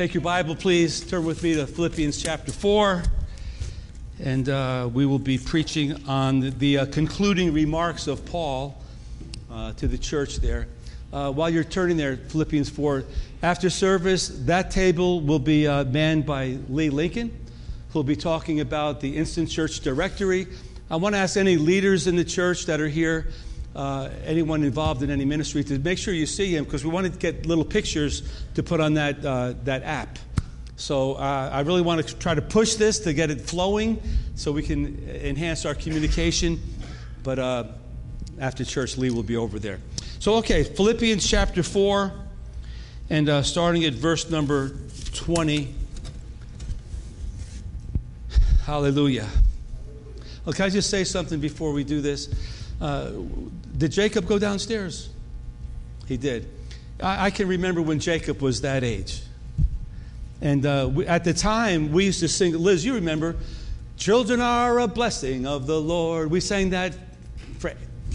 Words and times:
take 0.00 0.14
your 0.14 0.22
Bible, 0.22 0.56
please. 0.56 1.02
Turn 1.02 1.26
with 1.26 1.42
me 1.42 1.52
to 1.56 1.66
Philippians 1.66 2.22
chapter 2.22 2.50
4. 2.52 3.02
And 4.18 4.48
uh, 4.48 4.88
we 4.90 5.04
will 5.04 5.18
be 5.18 5.36
preaching 5.36 6.08
on 6.08 6.40
the, 6.40 6.50
the 6.52 6.78
uh, 6.78 6.86
concluding 6.86 7.52
remarks 7.52 8.06
of 8.06 8.24
Paul 8.24 8.82
uh, 9.52 9.74
to 9.74 9.86
the 9.86 9.98
church 9.98 10.36
there. 10.36 10.68
Uh, 11.12 11.30
while 11.30 11.50
you're 11.50 11.64
turning 11.64 11.98
there, 11.98 12.16
Philippians 12.16 12.70
4, 12.70 13.04
after 13.42 13.68
service, 13.68 14.28
that 14.46 14.70
table 14.70 15.20
will 15.20 15.38
be 15.38 15.66
uh, 15.66 15.84
manned 15.84 16.24
by 16.24 16.56
Lee 16.70 16.88
Lincoln, 16.88 17.38
who'll 17.92 18.02
be 18.02 18.16
talking 18.16 18.60
about 18.60 19.02
the 19.02 19.14
Instant 19.18 19.50
Church 19.50 19.80
Directory. 19.80 20.46
I 20.90 20.96
want 20.96 21.14
to 21.14 21.18
ask 21.18 21.36
any 21.36 21.58
leaders 21.58 22.06
in 22.06 22.16
the 22.16 22.24
church 22.24 22.64
that 22.64 22.80
are 22.80 22.88
here 22.88 23.26
uh, 23.74 24.08
anyone 24.24 24.64
involved 24.64 25.02
in 25.02 25.10
any 25.10 25.24
ministry 25.24 25.62
to 25.64 25.78
make 25.78 25.98
sure 25.98 26.12
you 26.12 26.26
see 26.26 26.54
him 26.54 26.64
because 26.64 26.84
we 26.84 26.90
want 26.90 27.12
to 27.12 27.18
get 27.18 27.46
little 27.46 27.64
pictures 27.64 28.22
to 28.54 28.62
put 28.62 28.80
on 28.80 28.94
that, 28.94 29.24
uh, 29.24 29.54
that 29.64 29.82
app. 29.84 30.18
So 30.76 31.14
uh, 31.14 31.50
I 31.52 31.60
really 31.60 31.82
want 31.82 32.06
to 32.06 32.16
try 32.16 32.34
to 32.34 32.42
push 32.42 32.74
this 32.74 32.98
to 33.00 33.12
get 33.12 33.30
it 33.30 33.40
flowing 33.40 34.02
so 34.34 34.50
we 34.50 34.62
can 34.62 35.06
enhance 35.08 35.66
our 35.66 35.74
communication. 35.74 36.60
But 37.22 37.38
uh, 37.38 37.64
after 38.38 38.64
church, 38.64 38.96
Lee 38.96 39.10
will 39.10 39.22
be 39.22 39.36
over 39.36 39.58
there. 39.58 39.78
So, 40.18 40.36
okay, 40.36 40.64
Philippians 40.64 41.26
chapter 41.26 41.62
4, 41.62 42.12
and 43.10 43.28
uh, 43.28 43.42
starting 43.42 43.84
at 43.84 43.92
verse 43.92 44.30
number 44.30 44.72
20. 45.14 45.74
Hallelujah. 48.64 49.28
Well, 50.44 50.52
can 50.54 50.64
I 50.64 50.70
just 50.70 50.88
say 50.88 51.04
something 51.04 51.40
before 51.40 51.72
we 51.72 51.84
do 51.84 52.00
this? 52.00 52.32
Uh, 52.80 53.12
did 53.80 53.90
Jacob 53.90 54.26
go 54.26 54.38
downstairs? 54.38 55.10
He 56.06 56.16
did. 56.16 56.48
I, 57.02 57.26
I, 57.26 57.30
can 57.30 57.48
remember 57.48 57.82
when 57.82 57.98
Jacob 57.98 58.42
was 58.42 58.60
that 58.60 58.84
age. 58.84 59.22
And 60.40 60.64
uh, 60.64 60.88
we, 60.92 61.06
at 61.06 61.24
the 61.24 61.34
time, 61.34 61.90
we 61.92 62.04
used 62.04 62.20
to 62.20 62.28
sing, 62.28 62.52
Liz, 62.52 62.84
you 62.84 62.94
remember, 62.94 63.36
Children 64.00 64.40
are 64.40 64.78
a 64.78 64.88
blessing 64.88 65.46
of 65.46 65.66
the 65.66 65.78
Lord. 65.78 66.30
We 66.30 66.40
sang 66.40 66.70
that 66.70 66.96
for 67.58 67.74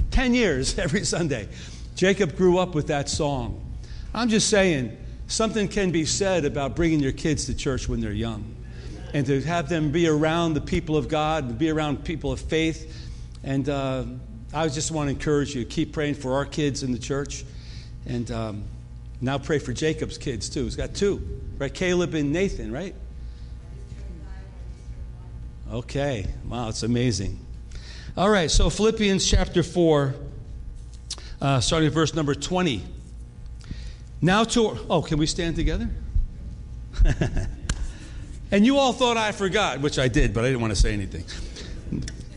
10 0.09 0.33
years 0.33 0.79
every 0.79 1.05
Sunday. 1.05 1.47
Jacob 1.95 2.35
grew 2.35 2.57
up 2.57 2.73
with 2.73 2.87
that 2.87 3.07
song. 3.07 3.61
I'm 4.11 4.27
just 4.27 4.49
saying, 4.49 4.97
something 5.27 5.67
can 5.67 5.91
be 5.91 6.03
said 6.03 6.43
about 6.43 6.75
bringing 6.75 7.01
your 7.01 7.11
kids 7.11 7.45
to 7.45 7.53
church 7.53 7.87
when 7.87 8.01
they're 8.01 8.13
young 8.13 8.55
and 9.13 9.27
to 9.27 9.41
have 9.43 9.69
them 9.69 9.91
be 9.91 10.07
around 10.07 10.55
the 10.55 10.61
people 10.61 10.97
of 10.97 11.07
God, 11.07 11.59
be 11.59 11.69
around 11.69 12.03
people 12.03 12.31
of 12.31 12.39
faith. 12.39 13.07
And 13.43 13.69
uh, 13.69 14.05
I 14.55 14.69
just 14.69 14.89
want 14.89 15.07
to 15.07 15.11
encourage 15.11 15.53
you 15.53 15.65
to 15.65 15.69
keep 15.69 15.91
praying 15.91 16.15
for 16.15 16.35
our 16.35 16.45
kids 16.45 16.81
in 16.81 16.93
the 16.93 16.97
church. 16.97 17.43
And 18.05 18.31
um, 18.31 18.63
now 19.19 19.37
pray 19.37 19.59
for 19.59 19.73
Jacob's 19.73 20.17
kids 20.17 20.47
too. 20.47 20.63
He's 20.63 20.77
got 20.77 20.95
two, 20.95 21.41
right? 21.57 21.73
Caleb 21.73 22.13
and 22.13 22.31
Nathan, 22.31 22.71
right? 22.71 22.95
Okay. 25.69 26.25
Wow, 26.47 26.69
it's 26.69 26.83
amazing. 26.83 27.37
All 28.15 28.29
right, 28.29 28.49
so 28.49 28.69
Philippians 28.69 29.29
chapter 29.29 29.61
4, 29.61 30.15
uh, 31.41 31.59
starting 31.59 31.87
at 31.87 31.93
verse 31.93 32.13
number 32.13 32.33
20. 32.33 32.81
Now 34.21 34.45
to, 34.45 34.77
oh, 34.89 35.01
can 35.01 35.17
we 35.17 35.25
stand 35.25 35.57
together? 35.57 35.89
and 38.51 38.65
you 38.65 38.77
all 38.77 38.93
thought 38.93 39.17
I 39.17 39.33
forgot, 39.33 39.81
which 39.81 39.99
I 39.99 40.07
did, 40.07 40.33
but 40.33 40.45
I 40.45 40.47
didn't 40.47 40.61
want 40.61 40.71
to 40.71 40.79
say 40.79 40.93
anything. 40.93 41.25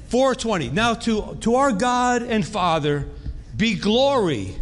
420. 0.08 0.70
Now 0.70 0.94
to, 0.94 1.36
to 1.42 1.54
our 1.56 1.72
God 1.72 2.22
and 2.22 2.46
Father 2.46 3.06
be 3.56 3.74
glory 3.74 4.54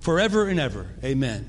forever 0.00 0.48
and 0.48 0.58
ever. 0.58 0.86
Amen. 1.04 1.48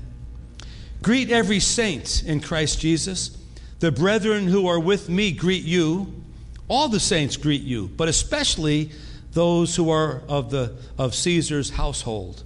Greet 1.02 1.30
every 1.30 1.58
saint 1.58 2.22
in 2.24 2.40
Christ 2.40 2.80
Jesus. 2.80 3.36
The 3.80 3.90
brethren 3.90 4.46
who 4.46 4.68
are 4.68 4.78
with 4.78 5.08
me 5.08 5.32
greet 5.32 5.64
you. 5.64 6.22
All 6.68 6.88
the 6.88 7.00
saints 7.00 7.36
greet 7.36 7.62
you, 7.62 7.88
but 7.88 8.08
especially 8.08 8.92
those 9.32 9.74
who 9.74 9.90
are 9.90 10.22
of, 10.28 10.50
the, 10.50 10.76
of 10.96 11.14
Caesar's 11.14 11.70
household. 11.70 12.44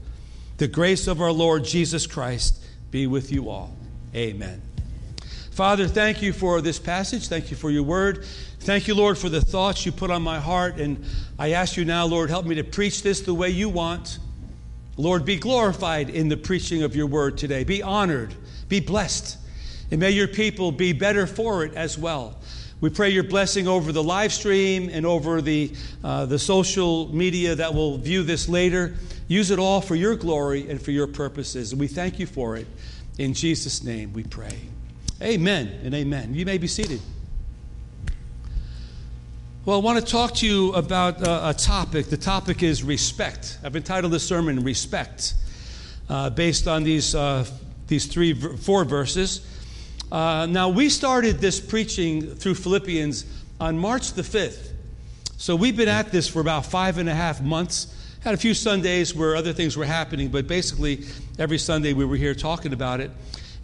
The 0.57 0.69
grace 0.69 1.07
of 1.07 1.21
our 1.21 1.33
Lord 1.33 1.65
Jesus 1.65 2.07
Christ 2.07 2.63
be 2.91 3.07
with 3.07 3.31
you 3.31 3.51
all. 3.51 3.77
Amen. 4.15 4.63
Father, 5.51 5.87
thank 5.87 6.23
you 6.23 6.33
for 6.33 6.61
this 6.61 6.79
passage. 6.79 7.29
Thank 7.29 7.51
you 7.51 7.57
for 7.57 7.71
your 7.71 7.83
word. 7.83 8.25
Thank 8.67 8.89
you, 8.89 8.97
Lord, 8.97 9.17
for 9.17 9.29
the 9.29 9.41
thoughts 9.41 9.87
you 9.87 9.93
put 9.93 10.11
on 10.11 10.23
my 10.23 10.41
heart. 10.41 10.81
And 10.81 11.05
I 11.39 11.53
ask 11.53 11.77
you 11.77 11.85
now, 11.85 12.05
Lord, 12.05 12.31
help 12.31 12.47
me 12.47 12.57
to 12.57 12.65
preach 12.65 13.05
this 13.05 13.21
the 13.21 13.33
way 13.33 13.49
you 13.49 13.69
want. 13.69 14.19
Lord, 14.97 15.25
be 15.25 15.37
glorified 15.37 16.11
in 16.11 16.29
the 16.29 16.37
preaching 16.37 16.83
of 16.83 16.97
your 16.97 17.07
word 17.07 17.39
today. 17.39 17.63
Be 17.63 17.81
honored. 17.81 18.35
Be 18.69 18.81
blessed. 18.81 19.39
And 19.93 20.01
may 20.01 20.11
your 20.11 20.27
people 20.27 20.73
be 20.73 20.93
better 20.93 21.29
for 21.29 21.65
it 21.65 21.75
as 21.75 21.97
well. 21.97 22.41
We 22.81 22.91
pray 22.91 23.11
your 23.11 23.23
blessing 23.23 23.69
over 23.69 23.93
the 23.93 24.03
live 24.03 24.33
stream 24.33 24.91
and 24.93 25.07
over 25.07 25.41
the, 25.41 25.73
uh, 26.03 26.27
the 26.27 26.39
social 26.41 27.15
media 27.15 27.55
that 27.55 27.73
will 27.73 27.99
view 27.99 28.25
this 28.25 28.49
later. 28.49 28.97
Use 29.29 29.53
it 29.53 29.61
all 29.61 29.81
for 29.81 29.95
your 29.95 30.17
glory 30.17 30.69
and 30.69 30.83
for 30.83 30.91
your 30.91 31.07
purposes. 31.07 31.71
And 31.71 31.81
we 31.81 31.87
thank 31.87 32.19
you 32.19 32.27
for 32.27 32.57
it. 32.57 32.67
In 33.17 33.33
Jesus' 33.33 33.85
name 33.85 34.13
we 34.13 34.25
pray. 34.25 34.59
Amen 35.23 35.69
and 35.85 35.95
amen. 35.95 36.35
You 36.35 36.45
may 36.45 36.59
be 36.59 36.67
seated. 36.67 37.01
Well, 39.67 39.81
I 39.81 39.83
want 39.83 39.99
to 39.99 40.13
talk 40.13 40.33
to 40.35 40.47
you 40.47 40.73
about 40.75 41.21
a, 41.23 41.49
a 41.49 41.53
topic. 41.53 42.07
The 42.07 42.17
topic 42.17 42.63
is 42.63 42.85
respect. 42.85 43.59
I've 43.65 43.75
entitled 43.75 44.13
this 44.13 44.23
sermon 44.23 44.63
Respect, 44.63 45.35
uh, 46.09 46.31
based 46.31 46.69
on 46.69 46.85
these, 46.85 47.17
uh, 47.17 47.45
these 47.89 48.07
three, 48.07 48.33
four 48.33 48.85
verses. 48.85 49.45
Uh, 50.13 50.47
now, 50.49 50.69
we 50.69 50.89
started 50.89 51.41
this 51.41 51.59
preaching 51.59 52.37
through 52.37 52.55
Philippians 52.55 53.25
on 53.59 53.77
March 53.77 54.13
the 54.13 54.23
5th. 54.23 54.71
So 55.37 55.57
we've 55.57 55.77
been 55.77 55.89
at 55.89 56.13
this 56.13 56.29
for 56.29 56.39
about 56.39 56.65
five 56.65 56.99
and 56.99 57.09
a 57.09 57.15
half 57.15 57.43
months. 57.43 57.93
Had 58.21 58.35
a 58.35 58.39
few 58.39 58.55
Sundays 58.55 59.17
where 59.17 59.35
other 59.35 59.53
things 59.53 59.77
were 59.77 59.85
happening, 59.85 60.29
but 60.29 60.47
basically 60.47 61.07
every 61.41 61.59
Sunday 61.59 61.93
we 61.93 62.05
were 62.05 62.15
here 62.15 62.37
talking 62.37 62.73
about 62.73 63.01
it. 63.01 63.11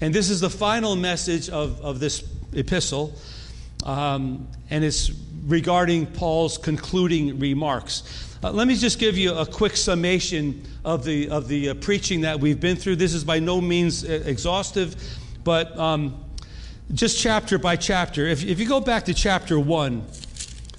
And 0.01 0.13
this 0.13 0.31
is 0.31 0.41
the 0.41 0.51
final 0.51 0.97
message 0.97 1.49
of, 1.49 1.81
of 1.81 2.01
this 2.01 2.25
epistle. 2.55 3.15
Um, 3.84 4.49
and 4.69 4.84
it's 4.84 5.13
regarding 5.47 6.06
Paul's 6.06 6.58
concluding 6.58 7.38
remarks. 7.38 8.03
Uh, 8.42 8.50
let 8.50 8.66
me 8.66 8.75
just 8.75 8.98
give 8.98 9.16
you 9.16 9.34
a 9.34 9.47
quick 9.47 9.76
summation 9.76 10.62
of 10.84 11.04
the, 11.04 11.28
of 11.28 11.48
the 11.48 11.70
uh, 11.70 11.75
preaching 11.75 12.22
that 12.22 12.41
we've 12.41 12.60
been 12.60 12.76
through. 12.76 12.97
This 12.97 13.14
is 13.14 13.25
by 13.25 13.38
no 13.38 13.60
means 13.60 14.04
uh, 14.04 14.22
exhaustive, 14.25 14.97
but 15.44 15.76
um, 15.78 16.25
just 16.92 17.20
chapter 17.20 17.58
by 17.58 17.76
chapter. 17.76 18.26
If, 18.26 18.44
if 18.44 18.58
you 18.58 18.66
go 18.66 18.80
back 18.80 19.04
to 19.04 19.14
chapter 19.14 19.58
1, 19.58 20.04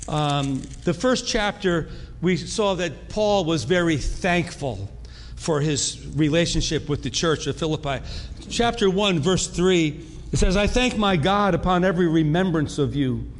um, 0.08 0.62
the 0.84 0.94
first 0.94 1.28
chapter, 1.28 1.90
we 2.22 2.38
saw 2.38 2.74
that 2.76 3.10
Paul 3.10 3.46
was 3.46 3.64
very 3.64 3.98
thankful 3.98 4.90
for 5.36 5.60
his 5.62 6.06
relationship 6.16 6.88
with 6.88 7.04
the 7.04 7.10
church 7.10 7.48
of 7.48 7.58
Philippi. 7.58 8.04
Chapter 8.50 8.90
1, 8.90 9.20
verse 9.20 9.48
3, 9.48 10.06
it 10.32 10.38
says, 10.38 10.58
I 10.58 10.68
thank 10.68 10.98
my 10.98 11.16
God 11.16 11.54
upon 11.54 11.84
every 11.84 12.08
remembrance 12.08 12.78
of 12.78 12.96
you 12.96 13.32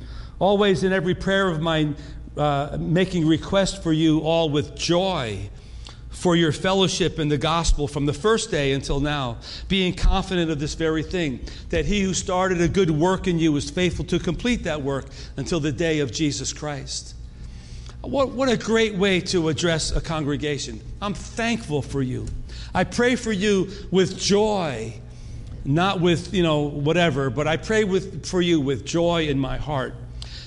always 0.44 0.84
in 0.84 0.92
every 0.92 1.16
prayer 1.16 1.48
of 1.48 1.62
mine, 1.62 1.96
uh, 2.36 2.76
making 2.78 3.26
request 3.26 3.82
for 3.82 3.94
you 3.94 4.20
all 4.20 4.50
with 4.50 4.76
joy 4.76 5.50
for 6.10 6.36
your 6.36 6.52
fellowship 6.52 7.18
in 7.18 7.30
the 7.30 7.38
gospel 7.38 7.88
from 7.88 8.06
the 8.06 8.14
first 8.14 8.52
day 8.52 8.74
until 8.74 9.00
now, 9.00 9.38
being 9.68 9.94
confident 9.94 10.52
of 10.52 10.60
this 10.60 10.76
very 10.76 11.02
thing, 11.02 11.40
that 11.70 11.86
he 11.86 12.02
who 12.02 12.14
started 12.14 12.62
a 12.62 12.68
good 12.68 12.92
work 12.92 13.28
in 13.28 13.40
you 13.40 13.56
is 13.56 13.70
faithful 13.70 14.06
to 14.06 14.20
complete 14.20 14.64
that 14.64 14.82
work 14.82 15.06
until 15.38 15.60
the 15.60 15.72
day 15.72 16.00
of 16.00 16.12
Jesus 16.12 16.54
Christ. 16.54 17.16
What, 18.02 18.32
what 18.32 18.50
a 18.50 18.58
great 18.58 18.96
way 18.96 19.22
to 19.22 19.48
address 19.48 19.92
a 19.92 20.02
congregation. 20.02 20.82
I'm 21.02 21.14
thankful 21.14 21.82
for 21.82 22.02
you. 22.02 22.28
I 22.74 22.84
pray 22.84 23.16
for 23.16 23.32
you 23.32 23.70
with 23.92 24.20
joy, 24.20 24.94
not 25.64 26.02
with, 26.02 26.34
you 26.34 26.44
know, 26.44 26.64
whatever, 26.64 27.30
but 27.30 27.48
I 27.48 27.56
pray 27.56 27.86
with, 27.86 28.26
for 28.26 28.42
you 28.42 28.60
with 28.60 28.86
joy 28.86 29.28
in 29.28 29.40
my 29.40 29.58
heart. 29.58 29.96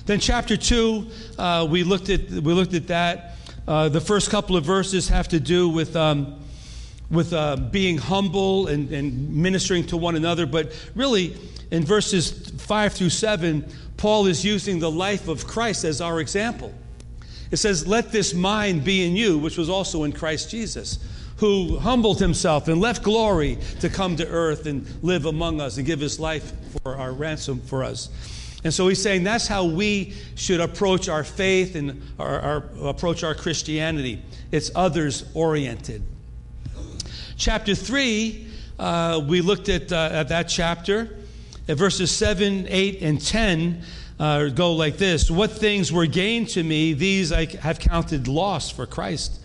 Then 0.07 0.21
chapter 0.21 0.55
two, 0.55 1.07
uh, 1.37 1.67
we 1.69 1.83
looked 1.83 2.09
at 2.09 2.29
we 2.29 2.53
looked 2.53 2.73
at 2.73 2.87
that. 2.87 3.35
Uh, 3.67 3.89
the 3.89 3.99
first 3.99 4.29
couple 4.31 4.55
of 4.55 4.63
verses 4.63 5.09
have 5.09 5.27
to 5.27 5.39
do 5.41 5.67
with 5.67 5.97
um, 5.97 6.39
with 7.11 7.33
uh, 7.33 7.57
being 7.57 7.97
humble 7.97 8.67
and, 8.67 8.89
and 8.89 9.35
ministering 9.35 9.85
to 9.87 9.97
one 9.97 10.15
another. 10.15 10.45
But 10.45 10.71
really, 10.95 11.35
in 11.71 11.83
verses 11.83 12.51
five 12.51 12.93
through 12.93 13.09
seven, 13.09 13.69
Paul 13.97 14.27
is 14.27 14.45
using 14.45 14.79
the 14.79 14.89
life 14.89 15.27
of 15.27 15.45
Christ 15.45 15.83
as 15.83 15.99
our 15.99 16.21
example. 16.21 16.73
It 17.51 17.57
says, 17.57 17.85
"Let 17.85 18.13
this 18.13 18.33
mind 18.33 18.85
be 18.85 19.05
in 19.05 19.13
you, 19.17 19.37
which 19.37 19.57
was 19.57 19.69
also 19.69 20.05
in 20.05 20.13
Christ 20.13 20.49
Jesus." 20.49 20.99
who 21.37 21.77
humbled 21.77 22.17
himself 22.17 22.67
and 22.67 22.81
left 22.81 23.03
glory 23.03 23.59
to 23.79 23.87
come 23.89 24.15
to 24.15 24.27
earth 24.27 24.65
and 24.65 24.87
live 25.03 25.27
among 25.27 25.61
us 25.61 25.77
and 25.77 25.85
give 25.85 25.99
his 25.99 26.19
life 26.19 26.51
for 26.81 26.95
our 26.95 27.11
ransom 27.11 27.61
for 27.61 27.83
us. 27.83 28.09
And 28.67 28.73
so 28.73 28.89
he's 28.89 29.01
saying 29.01 29.23
that's 29.23 29.47
how 29.47 29.63
we 29.63 30.13
should 30.35 30.59
approach 30.59 31.07
our 31.07 31.23
faith 31.23 31.77
and 31.77 32.01
our, 32.19 32.41
our, 32.41 32.63
approach 32.89 33.23
our 33.23 33.33
Christianity. 33.33 34.21
It's 34.51 34.71
others 34.75 35.23
oriented. 35.33 36.03
Chapter 37.37 37.73
3, 37.73 38.45
uh, 38.77 39.23
we 39.25 39.39
looked 39.39 39.69
at, 39.69 39.93
uh, 39.93 40.09
at 40.11 40.27
that 40.27 40.49
chapter. 40.49 41.15
At 41.69 41.77
verses 41.77 42.11
7, 42.11 42.65
8, 42.67 43.01
and 43.01 43.25
10 43.25 43.83
uh, 44.19 44.47
go 44.49 44.73
like 44.73 44.97
this 44.97 45.31
What 45.31 45.51
things 45.51 45.89
were 45.93 46.05
gained 46.05 46.49
to 46.49 46.61
me, 46.61 46.91
these 46.91 47.31
I 47.31 47.45
have 47.45 47.79
counted 47.79 48.27
loss 48.27 48.69
for 48.69 48.85
Christ. 48.85 49.39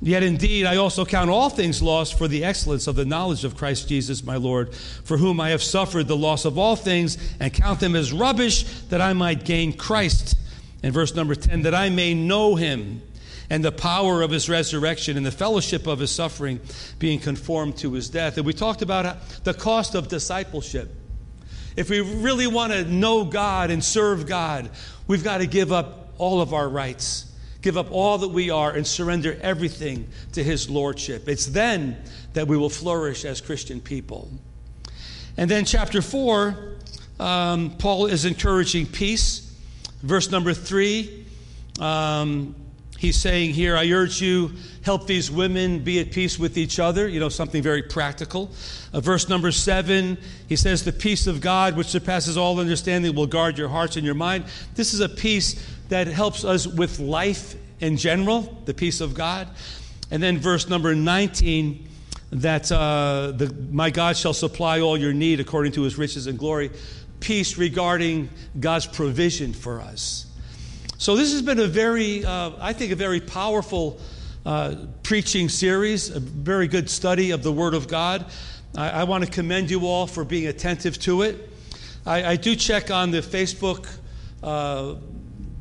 Yet 0.00 0.22
indeed, 0.22 0.64
I 0.64 0.76
also 0.76 1.04
count 1.04 1.28
all 1.28 1.50
things 1.50 1.82
lost 1.82 2.16
for 2.16 2.28
the 2.28 2.44
excellence 2.44 2.86
of 2.86 2.94
the 2.94 3.04
knowledge 3.04 3.44
of 3.44 3.56
Christ 3.56 3.88
Jesus 3.88 4.22
my 4.22 4.36
Lord, 4.36 4.74
for 4.74 5.16
whom 5.16 5.40
I 5.40 5.50
have 5.50 5.62
suffered 5.62 6.06
the 6.06 6.16
loss 6.16 6.44
of 6.44 6.56
all 6.56 6.76
things, 6.76 7.18
and 7.40 7.52
count 7.52 7.80
them 7.80 7.96
as 7.96 8.12
rubbish, 8.12 8.62
that 8.90 9.00
I 9.00 9.12
might 9.12 9.44
gain 9.44 9.72
Christ. 9.72 10.36
And 10.84 10.94
verse 10.94 11.14
number 11.14 11.34
10, 11.34 11.62
that 11.62 11.74
I 11.74 11.88
may 11.88 12.14
know 12.14 12.54
him 12.54 13.02
and 13.50 13.64
the 13.64 13.72
power 13.72 14.22
of 14.22 14.30
his 14.30 14.48
resurrection 14.48 15.16
and 15.16 15.26
the 15.26 15.32
fellowship 15.32 15.86
of 15.88 15.98
his 15.98 16.12
suffering, 16.12 16.60
being 16.98 17.18
conformed 17.18 17.76
to 17.78 17.92
his 17.94 18.08
death. 18.08 18.36
And 18.36 18.46
we 18.46 18.52
talked 18.52 18.82
about 18.82 19.16
the 19.42 19.54
cost 19.54 19.96
of 19.96 20.06
discipleship. 20.08 20.94
If 21.74 21.90
we 21.90 22.00
really 22.00 22.46
want 22.46 22.72
to 22.72 22.84
know 22.84 23.24
God 23.24 23.70
and 23.70 23.82
serve 23.82 24.26
God, 24.26 24.70
we've 25.08 25.24
got 25.24 25.38
to 25.38 25.46
give 25.46 25.72
up 25.72 26.12
all 26.18 26.40
of 26.40 26.52
our 26.52 26.68
rights 26.68 27.27
give 27.62 27.76
up 27.76 27.90
all 27.90 28.18
that 28.18 28.28
we 28.28 28.50
are 28.50 28.70
and 28.70 28.86
surrender 28.86 29.38
everything 29.42 30.08
to 30.32 30.42
His 30.42 30.70
Lordship. 30.70 31.28
It's 31.28 31.46
then 31.46 31.96
that 32.34 32.46
we 32.46 32.56
will 32.56 32.70
flourish 32.70 33.24
as 33.24 33.40
Christian 33.40 33.80
people. 33.80 34.30
And 35.36 35.50
then, 35.50 35.64
chapter 35.64 36.02
4, 36.02 36.76
um, 37.20 37.76
Paul 37.78 38.06
is 38.06 38.24
encouraging 38.24 38.86
peace. 38.86 39.44
Verse 40.02 40.30
number 40.30 40.54
3, 40.54 41.26
um, 41.80 42.54
he's 42.98 43.16
saying 43.16 43.54
here, 43.54 43.76
I 43.76 43.90
urge 43.90 44.20
you, 44.20 44.52
help 44.82 45.06
these 45.06 45.30
women 45.30 45.78
be 45.78 46.00
at 46.00 46.10
peace 46.10 46.38
with 46.38 46.58
each 46.58 46.78
other. 46.78 47.08
You 47.08 47.20
know, 47.20 47.28
something 47.28 47.62
very 47.62 47.82
practical. 47.82 48.50
Uh, 48.92 49.00
verse 49.00 49.28
number 49.28 49.50
7, 49.52 50.18
he 50.48 50.56
says, 50.56 50.84
The 50.84 50.92
peace 50.92 51.26
of 51.26 51.40
God, 51.40 51.76
which 51.76 51.86
surpasses 51.86 52.36
all 52.36 52.60
understanding, 52.60 53.14
will 53.14 53.26
guard 53.26 53.56
your 53.56 53.68
hearts 53.68 53.96
and 53.96 54.04
your 54.04 54.14
mind. 54.14 54.44
This 54.74 54.92
is 54.92 55.00
a 55.00 55.08
peace 55.08 55.64
that 55.88 56.08
helps 56.08 56.44
us 56.44 56.66
with 56.66 56.98
life 56.98 57.54
in 57.80 57.96
general, 57.96 58.60
the 58.66 58.74
peace 58.74 59.00
of 59.00 59.14
God. 59.14 59.48
And 60.10 60.22
then 60.22 60.38
verse 60.38 60.68
number 60.68 60.94
19, 60.94 61.86
that 62.32 62.70
uh, 62.70 63.32
the, 63.34 63.54
my 63.70 63.90
God 63.90 64.16
shall 64.16 64.34
supply 64.34 64.80
all 64.80 64.98
your 64.98 65.12
need 65.12 65.40
according 65.40 65.72
to 65.72 65.82
his 65.82 65.96
riches 65.96 66.26
and 66.26 66.38
glory. 66.38 66.70
Peace 67.20 67.56
regarding 67.56 68.28
God's 68.58 68.86
provision 68.86 69.52
for 69.52 69.80
us. 69.80 70.27
So 71.00 71.14
this 71.14 71.30
has 71.30 71.42
been 71.42 71.60
a 71.60 71.68
very, 71.68 72.24
uh, 72.24 72.50
I 72.58 72.72
think, 72.72 72.90
a 72.90 72.96
very 72.96 73.20
powerful 73.20 74.00
uh, 74.44 74.74
preaching 75.04 75.48
series, 75.48 76.10
a 76.10 76.18
very 76.18 76.66
good 76.66 76.90
study 76.90 77.30
of 77.30 77.44
the 77.44 77.52
Word 77.52 77.74
of 77.74 77.86
God. 77.86 78.26
I, 78.76 78.90
I 78.90 79.04
want 79.04 79.24
to 79.24 79.30
commend 79.30 79.70
you 79.70 79.86
all 79.86 80.08
for 80.08 80.24
being 80.24 80.48
attentive 80.48 80.98
to 81.02 81.22
it. 81.22 81.50
I, 82.04 82.32
I 82.32 82.36
do 82.36 82.56
check 82.56 82.90
on 82.90 83.12
the 83.12 83.20
Facebook 83.20 83.88
uh, 84.42 84.96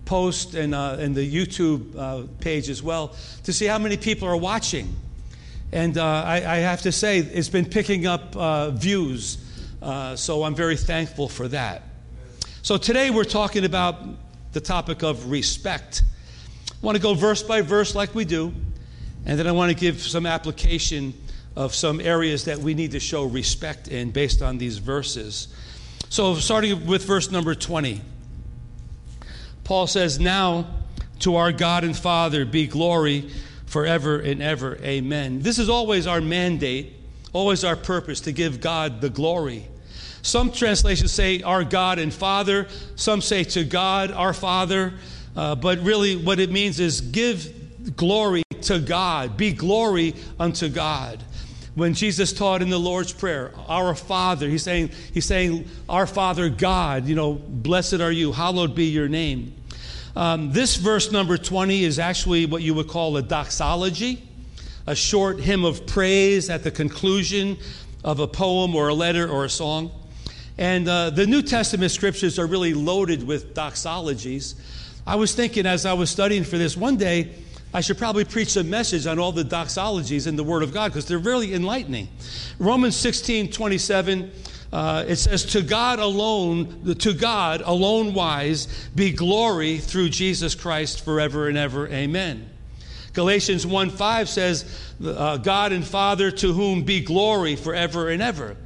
post 0.05 0.55
and, 0.55 0.73
uh, 0.73 0.97
and 0.99 1.13
the 1.13 1.31
YouTube 1.31 1.95
uh, 1.95 2.25
page 2.39 2.67
as 2.67 2.81
well 2.81 3.15
to 3.43 3.53
see 3.53 3.67
how 3.67 3.77
many 3.77 3.95
people 3.95 4.27
are 4.27 4.37
watching. 4.37 4.91
And 5.71 5.99
uh, 5.99 6.03
I, 6.03 6.37
I, 6.37 6.57
have 6.57 6.81
to 6.81 6.91
say, 6.91 7.19
it's 7.19 7.49
been 7.49 7.65
picking 7.65 8.07
up 8.07 8.33
views. 8.73 9.37
So 10.15 10.43
I'm 10.43 10.55
very 10.55 10.77
thankful 10.77 11.29
for 11.29 11.47
that. 11.49 11.83
So 12.63 12.77
today 12.77 13.11
we're 13.11 13.23
talking 13.23 13.65
about 13.65 14.03
the 14.57 14.62
topic 14.62 15.04
of 15.04 15.30
respect. 15.30 16.01
I 16.71 16.83
want 16.83 16.95
to 16.95 17.01
go 17.01 17.13
verse 17.13 17.44
by 17.44 17.62
verse 17.62 17.94
like 17.94 18.15
we 18.15 18.25
do, 18.25 18.51
and 19.24 19.38
then 19.38 19.45
I 19.45 19.51
want 19.51 19.69
to 19.71 19.77
give 19.77 20.01
some 20.01 20.25
application 20.25 21.13
of 21.56 21.75
some 21.75 22.01
areas 22.01 22.45
that 22.45 22.57
we 22.57 22.74
need 22.74 22.89
to 22.94 23.00
show 23.00 23.25
respect 23.25 23.88
in 23.88 24.09
based 24.09 24.42
on 24.42 24.57
these 24.57 24.80
verses. 24.80 25.50
So, 26.09 26.33
starting 26.33 26.88
with 26.88 27.06
verse 27.06 27.30
number 27.30 27.54
20. 27.54 28.01
Paul 29.63 29.86
says, 29.86 30.19
Now 30.19 30.65
to 31.19 31.36
our 31.36 31.51
God 31.51 31.83
and 31.83 31.95
Father 31.95 32.44
be 32.44 32.65
glory 32.65 33.30
forever 33.68 34.18
and 34.18 34.42
ever. 34.42 34.77
Amen. 34.77 35.44
This 35.44 35.59
is 35.59 35.69
always 35.69 36.07
our 36.07 36.19
mandate, 36.19 36.94
always 37.31 37.63
our 37.63 37.75
purpose 37.75 38.21
to 38.21 38.31
give 38.31 38.59
God 38.59 39.01
the 39.01 39.09
glory. 39.12 39.68
Some 40.27 40.51
translations 40.51 41.13
say 41.13 41.41
our 41.41 41.63
God 41.63 42.00
and 42.00 42.13
Father, 42.13 42.68
some 42.97 43.21
say 43.21 43.45
to 43.45 43.63
God, 43.63 44.12
our 44.12 44.33
Father. 44.33 44.95
Uh, 45.38 45.56
but 45.56 45.79
really, 45.79 46.18
what 46.18 46.41
it 46.41 46.51
means 46.51 46.81
is 46.81 47.00
give 47.00 47.95
glory 47.95 48.44
to 48.63 48.79
God, 48.79 49.38
be 49.38 49.53
glory 49.53 50.15
unto 50.38 50.68
God. 50.68 51.24
When 51.75 51.94
Jesus 51.94 52.33
taught 52.33 52.62
in 52.62 52.69
the 52.69 52.77
Lord's 52.77 53.13
Prayer, 53.13 53.53
our 53.69 53.95
Father, 53.95 54.50
he's 54.50 54.63
saying, 54.63 54.91
he's 55.13 55.24
saying, 55.24 55.65
Our 55.88 56.06
Father 56.06 56.50
God, 56.50 57.06
you 57.06 57.15
know, 57.15 57.35
blessed 57.35 58.01
are 58.01 58.12
you, 58.12 58.33
hallowed 58.33 58.75
be 58.75 58.88
your 58.88 59.07
name. 59.07 59.56
Um, 60.13 60.51
this 60.51 60.75
verse 60.75 61.09
number 61.09 61.38
20 61.38 61.85
is 61.85 62.00
actually 62.00 62.47
what 62.47 62.62
you 62.62 62.73
would 62.73 62.89
call 62.89 63.15
a 63.15 63.21
doxology, 63.21 64.27
a 64.88 64.95
short 64.95 65.39
hymn 65.39 65.63
of 65.63 65.88
praise 65.88 66.50
at 66.50 66.65
the 66.65 66.71
conclusion 66.71 67.57
of 68.03 68.19
a 68.19 68.27
poem 68.27 68.75
or 68.75 68.89
a 68.89 68.94
letter 68.94 69.30
or 69.30 69.45
a 69.45 69.50
song. 69.50 69.89
And 70.57 70.88
uh, 70.88 71.12
the 71.12 71.27
New 71.27 71.42
Testament 71.42 71.92
scriptures 71.92 72.39
are 72.39 72.48
really 72.48 72.74
loaded 72.74 73.25
with 73.25 73.54
doxologies. 73.54 74.56
I 75.06 75.15
was 75.15 75.36
thinking 75.36 75.65
as 75.65 75.86
I 75.86 75.94
was 75.94 76.09
studying 76.09 76.44
for 76.44 76.57
this 76.57 76.75
one 76.75 76.98
day, 76.98 77.33
I 77.74 77.81
should 77.81 77.98
probably 77.98 78.25
preach 78.25 78.56
a 78.56 78.63
message 78.63 79.06
on 79.06 79.19
all 79.19 79.31
the 79.31 79.44
doxologies 79.44 80.25
in 80.25 80.36
the 80.36 80.44
Word 80.44 80.63
of 80.63 80.74
God 80.74 80.92
because 80.92 81.06
they're 81.06 81.19
really 81.19 81.54
enlightening. 81.54 82.07
Romans 82.59 82.95
16 82.95 83.51
27 83.51 84.31
uh, 84.71 85.06
it 85.07 85.15
says, 85.15 85.45
To 85.45 85.62
God 85.62 86.00
alone, 86.00 86.95
to 86.95 87.13
God 87.13 87.62
alone 87.63 88.13
wise, 88.13 88.89
be 88.95 89.12
glory 89.12 89.77
through 89.77 90.09
Jesus 90.09 90.56
Christ 90.56 91.06
forever 91.06 91.48
and 91.48 91.57
ever. 91.57 91.88
Amen. 91.88 92.50
Galatians 93.13 93.65
1 93.65 93.89
5 93.89 94.30
says, 94.30 94.94
uh, 95.04 95.38
God 95.38 95.71
and 95.71 95.86
Father 95.86 96.31
to 96.31 96.54
whom 96.54 96.83
be 96.83 97.01
glory 97.01 97.56
forever 97.56 98.09
and 98.09 98.21
ever. 98.21 98.57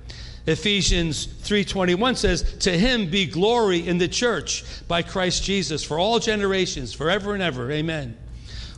Ephesians 0.47 1.27
3:21 1.43 2.15
says 2.15 2.43
to 2.59 2.75
him 2.75 3.09
be 3.09 3.25
glory 3.25 3.87
in 3.87 3.97
the 3.97 4.07
church 4.07 4.63
by 4.87 5.01
Christ 5.01 5.43
Jesus 5.43 5.83
for 5.83 5.99
all 5.99 6.19
generations 6.19 6.93
forever 6.93 7.33
and 7.33 7.43
ever 7.43 7.71
amen 7.71 8.17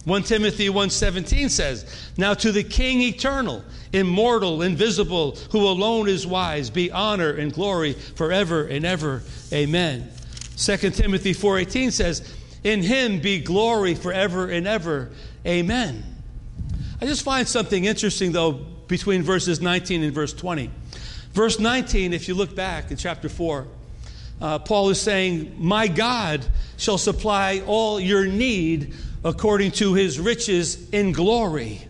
1 0.05 0.23
Timothy 0.23 0.67
1:17 0.69 1.49
says, 1.49 1.85
"Now 2.17 2.33
to 2.33 2.51
the 2.51 2.63
King 2.63 3.01
eternal, 3.01 3.63
immortal, 3.93 4.61
invisible, 4.61 5.37
who 5.51 5.65
alone 5.65 6.09
is 6.09 6.27
wise, 6.27 6.69
be 6.69 6.91
honor 6.91 7.29
and 7.29 7.53
glory 7.53 7.95
forever 8.15 8.65
and 8.65 8.85
ever. 8.85 9.23
Amen." 9.53 10.09
2 10.57 10.95
Timothy 10.95 11.33
4:18 11.33 11.89
says, 11.89 12.21
"In 12.65 12.83
him 12.83 13.19
be 13.19 13.39
glory 13.39 13.95
forever 13.95 14.49
and 14.49 14.67
ever. 14.67 15.09
Amen." 15.47 16.03
I 17.01 17.05
just 17.05 17.21
find 17.21 17.47
something 17.47 17.85
interesting 17.85 18.33
though 18.33 18.59
between 18.87 19.23
verses 19.23 19.61
19 19.61 20.03
and 20.03 20.13
verse 20.13 20.33
20. 20.33 20.69
Verse 21.33 21.59
19, 21.59 22.13
if 22.13 22.27
you 22.27 22.35
look 22.35 22.55
back 22.55 22.91
in 22.91 22.97
chapter 22.97 23.27
4, 23.27 23.67
uh, 24.39 24.59
Paul 24.59 24.89
is 24.89 25.01
saying, 25.01 25.55
My 25.57 25.87
God 25.87 26.45
shall 26.77 26.99
supply 26.99 27.63
all 27.65 27.99
your 27.99 28.25
need 28.27 28.93
according 29.25 29.71
to 29.71 29.95
his 29.95 30.19
riches 30.19 30.89
in 30.91 31.11
glory. 31.11 31.81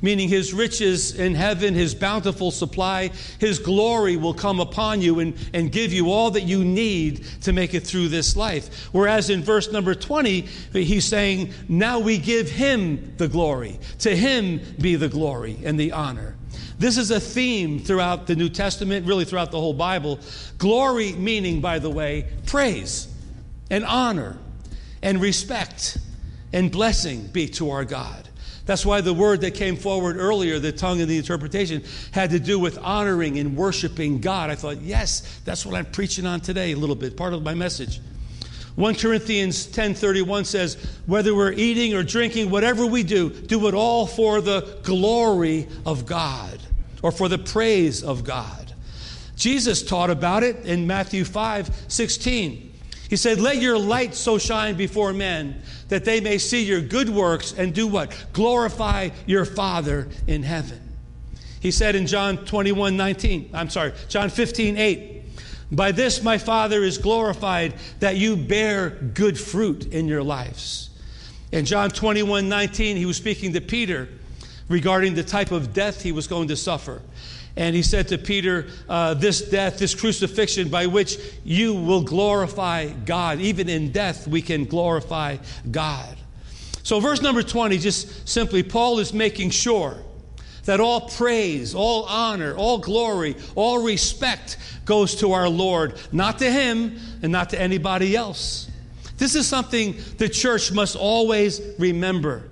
Meaning 0.00 0.28
his 0.28 0.52
riches 0.52 1.14
in 1.14 1.36
heaven, 1.36 1.74
his 1.74 1.94
bountiful 1.94 2.50
supply, 2.50 3.12
his 3.38 3.60
glory 3.60 4.16
will 4.16 4.34
come 4.34 4.58
upon 4.58 5.00
you 5.00 5.20
and, 5.20 5.34
and 5.54 5.70
give 5.70 5.92
you 5.92 6.10
all 6.10 6.32
that 6.32 6.42
you 6.42 6.64
need 6.64 7.24
to 7.42 7.52
make 7.52 7.74
it 7.74 7.86
through 7.86 8.08
this 8.08 8.34
life. 8.34 8.88
Whereas 8.90 9.30
in 9.30 9.44
verse 9.44 9.70
number 9.70 9.94
20, 9.94 10.40
he's 10.72 11.04
saying, 11.04 11.52
Now 11.68 12.00
we 12.00 12.18
give 12.18 12.50
him 12.50 13.14
the 13.16 13.28
glory. 13.28 13.78
To 14.00 14.16
him 14.16 14.60
be 14.80 14.96
the 14.96 15.08
glory 15.08 15.58
and 15.62 15.78
the 15.78 15.92
honor. 15.92 16.34
This 16.82 16.98
is 16.98 17.12
a 17.12 17.20
theme 17.20 17.78
throughout 17.78 18.26
the 18.26 18.34
New 18.34 18.48
Testament, 18.48 19.06
really 19.06 19.24
throughout 19.24 19.52
the 19.52 19.60
whole 19.60 19.72
Bible. 19.72 20.18
Glory, 20.58 21.12
meaning, 21.12 21.60
by 21.60 21.78
the 21.78 21.88
way, 21.88 22.26
praise 22.46 23.06
and 23.70 23.84
honor 23.84 24.36
and 25.00 25.20
respect 25.20 25.98
and 26.52 26.72
blessing 26.72 27.28
be 27.28 27.46
to 27.50 27.70
our 27.70 27.84
God. 27.84 28.28
That's 28.66 28.84
why 28.84 29.00
the 29.00 29.14
word 29.14 29.42
that 29.42 29.54
came 29.54 29.76
forward 29.76 30.16
earlier, 30.16 30.58
the 30.58 30.72
tongue 30.72 31.00
and 31.00 31.08
the 31.08 31.18
interpretation, 31.18 31.84
had 32.10 32.30
to 32.30 32.40
do 32.40 32.58
with 32.58 32.78
honoring 32.78 33.38
and 33.38 33.56
worshiping 33.56 34.20
God. 34.20 34.50
I 34.50 34.56
thought, 34.56 34.80
yes, 34.80 35.40
that's 35.44 35.64
what 35.64 35.76
I'm 35.76 35.86
preaching 35.86 36.26
on 36.26 36.40
today 36.40 36.72
a 36.72 36.76
little 36.76 36.96
bit, 36.96 37.16
part 37.16 37.32
of 37.32 37.44
my 37.44 37.54
message. 37.54 38.00
1 38.74 38.96
Corinthians 38.96 39.66
10:31 39.66 40.44
says, 40.46 40.76
"Whether 41.06 41.32
we're 41.32 41.52
eating 41.52 41.94
or 41.94 42.02
drinking, 42.02 42.50
whatever 42.50 42.84
we 42.84 43.04
do, 43.04 43.30
do 43.30 43.68
it 43.68 43.74
all 43.74 44.04
for 44.04 44.40
the 44.40 44.78
glory 44.82 45.68
of 45.86 46.06
God 46.06 46.58
or 47.02 47.10
for 47.10 47.28
the 47.28 47.38
praise 47.38 48.02
of 48.02 48.24
God." 48.24 48.72
Jesus 49.36 49.82
taught 49.82 50.10
about 50.10 50.42
it 50.42 50.64
in 50.64 50.86
Matthew 50.86 51.24
5:16. 51.24 52.72
He 53.12 53.16
said, 53.16 53.40
Let 53.40 53.58
your 53.58 53.76
light 53.76 54.14
so 54.14 54.38
shine 54.38 54.74
before 54.74 55.12
men 55.12 55.60
that 55.88 56.06
they 56.06 56.18
may 56.18 56.38
see 56.38 56.64
your 56.64 56.80
good 56.80 57.10
works 57.10 57.52
and 57.52 57.74
do 57.74 57.86
what? 57.86 58.16
Glorify 58.32 59.10
your 59.26 59.44
Father 59.44 60.08
in 60.26 60.42
heaven. 60.42 60.80
He 61.60 61.70
said 61.72 61.94
in 61.94 62.06
John 62.06 62.38
21 62.38 62.96
19, 62.96 63.50
I'm 63.52 63.68
sorry, 63.68 63.92
John 64.08 64.30
15 64.30 64.78
8, 64.78 65.22
By 65.70 65.92
this 65.92 66.22
my 66.22 66.38
Father 66.38 66.82
is 66.82 66.96
glorified, 66.96 67.74
that 68.00 68.16
you 68.16 68.34
bear 68.34 68.88
good 68.88 69.38
fruit 69.38 69.92
in 69.92 70.08
your 70.08 70.22
lives. 70.22 70.88
In 71.52 71.66
John 71.66 71.90
21 71.90 72.48
19, 72.48 72.96
he 72.96 73.04
was 73.04 73.18
speaking 73.18 73.52
to 73.52 73.60
Peter 73.60 74.08
regarding 74.72 75.14
the 75.14 75.22
type 75.22 75.52
of 75.52 75.72
death 75.72 76.02
he 76.02 76.10
was 76.10 76.26
going 76.26 76.48
to 76.48 76.56
suffer. 76.56 77.02
And 77.56 77.76
he 77.76 77.82
said 77.82 78.08
to 78.08 78.18
Peter, 78.18 78.66
uh, 78.88 79.14
This 79.14 79.42
death, 79.42 79.78
this 79.78 79.94
crucifixion 79.94 80.70
by 80.70 80.86
which 80.86 81.18
you 81.44 81.74
will 81.74 82.02
glorify 82.02 82.88
God. 82.88 83.40
Even 83.40 83.68
in 83.68 83.92
death, 83.92 84.26
we 84.26 84.40
can 84.40 84.64
glorify 84.64 85.36
God. 85.70 86.16
So, 86.82 86.98
verse 86.98 87.20
number 87.20 87.42
20, 87.42 87.78
just 87.78 88.26
simply, 88.28 88.62
Paul 88.62 88.98
is 88.98 89.12
making 89.12 89.50
sure 89.50 89.98
that 90.64 90.80
all 90.80 91.02
praise, 91.02 91.74
all 91.74 92.04
honor, 92.04 92.56
all 92.56 92.78
glory, 92.78 93.36
all 93.54 93.84
respect 93.84 94.56
goes 94.86 95.16
to 95.16 95.32
our 95.32 95.48
Lord, 95.48 96.00
not 96.10 96.38
to 96.38 96.50
him 96.50 96.98
and 97.22 97.30
not 97.30 97.50
to 97.50 97.60
anybody 97.60 98.16
else. 98.16 98.70
This 99.18 99.34
is 99.34 99.46
something 99.46 99.96
the 100.16 100.28
church 100.28 100.72
must 100.72 100.96
always 100.96 101.60
remember. 101.78 102.48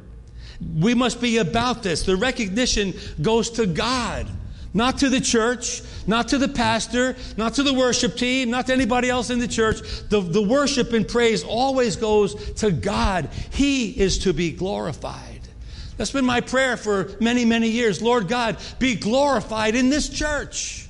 We 0.78 0.94
must 0.94 1.20
be 1.20 1.38
about 1.38 1.82
this. 1.82 2.02
The 2.02 2.16
recognition 2.16 2.94
goes 3.20 3.50
to 3.52 3.66
God, 3.66 4.26
not 4.74 4.98
to 4.98 5.08
the 5.08 5.20
church, 5.20 5.82
not 6.06 6.28
to 6.28 6.38
the 6.38 6.48
pastor, 6.48 7.16
not 7.36 7.54
to 7.54 7.62
the 7.62 7.72
worship 7.72 8.16
team, 8.16 8.50
not 8.50 8.66
to 8.66 8.72
anybody 8.72 9.08
else 9.08 9.30
in 9.30 9.38
the 9.38 9.48
church. 9.48 9.80
The, 10.08 10.20
the 10.20 10.42
worship 10.42 10.92
and 10.92 11.06
praise 11.06 11.42
always 11.42 11.96
goes 11.96 12.52
to 12.54 12.70
God. 12.70 13.30
He 13.52 13.90
is 13.90 14.18
to 14.20 14.32
be 14.32 14.52
glorified. 14.52 15.40
That's 15.96 16.12
been 16.12 16.24
my 16.24 16.40
prayer 16.40 16.76
for 16.76 17.10
many, 17.20 17.44
many 17.44 17.68
years. 17.68 18.00
Lord 18.00 18.26
God, 18.26 18.56
be 18.78 18.94
glorified 18.94 19.74
in 19.74 19.90
this 19.90 20.08
church. 20.08 20.88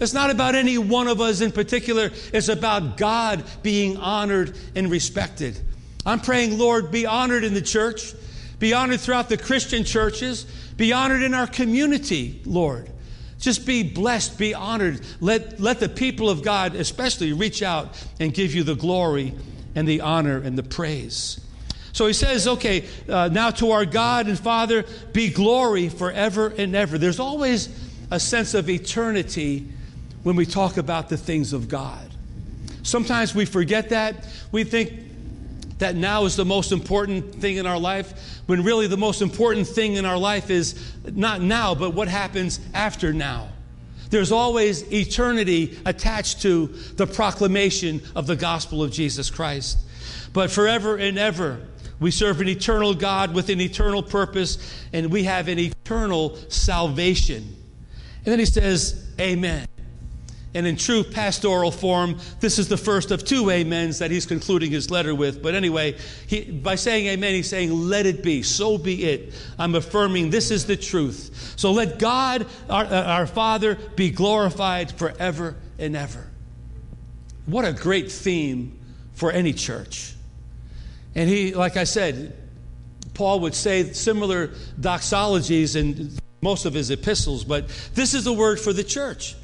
It's 0.00 0.14
not 0.14 0.30
about 0.30 0.54
any 0.54 0.78
one 0.78 1.08
of 1.08 1.20
us 1.20 1.40
in 1.40 1.52
particular, 1.52 2.10
it's 2.32 2.48
about 2.48 2.96
God 2.96 3.44
being 3.62 3.96
honored 3.96 4.56
and 4.74 4.90
respected. 4.90 5.58
I'm 6.06 6.20
praying, 6.20 6.56
Lord, 6.56 6.90
be 6.90 7.04
honored 7.04 7.44
in 7.44 7.52
the 7.52 7.60
church, 7.60 8.14
be 8.58 8.72
honored 8.72 9.00
throughout 9.00 9.28
the 9.28 9.36
Christian 9.36 9.84
churches, 9.84 10.44
be 10.76 10.92
honored 10.92 11.22
in 11.22 11.34
our 11.34 11.46
community, 11.46 12.40
Lord. 12.44 12.90
Just 13.38 13.66
be 13.66 13.82
blessed, 13.84 14.36
be 14.38 14.52
honored. 14.54 15.00
Let, 15.20 15.60
let 15.60 15.78
the 15.78 15.88
people 15.88 16.28
of 16.28 16.42
God, 16.42 16.74
especially, 16.74 17.32
reach 17.32 17.62
out 17.62 18.04
and 18.18 18.34
give 18.34 18.54
you 18.54 18.64
the 18.64 18.74
glory 18.74 19.32
and 19.74 19.86
the 19.86 20.00
honor 20.00 20.38
and 20.38 20.58
the 20.58 20.64
praise. 20.64 21.40
So 21.92 22.06
he 22.06 22.12
says, 22.12 22.46
okay, 22.46 22.84
uh, 23.08 23.28
now 23.32 23.50
to 23.50 23.70
our 23.70 23.84
God 23.84 24.26
and 24.26 24.38
Father 24.38 24.84
be 25.12 25.30
glory 25.30 25.88
forever 25.88 26.48
and 26.48 26.74
ever. 26.74 26.98
There's 26.98 27.20
always 27.20 27.68
a 28.10 28.18
sense 28.18 28.54
of 28.54 28.68
eternity 28.68 29.66
when 30.22 30.36
we 30.36 30.46
talk 30.46 30.76
about 30.76 31.08
the 31.08 31.16
things 31.16 31.52
of 31.52 31.68
God. 31.68 32.10
Sometimes 32.82 33.34
we 33.34 33.44
forget 33.44 33.90
that. 33.90 34.26
We 34.50 34.64
think 34.64 34.92
that 35.78 35.94
now 35.94 36.24
is 36.24 36.36
the 36.36 36.44
most 36.44 36.72
important 36.72 37.36
thing 37.36 37.56
in 37.56 37.66
our 37.66 37.78
life, 37.78 38.37
when 38.48 38.64
really 38.64 38.86
the 38.86 38.96
most 38.96 39.20
important 39.20 39.68
thing 39.68 39.96
in 39.96 40.06
our 40.06 40.16
life 40.16 40.48
is 40.48 40.74
not 41.04 41.42
now, 41.42 41.74
but 41.74 41.90
what 41.90 42.08
happens 42.08 42.58
after 42.72 43.12
now. 43.12 43.50
There's 44.08 44.32
always 44.32 44.90
eternity 44.90 45.78
attached 45.84 46.40
to 46.42 46.68
the 46.96 47.06
proclamation 47.06 48.00
of 48.16 48.26
the 48.26 48.36
gospel 48.36 48.82
of 48.82 48.90
Jesus 48.90 49.28
Christ. 49.28 49.76
But 50.32 50.50
forever 50.50 50.96
and 50.96 51.18
ever, 51.18 51.60
we 52.00 52.10
serve 52.10 52.40
an 52.40 52.48
eternal 52.48 52.94
God 52.94 53.34
with 53.34 53.50
an 53.50 53.60
eternal 53.60 54.02
purpose, 54.02 54.56
and 54.94 55.12
we 55.12 55.24
have 55.24 55.48
an 55.48 55.58
eternal 55.58 56.36
salvation. 56.48 57.54
And 58.24 58.32
then 58.32 58.38
he 58.38 58.46
says, 58.46 59.04
Amen. 59.20 59.66
And 60.54 60.66
in 60.66 60.76
true 60.76 61.04
pastoral 61.04 61.70
form, 61.70 62.18
this 62.40 62.58
is 62.58 62.68
the 62.68 62.76
first 62.76 63.10
of 63.10 63.24
two 63.24 63.50
amens 63.50 63.98
that 63.98 64.10
he's 64.10 64.24
concluding 64.24 64.70
his 64.70 64.90
letter 64.90 65.14
with. 65.14 65.42
But 65.42 65.54
anyway, 65.54 65.96
he, 66.26 66.50
by 66.50 66.74
saying 66.74 67.06
amen, 67.06 67.34
he's 67.34 67.48
saying, 67.48 67.70
Let 67.70 68.06
it 68.06 68.22
be, 68.22 68.42
so 68.42 68.78
be 68.78 69.04
it. 69.04 69.34
I'm 69.58 69.74
affirming 69.74 70.30
this 70.30 70.50
is 70.50 70.64
the 70.64 70.76
truth. 70.76 71.54
So 71.56 71.72
let 71.72 71.98
God, 71.98 72.46
our, 72.70 72.84
uh, 72.84 73.02
our 73.04 73.26
Father, 73.26 73.76
be 73.94 74.10
glorified 74.10 74.92
forever 74.92 75.56
and 75.78 75.94
ever. 75.94 76.26
What 77.44 77.64
a 77.64 77.72
great 77.72 78.10
theme 78.10 78.78
for 79.14 79.30
any 79.30 79.52
church. 79.52 80.14
And 81.14 81.28
he, 81.28 81.54
like 81.54 81.76
I 81.76 81.84
said, 81.84 82.36
Paul 83.14 83.40
would 83.40 83.54
say 83.54 83.92
similar 83.92 84.48
doxologies 84.80 85.76
in 85.76 86.12
most 86.40 86.64
of 86.64 86.74
his 86.74 86.90
epistles, 86.90 87.44
but 87.44 87.68
this 87.94 88.14
is 88.14 88.26
a 88.26 88.32
word 88.32 88.60
for 88.60 88.72
the 88.72 88.84
church. 88.84 89.34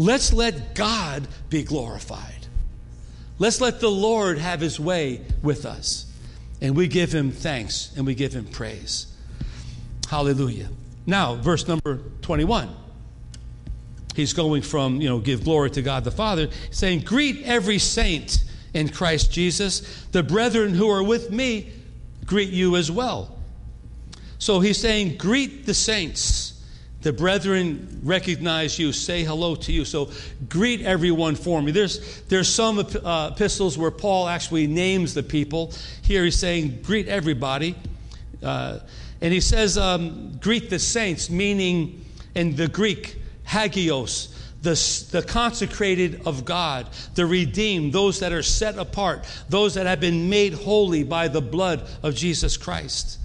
Let's 0.00 0.32
let 0.32 0.74
God 0.74 1.28
be 1.50 1.62
glorified. 1.62 2.46
Let's 3.38 3.60
let 3.60 3.80
the 3.80 3.90
Lord 3.90 4.38
have 4.38 4.58
his 4.58 4.80
way 4.80 5.20
with 5.42 5.66
us. 5.66 6.10
And 6.62 6.74
we 6.74 6.88
give 6.88 7.12
him 7.14 7.30
thanks 7.30 7.92
and 7.94 8.06
we 8.06 8.14
give 8.14 8.32
him 8.32 8.46
praise. 8.46 9.14
Hallelujah. 10.08 10.70
Now, 11.04 11.34
verse 11.34 11.68
number 11.68 11.98
21. 12.22 12.74
He's 14.16 14.32
going 14.32 14.62
from, 14.62 15.02
you 15.02 15.08
know, 15.10 15.18
give 15.18 15.44
glory 15.44 15.70
to 15.72 15.82
God 15.82 16.04
the 16.04 16.10
Father, 16.10 16.48
saying, 16.70 17.00
Greet 17.00 17.42
every 17.44 17.78
saint 17.78 18.42
in 18.72 18.88
Christ 18.88 19.30
Jesus. 19.30 20.06
The 20.12 20.22
brethren 20.22 20.72
who 20.72 20.88
are 20.88 21.02
with 21.02 21.30
me 21.30 21.74
greet 22.24 22.48
you 22.48 22.76
as 22.76 22.90
well. 22.90 23.36
So 24.38 24.60
he's 24.60 24.78
saying, 24.78 25.18
Greet 25.18 25.66
the 25.66 25.74
saints. 25.74 26.59
The 27.02 27.12
brethren 27.12 28.00
recognize 28.02 28.78
you, 28.78 28.92
say 28.92 29.24
hello 29.24 29.54
to 29.54 29.72
you. 29.72 29.86
So 29.86 30.10
greet 30.48 30.82
everyone 30.82 31.34
for 31.34 31.62
me. 31.62 31.72
There's, 31.72 32.20
there's 32.22 32.48
some 32.48 32.78
uh, 32.78 33.30
epistles 33.32 33.78
where 33.78 33.90
Paul 33.90 34.28
actually 34.28 34.66
names 34.66 35.14
the 35.14 35.22
people. 35.22 35.72
Here 36.02 36.24
he's 36.24 36.36
saying, 36.36 36.80
Greet 36.82 37.08
everybody. 37.08 37.74
Uh, 38.42 38.80
and 39.22 39.32
he 39.32 39.40
says, 39.40 39.78
um, 39.78 40.36
Greet 40.40 40.68
the 40.68 40.78
saints, 40.78 41.30
meaning 41.30 42.04
in 42.34 42.54
the 42.54 42.68
Greek, 42.68 43.16
hagios, 43.44 44.36
the, 44.60 44.74
the 45.10 45.22
consecrated 45.22 46.20
of 46.26 46.44
God, 46.44 46.86
the 47.14 47.24
redeemed, 47.24 47.94
those 47.94 48.20
that 48.20 48.32
are 48.32 48.42
set 48.42 48.76
apart, 48.76 49.24
those 49.48 49.72
that 49.74 49.86
have 49.86 50.00
been 50.00 50.28
made 50.28 50.52
holy 50.52 51.02
by 51.02 51.28
the 51.28 51.40
blood 51.40 51.88
of 52.02 52.14
Jesus 52.14 52.58
Christ. 52.58 53.18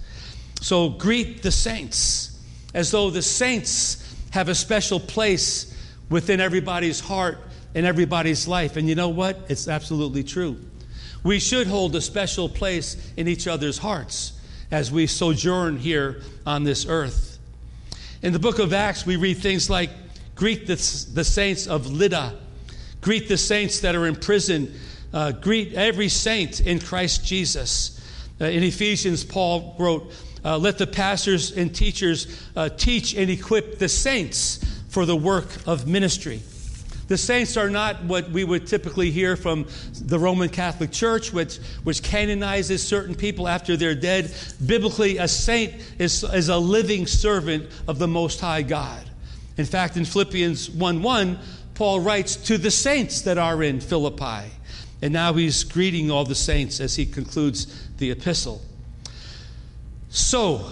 So 0.62 0.88
greet 0.88 1.42
the 1.42 1.52
saints 1.52 2.35
as 2.76 2.90
though 2.90 3.08
the 3.08 3.22
saints 3.22 4.14
have 4.32 4.50
a 4.50 4.54
special 4.54 5.00
place 5.00 5.74
within 6.10 6.40
everybody's 6.40 7.00
heart 7.00 7.38
and 7.74 7.86
everybody's 7.86 8.46
life. 8.46 8.76
And 8.76 8.86
you 8.86 8.94
know 8.94 9.08
what? 9.08 9.38
It's 9.48 9.66
absolutely 9.66 10.22
true. 10.22 10.60
We 11.24 11.40
should 11.40 11.66
hold 11.66 11.96
a 11.96 12.02
special 12.02 12.50
place 12.50 13.12
in 13.16 13.28
each 13.28 13.48
other's 13.48 13.78
hearts 13.78 14.38
as 14.70 14.92
we 14.92 15.06
sojourn 15.06 15.78
here 15.78 16.20
on 16.44 16.64
this 16.64 16.84
earth. 16.86 17.38
In 18.20 18.34
the 18.34 18.38
book 18.38 18.58
of 18.58 18.74
Acts, 18.74 19.06
we 19.06 19.16
read 19.16 19.38
things 19.38 19.70
like, 19.70 19.88
Greet 20.34 20.66
the, 20.66 20.74
the 21.14 21.24
saints 21.24 21.66
of 21.66 21.86
Lydda. 21.86 22.34
Greet 23.00 23.26
the 23.26 23.38
saints 23.38 23.80
that 23.80 23.94
are 23.94 24.06
in 24.06 24.16
prison. 24.16 24.74
Uh, 25.14 25.32
greet 25.32 25.72
every 25.72 26.10
saint 26.10 26.60
in 26.60 26.78
Christ 26.78 27.24
Jesus. 27.24 27.98
Uh, 28.38 28.44
in 28.44 28.62
Ephesians, 28.62 29.24
Paul 29.24 29.74
wrote, 29.78 30.12
uh, 30.46 30.56
Let 30.56 30.78
the 30.78 30.86
pastors 30.86 31.50
and 31.50 31.74
teachers 31.74 32.48
uh, 32.54 32.68
teach 32.68 33.14
and 33.14 33.28
equip 33.28 33.78
the 33.78 33.88
saints 33.88 34.60
for 34.88 35.04
the 35.04 35.16
work 35.16 35.46
of 35.66 35.88
ministry. 35.88 36.40
The 37.08 37.18
saints 37.18 37.56
are 37.56 37.68
not 37.68 38.04
what 38.04 38.30
we 38.30 38.44
would 38.44 38.66
typically 38.66 39.10
hear 39.10 39.36
from 39.36 39.66
the 40.00 40.18
Roman 40.18 40.48
Catholic 40.48 40.92
Church, 40.92 41.32
which, 41.32 41.58
which 41.82 42.02
canonizes 42.02 42.86
certain 42.86 43.14
people 43.14 43.48
after 43.48 43.76
they're 43.76 43.94
dead. 43.96 44.32
Biblically, 44.64 45.18
a 45.18 45.26
saint 45.26 45.74
is, 45.98 46.22
is 46.22 46.48
a 46.48 46.58
living 46.58 47.06
servant 47.06 47.68
of 47.88 47.98
the 47.98 48.08
Most 48.08 48.40
High 48.40 48.62
God. 48.62 49.02
In 49.56 49.64
fact, 49.64 49.96
in 49.96 50.04
Philippians 50.04 50.70
1 50.70 51.02
1, 51.02 51.38
Paul 51.74 52.00
writes 52.00 52.36
to 52.36 52.56
the 52.56 52.70
saints 52.70 53.22
that 53.22 53.36
are 53.36 53.62
in 53.62 53.80
Philippi. 53.80 54.50
And 55.02 55.12
now 55.12 55.32
he's 55.34 55.64
greeting 55.64 56.10
all 56.10 56.24
the 56.24 56.34
saints 56.34 56.80
as 56.80 56.96
he 56.96 57.04
concludes 57.04 57.88
the 57.98 58.10
epistle. 58.10 58.62
So, 60.16 60.64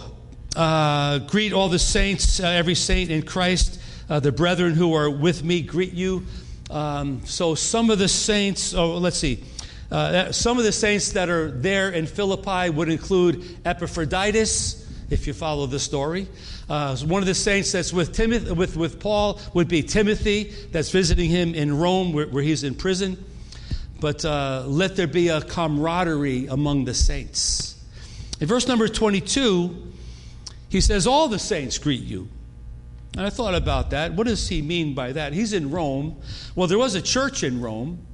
uh, 0.57 1.19
greet 1.19 1.53
all 1.53 1.69
the 1.69 1.79
saints, 1.79 2.41
uh, 2.41 2.47
every 2.47 2.75
saint 2.75 3.11
in 3.11 3.25
Christ. 3.25 3.79
Uh, 4.09 4.19
the 4.19 4.33
brethren 4.33 4.73
who 4.73 4.95
are 4.95 5.11
with 5.11 5.45
me 5.45 5.61
greet 5.61 5.93
you. 5.93 6.25
Um, 6.71 7.21
so, 7.27 7.55
some 7.55 7.91
of 7.91 7.99
the 7.99 8.09
saints, 8.09 8.73
oh, 8.73 8.97
let's 8.97 9.19
see. 9.19 9.45
Uh, 9.91 10.33
some 10.33 10.57
of 10.57 10.65
the 10.65 10.73
saints 10.73 11.13
that 11.13 11.29
are 11.29 11.51
there 11.51 11.91
in 11.91 12.07
Philippi 12.07 12.71
would 12.71 12.89
include 12.89 13.59
Epaphroditus, 13.67 14.91
if 15.11 15.27
you 15.27 15.35
follow 15.35 15.67
the 15.67 15.79
story. 15.79 16.27
Uh, 16.71 16.97
one 16.97 17.23
of 17.23 17.27
the 17.27 17.35
saints 17.35 17.71
that's 17.71 17.93
with, 17.93 18.15
Timothy, 18.15 18.51
with, 18.51 18.79
with 18.79 18.99
Paul 18.99 19.39
would 19.53 19.69
be 19.69 19.83
Timothy, 19.83 20.55
that's 20.73 20.91
visiting 20.91 21.29
him 21.29 21.55
in 21.55 21.77
Rome 21.77 22.15
where, 22.15 22.29
where 22.29 22.43
he's 22.43 22.65
in 22.65 22.75
prison. 22.75 23.23
But 24.01 24.25
uh, 24.25 24.65
let 24.67 24.97
there 24.97 25.07
be 25.07 25.29
a 25.29 25.43
camaraderie 25.43 26.47
among 26.47 26.87
the 26.87 26.95
saints. 26.95 27.74
In 28.45 28.49
verse 28.49 28.69
number 28.69 28.87
22, 28.89 29.75
he 30.69 30.83
says, 30.83 31.07
All 31.07 31.29
the 31.29 31.39
saints 31.39 31.79
greet 31.79 32.03
you. 32.03 32.29
And 33.17 33.25
I 33.25 33.31
thought 33.31 33.55
about 33.55 33.89
that. 33.93 34.13
What 34.13 34.27
does 34.27 34.47
he 34.47 34.61
mean 34.61 34.93
by 34.93 35.13
that? 35.13 35.33
He's 35.33 35.55
in 35.55 35.71
Rome. 35.71 36.21
Well, 36.55 36.69
there 36.69 36.77
was 36.77 36.95
a 36.95 37.01
church 37.01 37.43
in 37.43 37.63
Rome, 37.63 38.07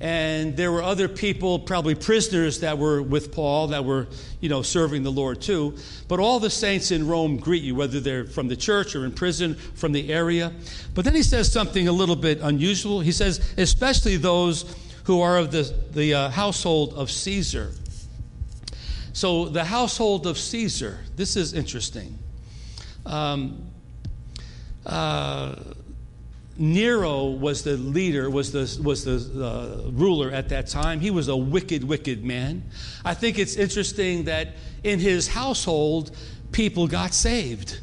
and 0.00 0.56
there 0.56 0.72
were 0.72 0.82
other 0.82 1.06
people, 1.06 1.60
probably 1.60 1.94
prisoners, 1.94 2.58
that 2.58 2.76
were 2.76 3.00
with 3.00 3.30
Paul 3.30 3.68
that 3.68 3.84
were, 3.84 4.08
you 4.40 4.48
know, 4.48 4.62
serving 4.62 5.04
the 5.04 5.12
Lord 5.12 5.40
too. 5.40 5.76
But 6.08 6.18
all 6.18 6.40
the 6.40 6.50
saints 6.50 6.90
in 6.90 7.06
Rome 7.06 7.36
greet 7.36 7.62
you, 7.62 7.76
whether 7.76 8.00
they're 8.00 8.24
from 8.24 8.48
the 8.48 8.56
church 8.56 8.96
or 8.96 9.04
in 9.04 9.12
prison, 9.12 9.54
from 9.54 9.92
the 9.92 10.12
area. 10.12 10.52
But 10.96 11.04
then 11.04 11.14
he 11.14 11.22
says 11.22 11.52
something 11.52 11.86
a 11.86 11.92
little 11.92 12.16
bit 12.16 12.40
unusual. 12.42 12.98
He 12.98 13.12
says, 13.12 13.54
especially 13.56 14.16
those 14.16 14.74
who 15.04 15.20
are 15.20 15.38
of 15.38 15.52
the, 15.52 15.72
the 15.92 16.14
uh, 16.14 16.30
household 16.30 16.94
of 16.94 17.12
Caesar. 17.12 17.74
So, 19.18 19.46
the 19.46 19.64
household 19.64 20.28
of 20.28 20.38
Caesar, 20.38 21.00
this 21.16 21.34
is 21.34 21.52
interesting. 21.52 22.16
Um, 23.04 23.68
uh, 24.86 25.56
Nero 26.56 27.24
was 27.24 27.64
the 27.64 27.76
leader, 27.76 28.30
was 28.30 28.52
the, 28.52 28.80
was 28.80 29.04
the 29.04 29.44
uh, 29.44 29.90
ruler 29.90 30.30
at 30.30 30.50
that 30.50 30.68
time. 30.68 31.00
He 31.00 31.10
was 31.10 31.26
a 31.26 31.36
wicked, 31.36 31.82
wicked 31.82 32.24
man. 32.24 32.62
I 33.04 33.14
think 33.14 33.40
it's 33.40 33.56
interesting 33.56 34.26
that 34.26 34.50
in 34.84 35.00
his 35.00 35.26
household, 35.26 36.16
people 36.52 36.86
got 36.86 37.12
saved 37.12 37.80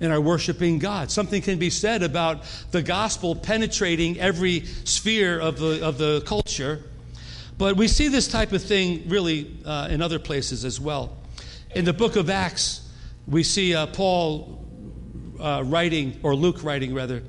and 0.00 0.10
are 0.10 0.22
worshiping 0.22 0.78
God. 0.78 1.10
Something 1.10 1.42
can 1.42 1.58
be 1.58 1.68
said 1.68 2.02
about 2.02 2.44
the 2.70 2.80
gospel 2.80 3.36
penetrating 3.36 4.18
every 4.18 4.64
sphere 4.84 5.38
of 5.38 5.58
the, 5.58 5.84
of 5.84 5.98
the 5.98 6.22
culture. 6.22 6.82
But 7.58 7.76
we 7.76 7.88
see 7.88 8.06
this 8.06 8.28
type 8.28 8.52
of 8.52 8.62
thing 8.62 9.08
really 9.08 9.58
uh, 9.64 9.88
in 9.90 10.00
other 10.00 10.20
places 10.20 10.64
as 10.64 10.80
well. 10.80 11.16
In 11.74 11.84
the 11.84 11.92
book 11.92 12.14
of 12.14 12.30
Acts, 12.30 12.88
we 13.26 13.42
see 13.42 13.74
uh, 13.74 13.86
Paul 13.88 14.64
uh, 15.40 15.64
writing, 15.66 16.20
or 16.22 16.36
Luke 16.36 16.62
writing 16.62 16.94
rather, 16.94 17.22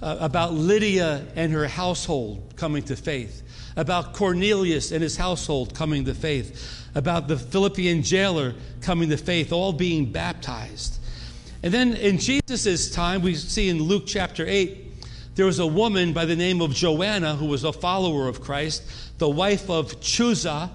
uh, 0.00 0.16
about 0.20 0.54
Lydia 0.54 1.26
and 1.36 1.52
her 1.52 1.68
household 1.68 2.54
coming 2.56 2.82
to 2.84 2.96
faith, 2.96 3.42
about 3.76 4.14
Cornelius 4.14 4.90
and 4.90 5.02
his 5.02 5.18
household 5.18 5.74
coming 5.74 6.06
to 6.06 6.14
faith, 6.14 6.88
about 6.94 7.28
the 7.28 7.36
Philippian 7.36 8.02
jailer 8.02 8.54
coming 8.80 9.10
to 9.10 9.18
faith, 9.18 9.52
all 9.52 9.74
being 9.74 10.10
baptized. 10.10 10.98
And 11.62 11.72
then 11.72 11.94
in 11.94 12.18
Jesus' 12.18 12.90
time, 12.90 13.20
we 13.20 13.34
see 13.34 13.68
in 13.68 13.82
Luke 13.82 14.04
chapter 14.06 14.46
8, 14.46 14.83
there 15.34 15.46
was 15.46 15.58
a 15.58 15.66
woman 15.66 16.12
by 16.12 16.24
the 16.24 16.36
name 16.36 16.60
of 16.60 16.72
Joanna 16.72 17.34
who 17.34 17.46
was 17.46 17.64
a 17.64 17.72
follower 17.72 18.28
of 18.28 18.40
Christ, 18.40 18.82
the 19.18 19.28
wife 19.28 19.68
of 19.68 20.00
Chuza, 20.00 20.70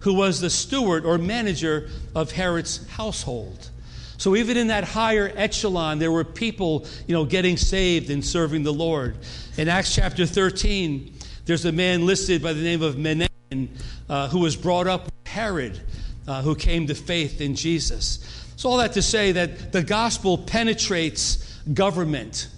who 0.00 0.14
was 0.14 0.40
the 0.40 0.50
steward 0.50 1.04
or 1.04 1.18
manager 1.18 1.88
of 2.14 2.32
Herod's 2.32 2.86
household. 2.88 3.70
So 4.16 4.36
even 4.36 4.56
in 4.56 4.66
that 4.66 4.84
higher 4.84 5.32
echelon, 5.34 5.98
there 5.98 6.12
were 6.12 6.24
people, 6.24 6.86
you 7.06 7.14
know, 7.14 7.24
getting 7.24 7.56
saved 7.56 8.10
and 8.10 8.24
serving 8.24 8.64
the 8.64 8.72
Lord. 8.72 9.16
In 9.56 9.68
Acts 9.68 9.94
chapter 9.94 10.26
13, 10.26 11.14
there's 11.46 11.64
a 11.64 11.72
man 11.72 12.04
listed 12.04 12.42
by 12.42 12.52
the 12.52 12.62
name 12.62 12.82
of 12.82 12.96
Manaen 12.96 13.68
uh, 14.08 14.28
who 14.28 14.40
was 14.40 14.56
brought 14.56 14.86
up 14.86 15.04
with 15.06 15.26
Herod, 15.26 15.80
uh, 16.26 16.42
who 16.42 16.54
came 16.54 16.86
to 16.88 16.94
faith 16.94 17.40
in 17.40 17.54
Jesus. 17.54 18.18
So 18.56 18.68
all 18.68 18.76
that 18.78 18.92
to 18.92 19.02
say 19.02 19.32
that 19.32 19.72
the 19.72 19.82
gospel 19.82 20.36
penetrates 20.36 21.58
government. 21.72 22.48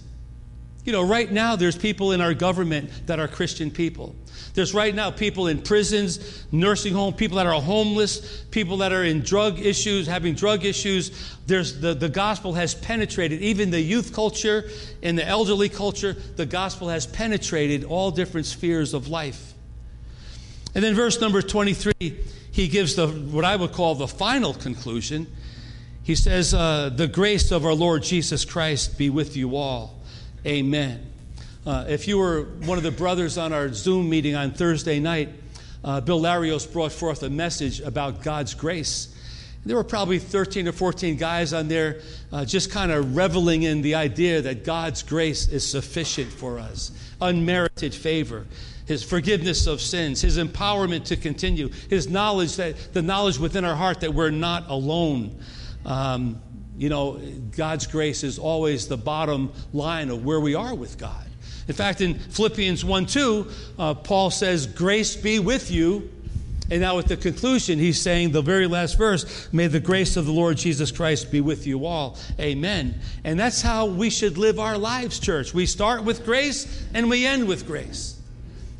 You 0.85 0.91
know, 0.91 1.01
right 1.01 1.31
now 1.31 1.55
there's 1.55 1.77
people 1.77 2.11
in 2.11 2.19
our 2.19 2.33
government 2.33 2.89
that 3.07 3.19
are 3.19 3.27
Christian 3.27 3.71
people. 3.71 4.15
There's 4.53 4.73
right 4.73 4.93
now 4.93 5.09
people 5.11 5.47
in 5.47 5.61
prisons, 5.61 6.45
nursing 6.51 6.93
home, 6.93 7.13
people 7.13 7.37
that 7.37 7.47
are 7.47 7.59
homeless, 7.59 8.43
people 8.51 8.77
that 8.77 8.91
are 8.91 9.03
in 9.03 9.21
drug 9.21 9.59
issues, 9.59 10.05
having 10.05 10.35
drug 10.35 10.65
issues. 10.65 11.37
There's 11.47 11.79
the, 11.79 11.93
the 11.93 12.09
gospel 12.09 12.53
has 12.53 12.75
penetrated, 12.75 13.41
even 13.41 13.71
the 13.71 13.81
youth 13.81 14.13
culture 14.13 14.69
and 15.01 15.17
the 15.17 15.25
elderly 15.25 15.69
culture, 15.69 16.13
the 16.13 16.45
gospel 16.45 16.89
has 16.89 17.07
penetrated 17.07 17.83
all 17.85 18.11
different 18.11 18.45
spheres 18.45 18.93
of 18.93 19.07
life. 19.07 19.53
And 20.75 20.83
then 20.83 20.95
verse 20.95 21.19
number 21.21 21.41
23, 21.41 22.19
he 22.51 22.67
gives 22.67 22.95
the 22.95 23.07
what 23.07 23.45
I 23.45 23.55
would 23.55 23.71
call 23.71 23.95
the 23.95 24.07
final 24.07 24.53
conclusion. 24.53 25.27
He 26.03 26.15
says, 26.15 26.53
uh, 26.53 26.89
The 26.89 27.07
grace 27.07 27.51
of 27.51 27.65
our 27.65 27.73
Lord 27.73 28.03
Jesus 28.03 28.43
Christ 28.43 28.97
be 28.97 29.09
with 29.09 29.37
you 29.37 29.55
all. 29.55 29.92
Amen. 30.45 30.99
Uh, 31.65 31.85
if 31.87 32.05
you 32.05 32.17
were 32.17 32.43
one 32.65 32.77
of 32.77 32.83
the 32.83 32.91
brothers 32.91 33.37
on 33.37 33.53
our 33.53 33.71
Zoom 33.71 34.09
meeting 34.09 34.35
on 34.35 34.51
Thursday 34.51 34.99
night, 34.99 35.29
uh, 35.85 36.01
Bill 36.01 36.19
Larios 36.19 36.69
brought 36.71 36.91
forth 36.91 37.23
a 37.23 37.29
message 37.29 37.79
about 37.79 38.21
God's 38.23 38.53
grace. 38.53 39.15
There 39.65 39.77
were 39.77 39.85
probably 39.85 40.19
13 40.19 40.67
or 40.67 40.73
14 40.73 41.15
guys 41.15 41.53
on 41.53 41.69
there 41.69 42.01
uh, 42.33 42.43
just 42.43 42.71
kind 42.71 42.91
of 42.91 43.15
reveling 43.15 43.63
in 43.63 43.81
the 43.81 43.95
idea 43.95 44.41
that 44.41 44.65
God's 44.65 45.01
grace 45.01 45.47
is 45.47 45.65
sufficient 45.65 46.29
for 46.29 46.59
us, 46.59 46.91
unmerited 47.21 47.95
favor, 47.95 48.45
His 48.85 49.01
forgiveness 49.01 49.65
of 49.65 49.79
sins, 49.79 50.19
His 50.19 50.37
empowerment 50.37 51.05
to 51.05 51.15
continue, 51.15 51.69
His 51.89 52.09
knowledge 52.09 52.57
that 52.57 52.93
the 52.93 53.01
knowledge 53.01 53.39
within 53.39 53.63
our 53.63 53.75
heart 53.75 54.01
that 54.01 54.13
we're 54.13 54.29
not 54.29 54.69
alone. 54.69 55.39
Um, 55.85 56.41
you 56.77 56.89
know, 56.89 57.19
God's 57.55 57.87
grace 57.87 58.23
is 58.23 58.39
always 58.39 58.87
the 58.87 58.97
bottom 58.97 59.51
line 59.73 60.09
of 60.09 60.25
where 60.25 60.39
we 60.39 60.55
are 60.55 60.73
with 60.73 60.97
God. 60.97 61.25
In 61.67 61.75
fact, 61.75 62.01
in 62.01 62.15
Philippians 62.15 62.83
1 62.83 63.05
2, 63.05 63.51
uh, 63.79 63.93
Paul 63.93 64.31
says, 64.31 64.67
Grace 64.67 65.15
be 65.15 65.39
with 65.39 65.71
you. 65.71 66.09
And 66.71 66.81
now, 66.81 66.97
at 66.97 67.07
the 67.07 67.17
conclusion, 67.17 67.77
he's 67.77 68.01
saying 68.01 68.31
the 68.31 68.41
very 68.41 68.67
last 68.67 68.97
verse, 68.97 69.47
May 69.53 69.67
the 69.67 69.79
grace 69.79 70.17
of 70.17 70.25
the 70.25 70.31
Lord 70.31 70.57
Jesus 70.57 70.91
Christ 70.91 71.31
be 71.31 71.41
with 71.41 71.67
you 71.67 71.85
all. 71.85 72.17
Amen. 72.39 72.99
And 73.23 73.39
that's 73.39 73.61
how 73.61 73.85
we 73.85 74.09
should 74.09 74.37
live 74.37 74.59
our 74.59 74.77
lives, 74.77 75.19
church. 75.19 75.53
We 75.53 75.65
start 75.65 76.03
with 76.03 76.25
grace 76.25 76.85
and 76.93 77.09
we 77.09 77.25
end 77.25 77.47
with 77.47 77.67
grace. 77.67 78.19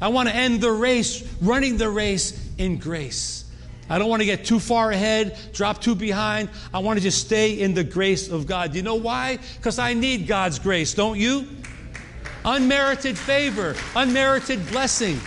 I 0.02 0.08
want 0.08 0.28
to 0.28 0.36
end 0.36 0.60
the 0.60 0.72
race, 0.72 1.26
running 1.42 1.78
the 1.78 1.90
race 1.90 2.52
in 2.58 2.78
grace. 2.78 3.43
I 3.94 4.00
don't 4.00 4.10
want 4.10 4.24
to 4.24 4.26
get 4.26 4.44
too 4.44 4.60
far 4.60 4.90
ahead, 4.90 5.38
drop 5.54 5.80
too 5.80 5.94
behind. 5.94 6.50
I 6.74 6.80
want 6.80 6.98
to 6.98 7.04
just 7.04 7.24
stay 7.24 7.60
in 7.60 7.76
the 7.76 7.84
grace 7.84 8.28
of 8.28 8.48
God. 8.48 8.74
You 8.74 8.82
know 8.82 8.96
why? 8.96 9.38
Because 9.58 9.78
I 9.78 9.94
need 9.94 10.26
God's 10.26 10.58
grace, 10.58 10.96
don't 10.96 11.20
you? 11.20 11.48
Unmerited 12.44 13.16
favor, 13.16 13.76
unmerited 13.96 14.68
blessing. 14.72 15.20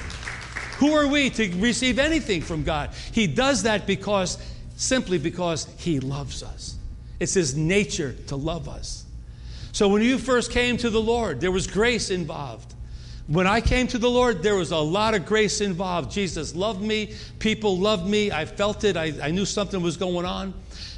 Who 0.79 0.95
are 0.95 1.07
we 1.07 1.31
to 1.31 1.49
receive 1.61 2.01
anything 2.01 2.43
from 2.43 2.65
God? 2.65 2.91
He 3.13 3.29
does 3.29 3.63
that 3.63 3.87
because, 3.87 4.37
simply 4.75 5.19
because 5.19 5.69
He 5.79 6.01
loves 6.01 6.43
us. 6.43 6.75
It's 7.21 7.35
His 7.35 7.57
nature 7.57 8.17
to 8.27 8.35
love 8.35 8.69
us. 8.69 9.05
So 9.71 9.87
when 9.87 10.03
you 10.03 10.19
first 10.19 10.51
came 10.51 10.77
to 10.79 10.91
the 10.91 11.01
Lord, 11.01 11.41
there 11.41 11.53
was 11.53 11.69
grace 11.69 12.11
involved. 12.11 12.75
When 13.27 13.47
I 13.49 13.61
came 13.61 13.89
to 13.89 13.99
the 13.99 14.09
Lord, 14.09 14.43
there 14.43 14.55
was 14.55 14.71
a 14.71 14.79
lot 14.79 15.15
of 15.15 15.27
grace 15.27 15.61
involved. 15.61 16.13
Jesus 16.13 16.55
loved 16.55 16.81
me. 16.81 17.15
People 17.41 17.77
loved 17.77 18.07
me. 18.07 18.31
I 18.31 18.45
felt 18.45 18.85
it. 18.85 18.97
I, 18.97 19.15
I 19.21 19.31
knew 19.33 19.45
something 19.45 19.83
was 19.83 19.97
going 19.97 20.25
on. 20.25 20.55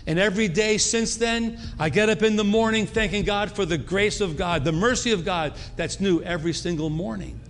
And 0.06 0.18
every 0.18 0.48
day 0.48 0.78
since 0.78 1.16
then, 1.16 1.58
I 1.78 1.88
get 1.88 2.10
up 2.10 2.22
in 2.22 2.36
the 2.36 2.44
morning 2.44 2.86
thanking 2.86 3.24
God 3.24 3.52
for 3.52 3.64
the 3.64 3.78
grace 3.78 4.20
of 4.20 4.36
God, 4.36 4.64
the 4.64 4.72
mercy 4.72 5.12
of 5.12 5.24
God 5.24 5.54
that's 5.76 6.00
new 6.00 6.22
every 6.22 6.52
single 6.52 6.90
morning. 6.90 7.40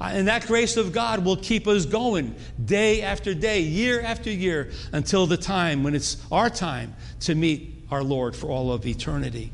And 0.00 0.28
that 0.28 0.46
grace 0.46 0.76
of 0.76 0.92
God 0.92 1.24
will 1.24 1.36
keep 1.36 1.66
us 1.68 1.86
going 1.86 2.34
day 2.62 3.02
after 3.02 3.34
day, 3.34 3.60
year 3.60 4.00
after 4.00 4.30
year, 4.30 4.72
until 4.92 5.26
the 5.26 5.36
time 5.36 5.82
when 5.82 5.94
it's 5.94 6.16
our 6.32 6.50
time 6.50 6.94
to 7.20 7.34
meet 7.34 7.84
our 7.90 8.02
Lord 8.02 8.34
for 8.34 8.48
all 8.48 8.72
of 8.72 8.86
eternity. 8.86 9.52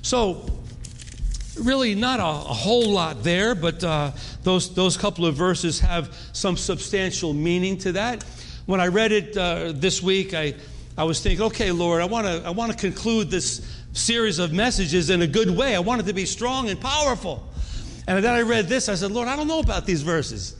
So, 0.00 0.50
really 1.58 1.94
not 1.94 2.20
a, 2.20 2.22
a 2.22 2.54
whole 2.54 2.90
lot 2.90 3.22
there, 3.22 3.54
but 3.54 3.82
uh, 3.82 4.12
those, 4.42 4.74
those 4.74 4.96
couple 4.96 5.26
of 5.26 5.34
verses 5.34 5.80
have 5.80 6.16
some 6.32 6.56
substantial 6.56 7.32
meaning 7.32 7.78
to 7.78 7.92
that. 7.92 8.24
When 8.66 8.80
I 8.80 8.86
read 8.88 9.12
it 9.12 9.36
uh, 9.36 9.72
this 9.72 10.02
week, 10.02 10.34
I 10.34 10.54
I 10.96 11.04
was 11.04 11.20
thinking, 11.20 11.46
okay, 11.46 11.72
Lord, 11.72 12.02
I 12.02 12.04
want 12.04 12.26
to 12.26 12.42
I 12.46 12.50
want 12.50 12.70
to 12.70 12.76
conclude 12.76 13.30
this 13.30 13.66
series 13.92 14.38
of 14.38 14.52
messages 14.52 15.10
in 15.10 15.22
a 15.22 15.26
good 15.26 15.50
way. 15.50 15.74
I 15.74 15.80
want 15.80 16.02
it 16.02 16.04
to 16.04 16.12
be 16.12 16.26
strong 16.26 16.68
and 16.68 16.80
powerful. 16.80 17.46
And 18.06 18.22
then 18.22 18.34
I 18.34 18.42
read 18.42 18.68
this. 18.68 18.88
I 18.88 18.94
said, 18.94 19.10
Lord, 19.10 19.28
I 19.28 19.36
don't 19.36 19.48
know 19.48 19.60
about 19.60 19.86
these 19.86 20.02
verses. 20.02 20.56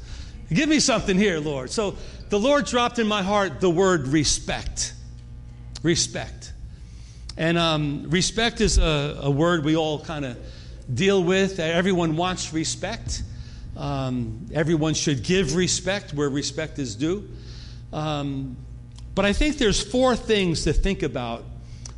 Give 0.53 0.69
me 0.69 0.81
something 0.81 1.19
here, 1.19 1.39
Lord. 1.39 1.71
So 1.71 1.97
the 2.29 2.39
Lord 2.39 2.67
dropped 2.67 2.99
in 2.99 3.07
my 3.07 3.23
heart 3.23 3.61
the 3.61 3.71
word 3.71 4.09
respect. 4.09 4.95
Respect. 5.83 6.53
And 7.37 7.59
um, 7.59 8.09
respect 8.11 8.61
is 8.61 8.79
a, 8.79 9.21
a, 9.23 9.31
word 9.31 9.65
we 9.65 9.77
all 9.77 10.05
kind 10.05 10.25
of 10.25 10.39
deal 10.95 11.23
with. 11.23 11.59
Everyone 11.59 12.17
wants 12.17 12.53
respect. 12.53 13.23
Um, 13.77 14.47
everyone 14.53 14.95
should 14.95 15.23
give 15.23 15.57
respect 15.57 16.13
where 16.13 16.29
respect 16.29 16.79
is 16.79 16.95
due. 16.95 17.29
Um, 17.93 18.57
but 19.15 19.25
I 19.25 19.33
think 19.33 19.59
there's 19.59 19.83
four 19.83 20.17
things 20.17 20.65
to 20.65 20.73
think 20.73 21.03
about 21.03 21.45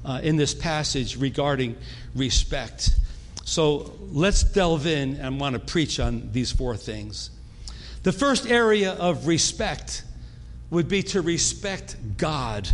uh, 0.04 0.20
in 0.22 0.36
this 0.36 0.54
passage 0.54 1.16
regarding 1.16 1.76
respect. 2.14 2.90
So 3.44 3.92
let's 4.10 4.42
delve 4.42 4.86
in 4.86 5.16
and 5.16 5.38
want 5.38 5.54
to 5.54 5.60
preach 5.60 6.00
on 6.00 6.30
these 6.32 6.50
four 6.50 6.76
things. 6.76 7.30
The 8.02 8.12
first 8.12 8.46
area 8.46 8.92
of 8.92 9.26
respect 9.26 10.04
would 10.70 10.88
be 10.88 11.02
to 11.04 11.22
respect 11.22 11.96
God. 12.16 12.68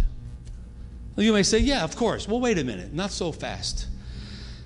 You 1.17 1.33
may 1.33 1.43
say, 1.43 1.59
yeah, 1.59 1.85
of 1.85 1.97
course. 1.97 2.27
Well, 2.27 2.41
wait 2.41 2.59
a 2.59 2.65
minute, 2.65 2.95
not 2.95 3.11
so 3.11 3.31
fast. 3.31 3.87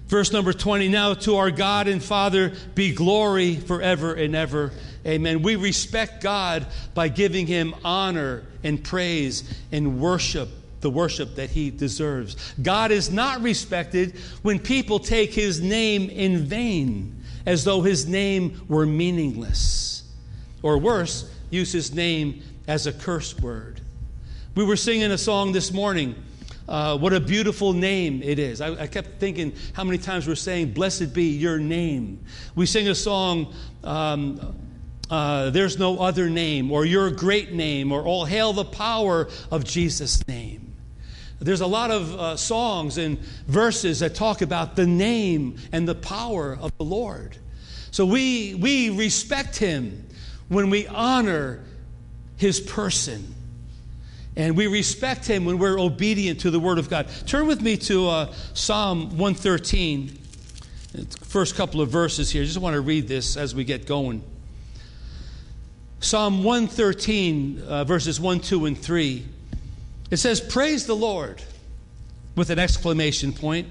Verse 0.06 0.32
number 0.32 0.52
20 0.52 0.88
Now 0.88 1.14
to 1.14 1.36
our 1.36 1.50
God 1.50 1.88
and 1.88 2.02
Father 2.02 2.52
be 2.74 2.92
glory 2.92 3.56
forever 3.56 4.14
and 4.14 4.34
ever. 4.34 4.72
Amen. 5.06 5.42
We 5.42 5.56
respect 5.56 6.22
God 6.22 6.66
by 6.94 7.08
giving 7.08 7.46
him 7.46 7.74
honor 7.84 8.44
and 8.62 8.82
praise 8.82 9.44
and 9.70 10.00
worship, 10.00 10.48
the 10.80 10.90
worship 10.90 11.36
that 11.36 11.50
he 11.50 11.70
deserves. 11.70 12.54
God 12.62 12.90
is 12.90 13.10
not 13.10 13.42
respected 13.42 14.16
when 14.42 14.58
people 14.58 14.98
take 14.98 15.32
his 15.32 15.60
name 15.60 16.08
in 16.08 16.44
vain, 16.44 17.22
as 17.46 17.64
though 17.64 17.82
his 17.82 18.06
name 18.06 18.62
were 18.68 18.86
meaningless. 18.86 20.02
Or 20.62 20.78
worse, 20.78 21.30
use 21.50 21.72
his 21.72 21.94
name 21.94 22.42
as 22.66 22.86
a 22.86 22.92
curse 22.92 23.38
word. 23.38 23.80
We 24.54 24.64
were 24.64 24.76
singing 24.76 25.10
a 25.10 25.18
song 25.18 25.52
this 25.52 25.72
morning. 25.72 26.14
Uh, 26.68 26.96
what 26.96 27.12
a 27.12 27.20
beautiful 27.20 27.74
name 27.74 28.22
it 28.22 28.38
is. 28.38 28.60
I, 28.60 28.82
I, 28.82 28.86
kept 28.86 29.20
thinking 29.20 29.54
how 29.74 29.84
many 29.84 29.98
times 29.98 30.26
we're 30.26 30.34
saying, 30.34 30.72
Blessed 30.72 31.12
be 31.12 31.24
your 31.24 31.58
name. 31.58 32.24
We 32.54 32.64
sing 32.64 32.88
a 32.88 32.94
song, 32.94 33.52
um, 33.82 34.56
uh, 35.10 35.50
There's 35.50 35.78
no 35.78 35.98
other 35.98 36.30
name, 36.30 36.72
or 36.72 36.86
Your 36.86 37.10
great 37.10 37.52
name, 37.52 37.92
or 37.92 38.02
All 38.02 38.24
hail 38.24 38.54
the 38.54 38.64
power 38.64 39.28
of 39.50 39.64
Jesus' 39.64 40.26
name. 40.26 40.74
There's 41.38 41.60
a 41.60 41.66
lot 41.66 41.90
of 41.90 42.14
uh, 42.14 42.36
songs 42.38 42.96
and 42.96 43.18
verses 43.46 44.00
that 44.00 44.14
talk 44.14 44.40
about 44.40 44.76
the 44.76 44.86
name 44.86 45.58
and 45.72 45.86
the 45.86 45.94
power 45.94 46.56
of 46.58 46.74
the 46.78 46.84
Lord. 46.84 47.36
So 47.90 48.06
we, 48.06 48.54
we 48.54 48.88
respect 48.88 49.58
Him 49.58 50.06
when 50.48 50.70
we 50.70 50.86
honor 50.86 51.62
His 52.38 52.60
person. 52.60 53.33
And 54.36 54.56
we 54.56 54.66
respect 54.66 55.26
him 55.26 55.44
when 55.44 55.58
we're 55.58 55.78
obedient 55.78 56.40
to 56.40 56.50
the 56.50 56.58
word 56.58 56.78
of 56.78 56.90
God. 56.90 57.08
Turn 57.26 57.46
with 57.46 57.62
me 57.62 57.76
to 57.78 58.08
uh, 58.08 58.32
Psalm 58.52 59.10
113, 59.10 60.18
first 61.22 61.54
couple 61.54 61.80
of 61.80 61.88
verses 61.88 62.30
here. 62.30 62.42
I 62.42 62.46
just 62.46 62.58
want 62.58 62.74
to 62.74 62.80
read 62.80 63.06
this 63.06 63.36
as 63.36 63.54
we 63.54 63.64
get 63.64 63.86
going. 63.86 64.22
Psalm 66.00 66.42
113, 66.44 67.62
uh, 67.62 67.84
verses 67.84 68.20
1, 68.20 68.40
2, 68.40 68.66
and 68.66 68.76
3. 68.76 69.24
It 70.10 70.16
says, 70.18 70.40
Praise 70.40 70.86
the 70.86 70.96
Lord, 70.96 71.40
with 72.36 72.50
an 72.50 72.58
exclamation 72.58 73.32
point. 73.32 73.68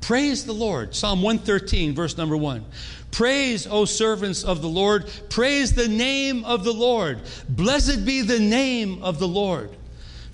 Praise 0.00 0.44
the 0.44 0.52
Lord. 0.52 0.94
Psalm 0.94 1.22
113, 1.22 1.94
verse 1.94 2.16
number 2.16 2.36
1. 2.36 2.64
Praise, 3.10 3.66
O 3.66 3.84
servants 3.84 4.44
of 4.44 4.62
the 4.62 4.68
Lord. 4.68 5.10
Praise 5.28 5.74
the 5.74 5.88
name 5.88 6.44
of 6.44 6.64
the 6.64 6.72
Lord. 6.72 7.20
Blessed 7.48 8.04
be 8.04 8.22
the 8.22 8.38
name 8.38 9.02
of 9.02 9.18
the 9.18 9.28
Lord. 9.28 9.70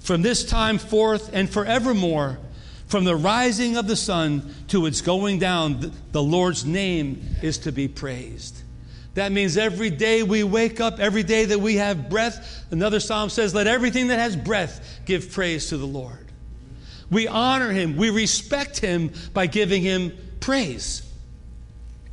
From 0.01 0.23
this 0.23 0.45
time 0.45 0.79
forth 0.79 1.31
and 1.33 1.49
forevermore, 1.51 2.39
from 2.87 3.05
the 3.05 3.17
rising 3.17 3.77
of 3.77 3.89
the 3.89 3.97
sun 3.97 4.55
to 4.69 4.87
its 4.87 5.01
going 5.01 5.39
down, 5.39 5.93
the 6.12 6.23
Lord's 6.23 6.65
name 6.65 7.23
is 7.43 7.59
to 7.59 7.73
be 7.73 7.89
praised. 7.89 8.62
That 9.15 9.33
means 9.33 9.57
every 9.57 9.91
day 9.91 10.23
we 10.23 10.45
wake 10.45 10.79
up, 10.79 11.01
every 11.01 11.23
day 11.23 11.47
that 11.47 11.59
we 11.59 11.77
have 11.77 12.11
breath, 12.11 12.67
another 12.71 13.01
psalm 13.01 13.31
says, 13.31 13.55
Let 13.55 13.67
everything 13.67 14.09
that 14.09 14.19
has 14.19 14.37
breath 14.37 15.01
give 15.07 15.33
praise 15.33 15.71
to 15.71 15.79
the 15.79 15.87
Lord. 15.87 16.27
We 17.11 17.27
honor 17.27 17.71
him, 17.71 17.97
we 17.97 18.11
respect 18.11 18.79
him 18.79 19.12
by 19.33 19.47
giving 19.47 19.83
him 19.83 20.17
praise. 20.41 21.03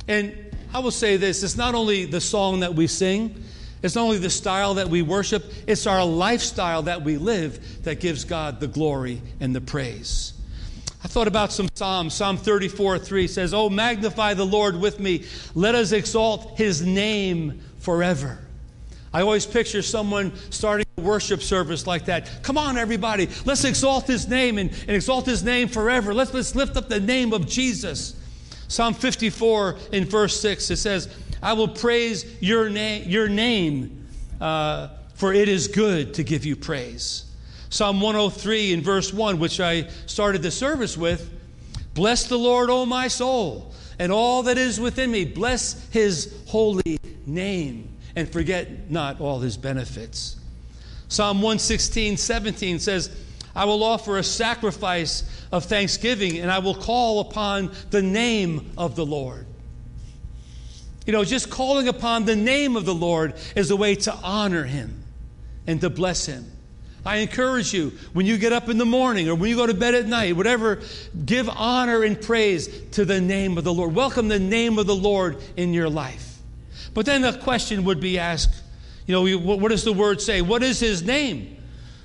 And 0.08 0.43
I 0.74 0.80
will 0.80 0.90
say 0.90 1.16
this 1.16 1.44
it's 1.44 1.56
not 1.56 1.76
only 1.76 2.04
the 2.04 2.20
song 2.20 2.60
that 2.60 2.74
we 2.74 2.88
sing, 2.88 3.42
it's 3.80 3.94
not 3.94 4.02
only 4.02 4.18
the 4.18 4.28
style 4.28 4.74
that 4.74 4.88
we 4.88 5.02
worship, 5.02 5.44
it's 5.68 5.86
our 5.86 6.04
lifestyle 6.04 6.82
that 6.82 7.02
we 7.02 7.16
live 7.16 7.84
that 7.84 8.00
gives 8.00 8.24
God 8.24 8.58
the 8.58 8.66
glory 8.66 9.22
and 9.38 9.54
the 9.54 9.60
praise. 9.60 10.32
I 11.04 11.06
thought 11.06 11.28
about 11.28 11.52
some 11.52 11.68
Psalms. 11.74 12.14
Psalm 12.14 12.38
34 12.38 12.98
3 12.98 13.28
says, 13.28 13.54
Oh, 13.54 13.70
magnify 13.70 14.34
the 14.34 14.44
Lord 14.44 14.80
with 14.80 14.98
me. 14.98 15.24
Let 15.54 15.76
us 15.76 15.92
exalt 15.92 16.58
his 16.58 16.82
name 16.82 17.60
forever. 17.78 18.40
I 19.12 19.20
always 19.20 19.46
picture 19.46 19.82
someone 19.82 20.32
starting 20.50 20.86
a 20.98 21.00
worship 21.02 21.40
service 21.40 21.86
like 21.86 22.06
that. 22.06 22.42
Come 22.42 22.58
on, 22.58 22.76
everybody, 22.76 23.28
let's 23.44 23.62
exalt 23.62 24.08
his 24.08 24.26
name 24.26 24.58
and, 24.58 24.70
and 24.70 24.90
exalt 24.90 25.24
his 25.24 25.44
name 25.44 25.68
forever. 25.68 26.12
Let's, 26.12 26.34
let's 26.34 26.56
lift 26.56 26.76
up 26.76 26.88
the 26.88 26.98
name 26.98 27.32
of 27.32 27.46
Jesus. 27.46 28.16
Psalm 28.68 28.94
54 28.94 29.76
in 29.92 30.04
verse 30.04 30.40
6, 30.40 30.70
it 30.70 30.76
says, 30.76 31.08
I 31.42 31.52
will 31.52 31.68
praise 31.68 32.24
your, 32.40 32.70
na- 32.70 33.04
your 33.04 33.28
name, 33.28 34.06
uh, 34.40 34.88
for 35.14 35.32
it 35.32 35.48
is 35.48 35.68
good 35.68 36.14
to 36.14 36.24
give 36.24 36.44
you 36.44 36.56
praise. 36.56 37.24
Psalm 37.70 38.00
103 38.00 38.72
in 38.72 38.80
verse 38.80 39.12
1, 39.12 39.38
which 39.38 39.60
I 39.60 39.88
started 40.06 40.42
the 40.42 40.50
service 40.50 40.96
with, 40.96 41.30
Bless 41.92 42.28
the 42.28 42.38
Lord, 42.38 42.70
O 42.70 42.86
my 42.86 43.08
soul, 43.08 43.72
and 43.98 44.10
all 44.10 44.44
that 44.44 44.58
is 44.58 44.80
within 44.80 45.10
me. 45.10 45.24
Bless 45.24 45.88
his 45.90 46.34
holy 46.46 46.98
name, 47.26 47.88
and 48.16 48.28
forget 48.28 48.90
not 48.90 49.20
all 49.20 49.40
his 49.40 49.56
benefits. 49.56 50.36
Psalm 51.08 51.38
116, 51.38 52.16
17 52.16 52.78
says, 52.78 53.14
I 53.54 53.64
will 53.66 53.84
offer 53.84 54.18
a 54.18 54.24
sacrifice 54.24 55.22
of 55.52 55.64
thanksgiving 55.64 56.38
and 56.38 56.50
I 56.50 56.58
will 56.58 56.74
call 56.74 57.20
upon 57.20 57.70
the 57.90 58.02
name 58.02 58.72
of 58.76 58.96
the 58.96 59.06
Lord. 59.06 59.46
You 61.06 61.12
know, 61.12 61.24
just 61.24 61.50
calling 61.50 61.86
upon 61.88 62.24
the 62.24 62.36
name 62.36 62.76
of 62.76 62.84
the 62.84 62.94
Lord 62.94 63.34
is 63.54 63.70
a 63.70 63.76
way 63.76 63.94
to 63.96 64.14
honor 64.14 64.64
him 64.64 65.04
and 65.66 65.80
to 65.82 65.90
bless 65.90 66.26
him. 66.26 66.50
I 67.06 67.16
encourage 67.16 67.74
you, 67.74 67.92
when 68.14 68.24
you 68.24 68.38
get 68.38 68.54
up 68.54 68.70
in 68.70 68.78
the 68.78 68.86
morning 68.86 69.28
or 69.28 69.34
when 69.34 69.50
you 69.50 69.56
go 69.56 69.66
to 69.66 69.74
bed 69.74 69.94
at 69.94 70.06
night, 70.06 70.36
whatever, 70.36 70.80
give 71.26 71.50
honor 71.50 72.02
and 72.02 72.20
praise 72.20 72.66
to 72.92 73.04
the 73.04 73.20
name 73.20 73.58
of 73.58 73.64
the 73.64 73.74
Lord. 73.74 73.94
Welcome 73.94 74.28
the 74.28 74.38
name 74.38 74.78
of 74.78 74.86
the 74.86 74.96
Lord 74.96 75.36
in 75.56 75.74
your 75.74 75.90
life. 75.90 76.38
But 76.94 77.04
then 77.04 77.20
the 77.20 77.34
question 77.34 77.84
would 77.84 78.00
be 78.00 78.18
asked, 78.18 78.62
you 79.06 79.12
know, 79.12 79.38
what 79.38 79.68
does 79.68 79.84
the 79.84 79.92
word 79.92 80.22
say? 80.22 80.40
What 80.40 80.62
is 80.62 80.80
his 80.80 81.02
name? 81.02 81.58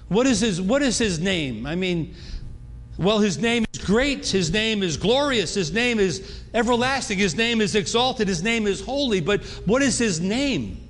What 0.10 0.28
is 0.28 0.42
his, 0.42 0.62
what 0.62 0.82
is 0.82 0.98
his 0.98 1.20
name? 1.20 1.66
I 1.66 1.76
mean, 1.76 2.16
well, 2.98 3.20
his 3.20 3.38
name 3.38 3.64
is 3.72 3.82
great. 3.82 4.28
His 4.28 4.52
name 4.52 4.84
is 4.84 4.98
glorious. 4.98 5.54
His 5.54 5.72
name 5.72 6.00
is 6.00 6.44
everlasting. 6.54 7.18
His 7.18 7.36
name 7.36 7.62
is 7.62 7.76
exalted. 7.76 8.28
His 8.28 8.44
name 8.44 8.68
is 8.68 8.82
holy. 8.82 9.22
But 9.22 9.46
what 9.66 9.82
is 9.82 9.98
his 9.98 10.20
name? 10.20 10.90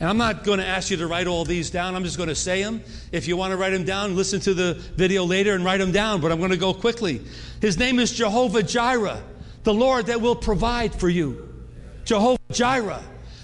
And 0.00 0.08
I'm 0.08 0.16
not 0.16 0.42
going 0.42 0.58
to 0.58 0.66
ask 0.66 0.90
you 0.90 0.96
to 0.96 1.06
write 1.06 1.28
all 1.28 1.44
these 1.44 1.70
down. 1.70 1.94
I'm 1.94 2.02
just 2.02 2.16
going 2.16 2.30
to 2.30 2.34
say 2.34 2.62
them. 2.62 2.82
If 3.12 3.28
you 3.28 3.36
want 3.36 3.52
to 3.52 3.56
write 3.56 3.70
them 3.70 3.84
down, 3.84 4.16
listen 4.16 4.40
to 4.40 4.54
the 4.54 4.74
video 4.96 5.24
later 5.24 5.54
and 5.54 5.64
write 5.64 5.78
them 5.78 5.92
down. 5.92 6.20
But 6.20 6.32
I'm 6.32 6.38
going 6.38 6.50
to 6.50 6.56
go 6.56 6.74
quickly. 6.74 7.20
His 7.60 7.78
name 7.78 8.00
is 8.00 8.10
Jehovah 8.10 8.62
Jireh, 8.62 9.22
the 9.62 9.72
Lord 9.72 10.06
that 10.06 10.20
will 10.20 10.34
provide 10.34 10.94
for 10.94 11.08
you. 11.08 11.64
Jehovah 12.04 12.40
Jireh. 12.50 13.02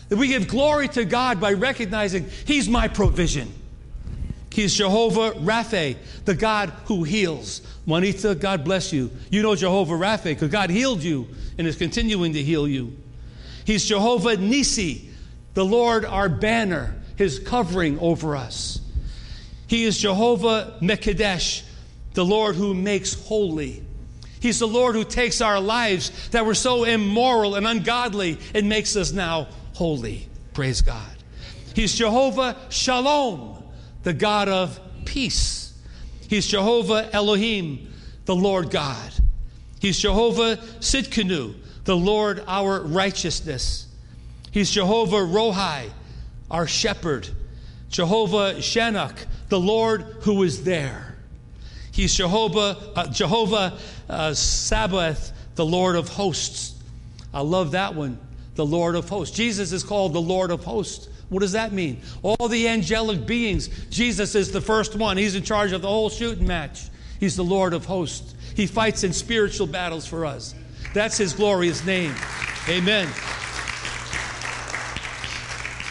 That 0.08 0.16
we 0.16 0.26
give 0.26 0.48
glory 0.48 0.88
to 0.88 1.04
God 1.04 1.40
by 1.40 1.52
recognizing 1.52 2.28
He's 2.44 2.68
my 2.68 2.88
provision. 2.88 3.54
He's 4.52 4.74
Jehovah 4.74 5.32
Rapha, 5.32 5.96
the 6.24 6.34
God 6.34 6.70
who 6.86 7.04
heals. 7.04 7.62
Juanita, 7.86 8.34
God 8.34 8.64
bless 8.64 8.92
you. 8.92 9.10
You 9.30 9.42
know 9.42 9.54
Jehovah 9.54 9.94
Rapha 9.94 10.24
because 10.24 10.50
God 10.50 10.70
healed 10.70 11.02
you 11.02 11.28
and 11.56 11.66
is 11.66 11.76
continuing 11.76 12.32
to 12.32 12.42
heal 12.42 12.66
you. 12.66 12.96
He's 13.64 13.84
Jehovah 13.84 14.36
Nisi, 14.36 15.08
the 15.54 15.64
Lord 15.64 16.04
our 16.04 16.28
banner, 16.28 16.96
his 17.16 17.38
covering 17.38 17.98
over 18.00 18.34
us. 18.34 18.80
He 19.68 19.84
is 19.84 19.98
Jehovah 19.98 20.78
Mekadesh, 20.80 21.62
the 22.14 22.24
Lord 22.24 22.56
who 22.56 22.74
makes 22.74 23.14
holy. 23.14 23.84
He's 24.40 24.58
the 24.58 24.66
Lord 24.66 24.96
who 24.96 25.04
takes 25.04 25.40
our 25.40 25.60
lives 25.60 26.30
that 26.30 26.44
were 26.44 26.54
so 26.54 26.84
immoral 26.84 27.54
and 27.54 27.66
ungodly 27.66 28.38
and 28.54 28.68
makes 28.68 28.96
us 28.96 29.12
now 29.12 29.46
holy. 29.74 30.28
Praise 30.54 30.80
God. 30.80 31.12
He's 31.74 31.94
Jehovah 31.94 32.56
Shalom 32.68 33.59
the 34.02 34.12
God 34.12 34.48
of 34.48 34.78
peace. 35.04 35.74
He's 36.28 36.46
Jehovah 36.46 37.08
Elohim, 37.12 37.92
the 38.24 38.36
Lord 38.36 38.70
God. 38.70 39.12
He's 39.80 39.98
Jehovah 39.98 40.56
Sidkenu, 40.80 41.54
the 41.84 41.96
Lord 41.96 42.44
our 42.46 42.80
righteousness. 42.80 43.86
He's 44.52 44.70
Jehovah 44.70 45.16
Rohi, 45.16 45.90
our 46.50 46.66
shepherd. 46.66 47.28
Jehovah 47.90 48.62
Shammah, 48.62 49.14
the 49.48 49.58
Lord 49.58 50.02
who 50.20 50.42
is 50.44 50.64
there. 50.64 51.16
He's 51.92 52.14
Jehovah, 52.14 52.78
uh, 52.94 53.08
Jehovah 53.08 53.76
uh, 54.08 54.32
Sabaoth, 54.32 55.32
the 55.56 55.66
Lord 55.66 55.96
of 55.96 56.08
hosts. 56.08 56.80
I 57.34 57.40
love 57.40 57.72
that 57.72 57.94
one, 57.94 58.18
the 58.54 58.64
Lord 58.64 58.94
of 58.94 59.08
hosts. 59.08 59.36
Jesus 59.36 59.72
is 59.72 59.82
called 59.82 60.12
the 60.12 60.20
Lord 60.20 60.52
of 60.52 60.64
hosts. 60.64 61.08
What 61.30 61.40
does 61.40 61.52
that 61.52 61.72
mean? 61.72 62.02
All 62.22 62.48
the 62.48 62.68
angelic 62.68 63.24
beings, 63.24 63.68
Jesus 63.88 64.34
is 64.34 64.52
the 64.52 64.60
first 64.60 64.94
one. 64.94 65.16
He's 65.16 65.34
in 65.34 65.42
charge 65.42 65.72
of 65.72 65.80
the 65.80 65.88
whole 65.88 66.10
shooting 66.10 66.46
match. 66.46 66.88
He's 67.18 67.36
the 67.36 67.44
Lord 67.44 67.72
of 67.72 67.86
hosts. 67.86 68.34
He 68.54 68.66
fights 68.66 69.04
in 69.04 69.12
spiritual 69.12 69.68
battles 69.68 70.06
for 70.06 70.26
us. 70.26 70.54
That's 70.92 71.16
his 71.16 71.32
glorious 71.32 71.84
name. 71.86 72.14
Amen. 72.68 73.08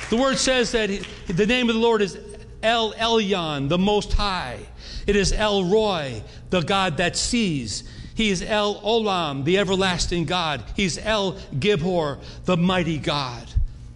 The 0.09 0.17
word 0.17 0.37
says 0.37 0.71
that 0.73 0.89
the 1.27 1.45
name 1.45 1.69
of 1.69 1.75
the 1.75 1.81
Lord 1.81 2.01
is 2.01 2.17
El 2.61 2.93
Elyon, 2.93 3.69
the 3.69 3.77
Most 3.77 4.13
High. 4.13 4.59
It 5.07 5.15
is 5.15 5.31
El 5.31 5.65
Roi, 5.65 6.21
the 6.49 6.61
God 6.61 6.97
that 6.97 7.15
sees. 7.15 7.89
He's 8.15 8.41
El 8.41 8.81
Olam, 8.81 9.45
the 9.45 9.57
everlasting 9.57 10.25
God. 10.25 10.63
He's 10.75 10.97
El 10.97 11.33
Gibor, 11.53 12.19
the 12.43 12.57
mighty 12.57 12.97
God. 12.97 13.48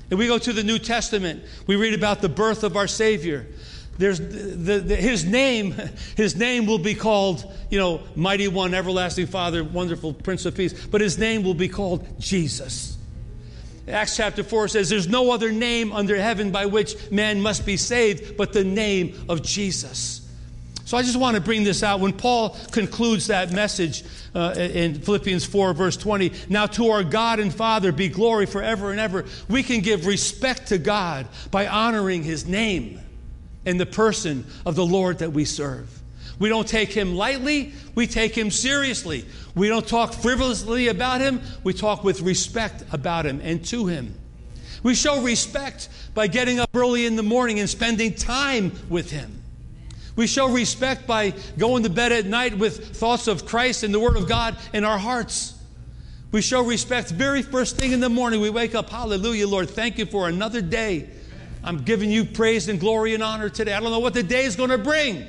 And 0.09 0.19
we 0.19 0.27
go 0.27 0.37
to 0.37 0.53
the 0.53 0.63
New 0.63 0.79
Testament, 0.79 1.43
we 1.65 1.75
read 1.75 1.93
about 1.93 2.21
the 2.21 2.29
birth 2.29 2.63
of 2.63 2.77
our 2.77 2.87
Savior. 2.87 3.47
There's 3.97 4.19
the, 4.19 4.79
the, 4.79 4.95
his 4.95 5.25
name, 5.25 5.75
his 6.17 6.35
name 6.35 6.65
will 6.65 6.79
be 6.79 6.95
called, 6.95 7.51
you 7.69 7.79
know, 7.79 8.01
Mighty 8.15 8.47
One, 8.47 8.73
Everlasting 8.73 9.27
Father, 9.27 9.63
Wonderful 9.63 10.13
Prince 10.13 10.45
of 10.45 10.55
Peace. 10.55 10.73
But 10.87 11.01
his 11.01 11.17
name 11.17 11.43
will 11.43 11.53
be 11.53 11.67
called 11.67 12.05
Jesus. 12.19 12.97
Acts 13.87 14.15
chapter 14.15 14.43
4 14.43 14.69
says, 14.69 14.89
There's 14.89 15.09
no 15.09 15.31
other 15.31 15.51
name 15.51 15.91
under 15.91 16.15
heaven 16.15 16.51
by 16.51 16.65
which 16.65 17.11
man 17.11 17.41
must 17.41 17.65
be 17.65 17.75
saved 17.75 18.37
but 18.37 18.53
the 18.53 18.63
name 18.63 19.25
of 19.27 19.43
Jesus. 19.43 20.22
So 20.85 20.97
I 20.97 21.01
just 21.01 21.17
want 21.17 21.35
to 21.35 21.41
bring 21.41 21.63
this 21.63 21.81
out. 21.81 22.01
When 22.01 22.11
Paul 22.11 22.57
concludes 22.71 23.27
that 23.27 23.51
message 23.51 24.03
uh, 24.35 24.53
in 24.57 24.95
Philippians 24.95 25.45
4, 25.45 25.73
verse 25.73 25.95
20, 25.95 26.33
now 26.49 26.65
to 26.67 26.89
our 26.89 27.03
God 27.03 27.39
and 27.39 27.53
Father 27.53 27.91
be 27.91 28.09
glory 28.09 28.45
forever 28.45 28.91
and 28.91 28.99
ever, 28.99 29.25
we 29.47 29.63
can 29.63 29.79
give 29.79 30.05
respect 30.05 30.67
to 30.67 30.77
God 30.77 31.27
by 31.51 31.67
honoring 31.67 32.23
his 32.23 32.45
name 32.45 32.99
in 33.65 33.77
the 33.77 33.85
person 33.85 34.45
of 34.65 34.75
the 34.75 34.85
Lord 34.85 35.19
that 35.19 35.31
we 35.31 35.45
serve. 35.45 35.89
We 36.37 36.49
don't 36.49 36.67
take 36.67 36.91
him 36.91 37.15
lightly, 37.15 37.73
we 37.95 38.07
take 38.07 38.37
him 38.37 38.51
seriously. 38.51 39.25
We 39.55 39.69
don't 39.69 39.87
talk 39.87 40.13
frivolously 40.13 40.87
about 40.89 41.21
him, 41.21 41.41
we 41.63 41.73
talk 41.73 42.03
with 42.03 42.21
respect 42.21 42.83
about 42.91 43.25
him 43.25 43.39
and 43.41 43.63
to 43.65 43.85
him. 43.85 44.15
We 44.81 44.95
show 44.95 45.21
respect 45.21 45.87
by 46.13 46.27
getting 46.27 46.59
up 46.59 46.69
early 46.73 47.05
in 47.05 47.15
the 47.15 47.23
morning 47.23 47.59
and 47.59 47.69
spending 47.69 48.13
time 48.15 48.73
with 48.89 49.11
him. 49.11 49.42
We 50.15 50.27
show 50.27 50.49
respect 50.49 51.07
by 51.07 51.33
going 51.57 51.83
to 51.83 51.89
bed 51.89 52.11
at 52.11 52.25
night 52.25 52.57
with 52.57 52.95
thoughts 52.95 53.27
of 53.27 53.45
Christ 53.45 53.83
and 53.83 53.93
the 53.93 53.99
Word 53.99 54.15
of 54.15 54.27
God 54.27 54.57
in 54.73 54.83
our 54.83 54.97
hearts. 54.97 55.55
We 56.31 56.41
show 56.41 56.63
respect 56.63 57.09
very 57.09 57.41
first 57.41 57.77
thing 57.77 57.91
in 57.91 57.99
the 57.99 58.09
morning. 58.09 58.41
We 58.41 58.49
wake 58.49 58.75
up, 58.75 58.89
Hallelujah, 58.89 59.47
Lord, 59.47 59.69
thank 59.69 59.97
you 59.97 60.05
for 60.05 60.27
another 60.27 60.61
day. 60.61 61.09
I'm 61.63 61.83
giving 61.83 62.11
you 62.11 62.25
praise 62.25 62.67
and 62.67 62.79
glory 62.79 63.13
and 63.13 63.23
honor 63.23 63.49
today. 63.49 63.73
I 63.73 63.79
don't 63.79 63.91
know 63.91 63.99
what 63.99 64.13
the 64.13 64.23
day 64.23 64.43
is 64.43 64.55
going 64.55 64.69
to 64.69 64.77
bring, 64.77 65.25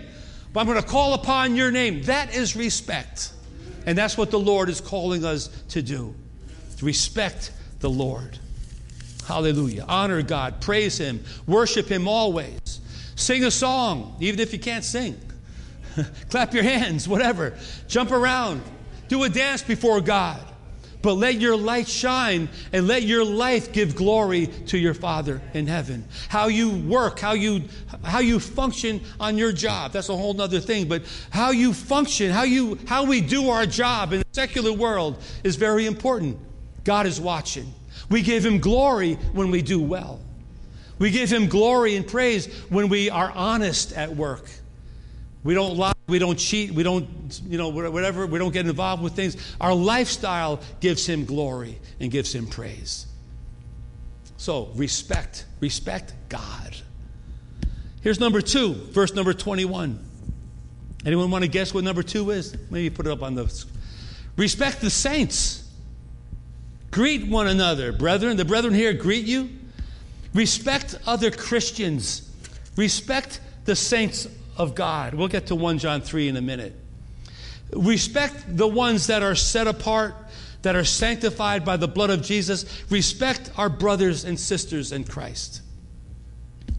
but 0.52 0.60
I'm 0.60 0.66
going 0.66 0.80
to 0.80 0.86
call 0.86 1.14
upon 1.14 1.56
your 1.56 1.70
name. 1.70 2.02
That 2.04 2.34
is 2.34 2.56
respect. 2.56 3.32
And 3.86 3.96
that's 3.96 4.16
what 4.16 4.30
the 4.30 4.38
Lord 4.38 4.68
is 4.68 4.80
calling 4.80 5.24
us 5.24 5.48
to 5.68 5.82
do 5.82 6.14
to 6.78 6.86
respect 6.86 7.52
the 7.80 7.90
Lord. 7.90 8.38
Hallelujah. 9.26 9.84
Honor 9.88 10.22
God, 10.22 10.60
praise 10.60 10.98
Him, 10.98 11.22
worship 11.46 11.86
Him 11.86 12.08
always. 12.08 12.80
Sing 13.16 13.44
a 13.44 13.50
song, 13.50 14.16
even 14.20 14.40
if 14.40 14.52
you 14.52 14.58
can't 14.58 14.84
sing. 14.84 15.18
Clap 16.30 16.54
your 16.54 16.64
hands, 16.64 17.08
whatever. 17.08 17.56
Jump 17.88 18.10
around. 18.10 18.62
Do 19.08 19.22
a 19.24 19.28
dance 19.28 19.62
before 19.62 20.00
God. 20.00 20.40
But 21.04 21.14
let 21.14 21.34
your 21.34 21.54
light 21.54 21.86
shine 21.86 22.48
and 22.72 22.86
let 22.86 23.02
your 23.02 23.26
life 23.26 23.72
give 23.72 23.94
glory 23.94 24.46
to 24.68 24.78
your 24.78 24.94
Father 24.94 25.42
in 25.52 25.66
heaven. 25.66 26.06
How 26.30 26.46
you 26.46 26.78
work, 26.78 27.20
how 27.20 27.34
you, 27.34 27.64
how 28.02 28.20
you 28.20 28.40
function 28.40 29.02
on 29.20 29.36
your 29.36 29.52
job, 29.52 29.92
that's 29.92 30.08
a 30.08 30.16
whole 30.16 30.40
other 30.40 30.60
thing. 30.60 30.88
But 30.88 31.02
how 31.28 31.50
you 31.50 31.74
function, 31.74 32.30
how, 32.30 32.44
you, 32.44 32.78
how 32.86 33.04
we 33.04 33.20
do 33.20 33.50
our 33.50 33.66
job 33.66 34.14
in 34.14 34.20
the 34.20 34.26
secular 34.32 34.72
world 34.72 35.22
is 35.44 35.56
very 35.56 35.84
important. 35.84 36.38
God 36.84 37.04
is 37.04 37.20
watching. 37.20 37.70
We 38.08 38.22
give 38.22 38.44
Him 38.44 38.58
glory 38.58 39.14
when 39.34 39.50
we 39.50 39.60
do 39.60 39.80
well. 39.80 40.20
We 40.98 41.10
give 41.10 41.30
Him 41.30 41.48
glory 41.48 41.96
and 41.96 42.06
praise 42.06 42.46
when 42.68 42.88
we 42.88 43.10
are 43.10 43.30
honest 43.30 43.92
at 43.92 44.14
work. 44.14 44.48
We 45.44 45.52
don't 45.52 45.76
lie, 45.76 45.92
we 46.06 46.18
don't 46.18 46.38
cheat, 46.38 46.72
we 46.72 46.82
don't, 46.82 47.06
you 47.46 47.58
know, 47.58 47.68
whatever, 47.68 48.26
we 48.26 48.38
don't 48.38 48.52
get 48.52 48.66
involved 48.66 49.02
with 49.02 49.12
things. 49.12 49.36
Our 49.60 49.74
lifestyle 49.74 50.60
gives 50.80 51.06
him 51.06 51.26
glory 51.26 51.78
and 52.00 52.10
gives 52.10 52.34
him 52.34 52.46
praise. 52.46 53.06
So, 54.38 54.70
respect, 54.74 55.44
respect 55.60 56.14
God. 56.30 56.76
Here's 58.00 58.18
number 58.18 58.40
two, 58.40 58.72
verse 58.72 59.14
number 59.14 59.34
21. 59.34 60.02
Anyone 61.04 61.30
want 61.30 61.44
to 61.44 61.48
guess 61.48 61.74
what 61.74 61.84
number 61.84 62.02
two 62.02 62.30
is? 62.30 62.56
Maybe 62.70 62.88
put 62.88 63.06
it 63.06 63.12
up 63.12 63.22
on 63.22 63.34
the. 63.34 63.64
Respect 64.36 64.80
the 64.80 64.90
saints. 64.90 65.68
Greet 66.90 67.26
one 67.26 67.46
another, 67.46 67.92
brethren. 67.92 68.38
The 68.38 68.46
brethren 68.46 68.72
here 68.72 68.94
greet 68.94 69.26
you. 69.26 69.50
Respect 70.34 70.96
other 71.06 71.30
Christians. 71.30 72.28
Respect 72.76 73.40
the 73.64 73.76
saints 73.76 74.28
of 74.56 74.74
God. 74.74 75.14
We'll 75.14 75.28
get 75.28 75.46
to 75.46 75.54
1 75.54 75.78
John 75.78 76.00
3 76.00 76.28
in 76.28 76.36
a 76.36 76.42
minute. 76.42 76.74
Respect 77.72 78.56
the 78.56 78.68
ones 78.68 79.06
that 79.06 79.22
are 79.22 79.34
set 79.34 79.66
apart, 79.66 80.14
that 80.62 80.76
are 80.76 80.84
sanctified 80.84 81.64
by 81.64 81.76
the 81.76 81.88
blood 81.88 82.10
of 82.10 82.22
Jesus. 82.22 82.84
Respect 82.90 83.50
our 83.56 83.68
brothers 83.68 84.24
and 84.24 84.38
sisters 84.38 84.92
in 84.92 85.04
Christ. 85.04 85.62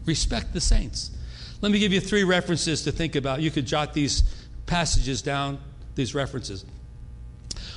Respect 0.04 0.52
the 0.52 0.60
saints. 0.60 1.10
Let 1.60 1.72
me 1.72 1.78
give 1.78 1.92
you 1.92 2.00
three 2.00 2.24
references 2.24 2.84
to 2.84 2.92
think 2.92 3.16
about. 3.16 3.40
You 3.40 3.50
could 3.50 3.66
jot 3.66 3.94
these 3.94 4.22
passages 4.66 5.22
down, 5.22 5.58
these 5.94 6.14
references. 6.14 6.64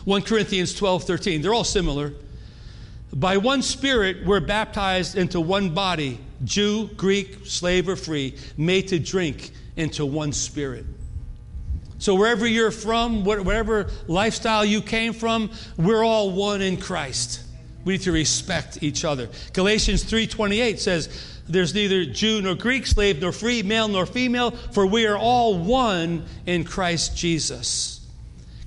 1 0.05 0.21
Corinthians 0.23 0.73
12 0.75 1.03
13. 1.03 1.41
They're 1.41 1.53
all 1.53 1.63
similar. 1.63 2.13
By 3.13 3.37
one 3.37 3.61
Spirit, 3.61 4.25
we're 4.25 4.39
baptized 4.39 5.17
into 5.17 5.41
one 5.41 5.73
body 5.73 6.19
Jew, 6.43 6.89
Greek, 6.95 7.45
slave, 7.45 7.89
or 7.89 7.95
free, 7.95 8.35
made 8.57 8.87
to 8.89 8.99
drink 8.99 9.51
into 9.75 10.05
one 10.05 10.31
spirit. 10.31 10.85
So, 11.97 12.15
wherever 12.15 12.47
you're 12.47 12.71
from, 12.71 13.25
whatever 13.25 13.89
lifestyle 14.07 14.63
you 14.63 14.81
came 14.81 15.11
from, 15.11 15.51
we're 15.77 16.03
all 16.03 16.31
one 16.31 16.61
in 16.61 16.77
Christ. 16.77 17.41
We 17.83 17.93
need 17.93 18.03
to 18.03 18.11
respect 18.13 18.81
each 18.81 19.03
other. 19.03 19.29
Galatians 19.51 20.03
3:28 20.03 20.79
says, 20.79 21.09
"There's 21.47 21.73
neither 21.73 22.05
Jew 22.05 22.41
nor 22.41 22.55
Greek, 22.55 22.87
slave 22.87 23.19
nor 23.19 23.33
free, 23.33 23.63
male 23.63 23.89
nor 23.89 24.05
female, 24.05 24.51
for 24.71 24.85
we 24.85 25.05
are 25.05 25.17
all 25.17 25.57
one 25.57 26.23
in 26.45 26.63
Christ 26.63 27.17
Jesus." 27.17 27.98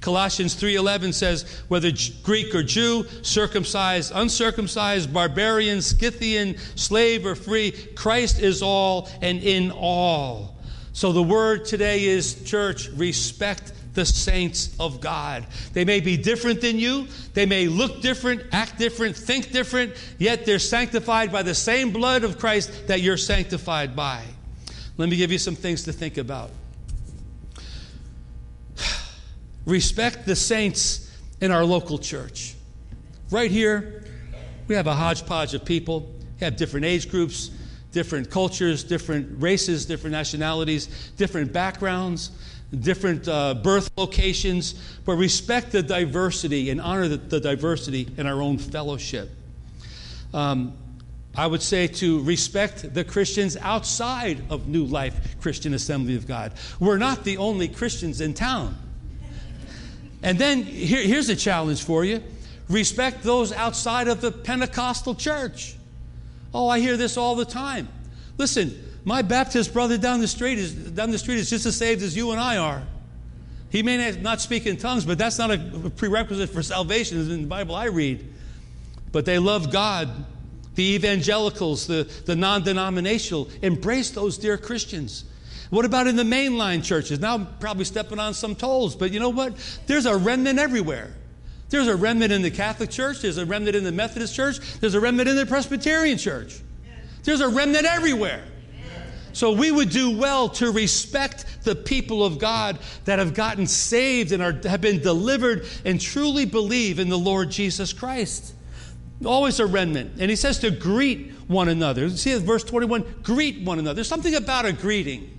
Colossians 0.03 0.55
3:11 0.55 1.15
says, 1.15 1.47
"Whether 1.69 1.93
Greek 2.23 2.55
or 2.55 2.63
Jew, 2.63 3.07
circumcised, 3.23 4.13
uncircumcised, 4.15 5.13
barbarian, 5.13 5.81
Scythian, 5.81 6.57
slave 6.75 7.25
or 7.25 7.35
free, 7.35 7.71
Christ 7.71 8.41
is 8.41 8.61
all 8.61 9.09
and 9.23 9.43
in 9.43 9.71
all." 9.71 10.59
So 10.93 11.13
the 11.13 11.23
word 11.23 11.65
today 11.65 12.05
is, 12.05 12.35
church, 12.45 12.89
respect 12.97 13.73
the 13.95 14.05
saints 14.05 14.71
of 14.81 15.01
God. 15.01 15.47
They 15.73 15.85
may 15.85 16.01
be 16.01 16.17
different 16.17 16.61
than 16.61 16.79
you, 16.79 17.07
they 17.35 17.47
may 17.47 17.69
look 17.69 18.03
different, 18.03 18.43
act 18.51 18.79
different, 18.79 19.17
think 19.17 19.53
different, 19.53 19.93
yet 20.19 20.45
they're 20.45 20.59
sanctified 20.59 21.31
by 21.31 21.43
the 21.43 21.55
same 21.55 21.91
blood 21.91 22.25
of 22.25 22.39
Christ 22.39 22.71
that 22.89 23.03
you're 23.03 23.17
sanctified 23.17 23.95
by. 23.95 24.23
Let 24.97 25.09
me 25.09 25.17
give 25.17 25.31
you 25.31 25.39
some 25.39 25.57
things 25.57 25.83
to 25.85 25.93
think 25.93 26.19
about. 26.19 26.51
Respect 29.67 30.27
the 30.27 30.37
saints 30.37 31.11
in 31.41 31.51
our 31.51 31.65
local 31.65 31.99
church. 31.99 32.55
Right 33.31 33.51
here, 33.51 34.05
we 34.69 34.75
have 34.75 34.87
a 34.87 34.95
hodgepodge 34.95 35.55
of 35.55 35.65
people, 35.65 36.01
we 36.41 36.45
have 36.45 36.57
different 36.57 36.87
age 36.87 37.11
groups, 37.11 37.51
different 37.93 38.31
cultures, 38.31 38.83
different 38.85 39.41
races, 39.41 39.87
different 39.87 40.13
nationalities, 40.13 41.11
different 41.17 41.53
backgrounds, 41.53 42.31
different 42.81 43.29
uh, 43.29 43.55
birth 43.55 43.91
locations, 43.97 44.75
but 45.05 45.15
respect 45.15 45.73
the 45.73 45.83
diversity 45.83 46.71
and 46.71 46.81
honor 46.81 47.07
the, 47.09 47.19
the 47.19 47.41
diversity 47.41 48.09
in 48.17 48.27
our 48.27 48.41
own 48.41 48.59
fellowship. 48.59 49.31
Um, 50.33 50.75
I 51.35 51.47
would 51.47 51.63
say 51.63 51.87
to 51.87 52.23
respect 52.23 52.93
the 52.93 53.05
Christians 53.05 53.57
outside 53.57 54.43
of 54.51 54.69
New 54.69 54.85
Life 54.85 55.41
Christian 55.41 55.73
Assembly 55.75 56.15
of 56.17 56.27
God. 56.27 56.53
We're 56.79 56.99
not 56.99 57.25
the 57.25 57.39
only 57.39 57.69
Christians 57.69 58.21
in 58.21 58.35
town. 58.35 58.77
And 60.23 60.39
then 60.39 60.63
here, 60.63 61.03
here's 61.03 61.29
a 61.29 61.37
challenge 61.37 61.83
for 61.83 62.05
you 62.05 62.23
respect 62.69 63.23
those 63.23 63.53
outside 63.53 64.09
of 64.09 64.21
the 64.21 64.33
Pentecostal 64.33 65.15
church. 65.15 65.75
Oh, 66.55 66.69
I 66.69 66.81
hear 66.81 66.97
this 66.97 67.17
all 67.17 67.35
the 67.35 67.45
time. 67.45 67.89
Listen, 68.39 68.79
my 69.05 69.23
Baptist 69.23 69.73
brother 69.73 69.99
down 69.99 70.21
the 70.21 70.29
street 70.29 70.59
is 70.59 70.73
down 70.73 71.11
the 71.11 71.19
street 71.19 71.39
is 71.39 71.51
just 71.51 71.67
as 71.67 71.77
saved 71.77 72.03
as 72.03 72.17
you 72.17 72.31
and 72.31 72.41
I 72.41 72.57
are. 72.57 72.83
He 73.71 73.83
may 73.83 74.13
not 74.13 74.41
speak 74.41 74.67
in 74.67 74.77
tongues, 74.77 75.05
but 75.05 75.19
that's 75.19 75.39
not 75.39 75.51
a 75.51 75.91
prerequisite 75.97 76.51
for 76.51 76.63
salvation 76.63 77.19
in 77.19 77.43
the 77.43 77.49
Bible 77.49 77.75
I 77.75 77.87
read. 77.87 78.23
But 79.13 79.25
they 79.25 79.39
love 79.39 79.73
God. 79.73 80.11
The 80.75 80.95
evangelicals, 80.95 81.87
the, 81.87 82.05
the 82.27 82.37
non 82.37 82.65
denominational, 82.65 83.49
embrace 83.61 84.11
those 84.11 84.39
dear 84.39 84.57
Christians. 84.57 85.25
What 85.73 85.87
about 85.87 86.07
in 86.07 86.17
the 86.17 86.23
mainline 86.23 86.85
churches? 86.85 87.19
Now 87.19 87.33
I'm 87.33 87.47
probably 87.59 87.87
stepping 87.87 88.19
on 88.19 88.35
some 88.35 88.55
toes, 88.55 88.95
but 88.95 89.11
you 89.11 89.19
know 89.19 89.31
what? 89.31 89.55
There's 89.87 90.05
a 90.05 90.15
remnant 90.15 90.59
everywhere. 90.59 91.15
There's 91.71 91.89
a 91.89 91.97
remnant 91.97 92.31
in 92.31 92.43
the 92.43 92.51
Catholic 92.51 92.91
Church, 92.91 93.23
there's 93.23 93.39
a 93.39 93.47
remnant 93.47 93.75
in 93.75 93.83
the 93.83 93.91
Methodist 93.91 94.35
Church, 94.35 94.59
there's 94.81 94.93
a 94.93 95.01
remnant 95.01 95.31
in 95.31 95.37
the 95.37 95.47
Presbyterian 95.47 96.19
Church. 96.19 96.61
There's 97.25 97.41
a 97.41 97.49
remnant 97.49 97.87
everywhere. 97.87 98.45
So 99.33 99.53
we 99.53 99.73
would 99.73 99.89
do 99.89 100.15
well 100.15 100.51
to 100.51 100.71
respect 100.73 101.47
the 101.63 101.75
people 101.75 102.23
of 102.23 102.39
God 102.39 102.79
that 103.07 103.19
have 103.19 103.33
gotten 103.33 103.67
saved 103.67 104.33
and 104.33 104.43
are, 104.43 104.61
have 104.69 104.83
been 104.83 105.01
delivered 105.01 105.65
and 105.87 105.99
truly 105.99 106.45
believe 106.45 106.99
in 106.99 107.09
the 107.09 107.19
Lord 107.19 107.51
Jesus 107.51 107.95
Christ. 107.95 108.53
Always 109.25 109.59
a 109.59 109.65
remnant. 109.65 110.21
And 110.21 110.29
he 110.29 110.37
says 110.37 110.59
to 110.59 110.71
greet 110.71 111.33
one 111.47 111.71
another. 111.71 112.11
See 112.11 112.37
verse 112.37 112.63
21 112.63 113.21
greet 113.23 113.65
one 113.65 113.79
another. 113.79 113.95
There's 113.95 114.09
something 114.09 114.35
about 114.35 114.67
a 114.67 114.75
greeting. 114.75 115.39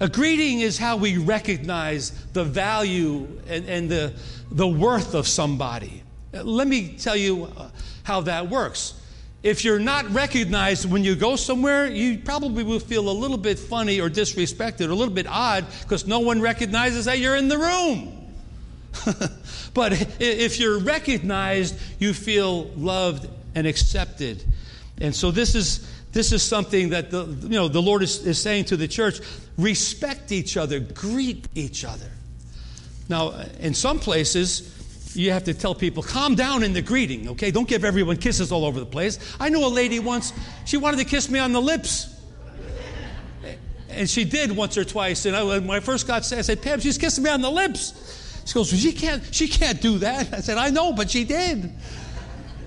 A 0.00 0.08
greeting 0.08 0.60
is 0.60 0.76
how 0.76 0.96
we 0.96 1.16
recognize 1.16 2.10
the 2.32 2.44
value 2.44 3.26
and, 3.46 3.66
and 3.66 3.90
the, 3.90 4.12
the 4.50 4.66
worth 4.66 5.14
of 5.14 5.26
somebody. 5.26 6.02
Let 6.32 6.68
me 6.68 6.96
tell 6.98 7.16
you 7.16 7.44
uh, 7.44 7.70
how 8.02 8.20
that 8.22 8.50
works. 8.50 8.94
If 9.42 9.64
you're 9.64 9.78
not 9.78 10.10
recognized 10.10 10.90
when 10.90 11.04
you 11.04 11.14
go 11.14 11.36
somewhere, 11.36 11.86
you 11.86 12.18
probably 12.18 12.64
will 12.64 12.80
feel 12.80 13.08
a 13.08 13.12
little 13.12 13.38
bit 13.38 13.58
funny 13.58 14.00
or 14.00 14.10
disrespected 14.10 14.88
or 14.88 14.90
a 14.90 14.94
little 14.94 15.14
bit 15.14 15.26
odd 15.28 15.64
because 15.82 16.06
no 16.06 16.20
one 16.20 16.40
recognizes 16.40 17.04
that 17.04 17.18
you're 17.18 17.36
in 17.36 17.48
the 17.48 17.58
room. 17.58 18.26
but 19.74 19.92
if 20.20 20.58
you're 20.58 20.78
recognized, 20.80 21.78
you 21.98 22.12
feel 22.12 22.64
loved 22.76 23.28
and 23.54 23.66
accepted. 23.66 24.42
And 25.00 25.14
so 25.14 25.30
this 25.30 25.54
is 25.54 25.86
this 26.16 26.32
is 26.32 26.42
something 26.42 26.88
that 26.88 27.10
the 27.10 27.26
you 27.42 27.50
know 27.50 27.68
the 27.68 27.82
Lord 27.82 28.02
is, 28.02 28.26
is 28.26 28.40
saying 28.40 28.64
to 28.66 28.76
the 28.76 28.88
church: 28.88 29.20
respect 29.58 30.32
each 30.32 30.56
other, 30.56 30.80
greet 30.80 31.46
each 31.54 31.84
other. 31.84 32.10
Now, 33.08 33.34
in 33.60 33.74
some 33.74 34.00
places, 34.00 35.14
you 35.14 35.30
have 35.32 35.44
to 35.44 35.54
tell 35.54 35.74
people, 35.74 36.02
calm 36.02 36.34
down 36.34 36.62
in 36.62 36.72
the 36.72 36.82
greeting, 36.82 37.28
okay? 37.28 37.50
Don't 37.50 37.68
give 37.68 37.84
everyone 37.84 38.16
kisses 38.16 38.50
all 38.50 38.64
over 38.64 38.80
the 38.80 38.86
place. 38.86 39.18
I 39.38 39.48
knew 39.48 39.64
a 39.64 39.68
lady 39.68 40.00
once, 40.00 40.32
she 40.64 40.76
wanted 40.76 40.98
to 40.98 41.04
kiss 41.04 41.30
me 41.30 41.38
on 41.38 41.52
the 41.52 41.60
lips. 41.60 42.12
And 43.88 44.10
she 44.10 44.24
did 44.24 44.52
once 44.52 44.76
or 44.76 44.84
twice. 44.84 45.24
And 45.24 45.36
I, 45.36 45.42
when 45.42 45.70
I 45.70 45.80
first 45.80 46.06
got 46.06 46.24
saved, 46.24 46.40
I 46.40 46.42
said, 46.42 46.60
Pam, 46.60 46.80
she's 46.80 46.98
kissing 46.98 47.24
me 47.24 47.30
on 47.30 47.40
the 47.40 47.50
lips. 47.50 48.42
She 48.44 48.52
goes, 48.52 48.70
well, 48.70 48.80
she 48.80 48.92
can't, 48.92 49.34
she 49.34 49.48
can't 49.48 49.80
do 49.80 49.98
that. 49.98 50.34
I 50.34 50.40
said, 50.40 50.58
I 50.58 50.70
know, 50.70 50.92
but 50.92 51.10
she 51.10 51.24
did. 51.24 51.72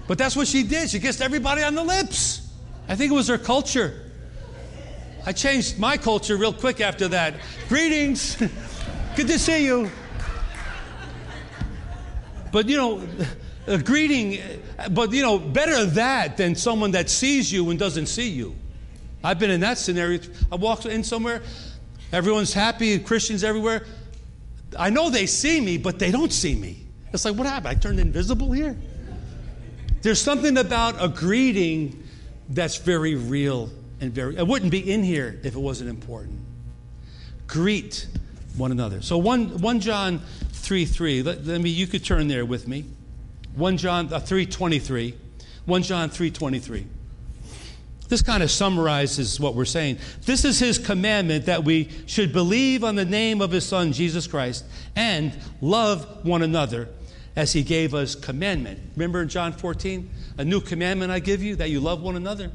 But 0.07 0.17
that's 0.17 0.35
what 0.35 0.47
she 0.47 0.63
did. 0.63 0.89
She 0.89 0.99
kissed 0.99 1.21
everybody 1.21 1.61
on 1.61 1.75
the 1.75 1.83
lips. 1.83 2.48
I 2.89 2.95
think 2.95 3.11
it 3.11 3.15
was 3.15 3.27
her 3.27 3.37
culture. 3.37 3.93
I 5.25 5.31
changed 5.31 5.77
my 5.77 5.95
culture 5.95 6.35
real 6.35 6.53
quick 6.53 6.81
after 6.81 7.07
that. 7.09 7.35
Greetings. 7.67 8.35
Good 9.15 9.27
to 9.27 9.37
see 9.37 9.63
you. 9.63 9.91
But 12.51 12.67
you 12.67 12.77
know, 12.77 13.07
a 13.67 13.77
greeting, 13.77 14.39
but 14.89 15.13
you 15.13 15.21
know, 15.21 15.37
better 15.37 15.85
that 15.85 16.37
than 16.37 16.55
someone 16.55 16.91
that 16.91 17.11
sees 17.11 17.51
you 17.51 17.69
and 17.69 17.77
doesn't 17.77 18.07
see 18.07 18.29
you. 18.29 18.55
I've 19.23 19.37
been 19.37 19.51
in 19.51 19.59
that 19.59 19.77
scenario. 19.77 20.21
I 20.51 20.55
walk 20.55 20.85
in 20.85 21.03
somewhere, 21.03 21.43
everyone's 22.11 22.53
happy, 22.53 22.97
Christians 22.97 23.43
everywhere. 23.43 23.85
I 24.77 24.89
know 24.89 25.11
they 25.11 25.27
see 25.27 25.61
me, 25.61 25.77
but 25.77 25.99
they 25.99 26.09
don't 26.09 26.33
see 26.33 26.55
me. 26.55 26.87
It's 27.13 27.25
like, 27.25 27.35
what 27.35 27.45
happened? 27.45 27.67
I 27.67 27.79
turned 27.79 27.99
invisible 27.99 28.51
here? 28.51 28.75
There's 30.01 30.21
something 30.21 30.57
about 30.57 31.03
a 31.03 31.07
greeting 31.07 32.03
that's 32.49 32.77
very 32.77 33.15
real 33.15 33.69
and 34.01 34.13
very, 34.13 34.37
it 34.37 34.47
wouldn't 34.47 34.71
be 34.71 34.91
in 34.91 35.03
here 35.03 35.39
if 35.43 35.55
it 35.55 35.59
wasn't 35.59 35.89
important. 35.89 36.39
Greet 37.47 38.07
one 38.57 38.71
another. 38.71 39.01
So 39.01 39.17
1, 39.17 39.61
1 39.61 39.79
John 39.79 40.21
3 40.51 40.85
3. 40.85 41.23
Let, 41.23 41.45
let, 41.45 41.61
me, 41.61 41.69
you 41.69 41.87
could 41.87 42.03
turn 42.03 42.27
there 42.27 42.45
with 42.45 42.67
me. 42.67 42.85
1 43.55 43.77
John 43.77 44.13
uh, 44.13 44.19
3 44.19 44.45
23. 44.45 45.15
1 45.65 45.83
John 45.83 46.09
3 46.09 46.31
23. 46.31 46.85
This 48.07 48.23
kind 48.23 48.41
of 48.41 48.49
summarizes 48.49 49.39
what 49.39 49.53
we're 49.53 49.65
saying. 49.65 49.99
This 50.25 50.43
is 50.43 50.57
his 50.57 50.79
commandment 50.79 51.45
that 51.45 51.63
we 51.63 51.89
should 52.07 52.33
believe 52.33 52.83
on 52.83 52.95
the 52.95 53.05
name 53.05 53.39
of 53.39 53.51
his 53.51 53.65
son, 53.65 53.93
Jesus 53.93 54.25
Christ, 54.25 54.65
and 54.95 55.37
love 55.61 56.25
one 56.25 56.41
another 56.41 56.89
as 57.35 57.53
he 57.53 57.63
gave 57.63 57.93
us 57.93 58.15
commandment. 58.15 58.79
Remember 58.95 59.21
in 59.21 59.29
John 59.29 59.53
14? 59.53 60.09
A 60.37 60.45
new 60.45 60.61
commandment 60.61 61.11
I 61.11 61.19
give 61.19 61.41
you, 61.43 61.55
that 61.57 61.69
you 61.69 61.79
love 61.79 62.01
one 62.01 62.15
another. 62.15 62.51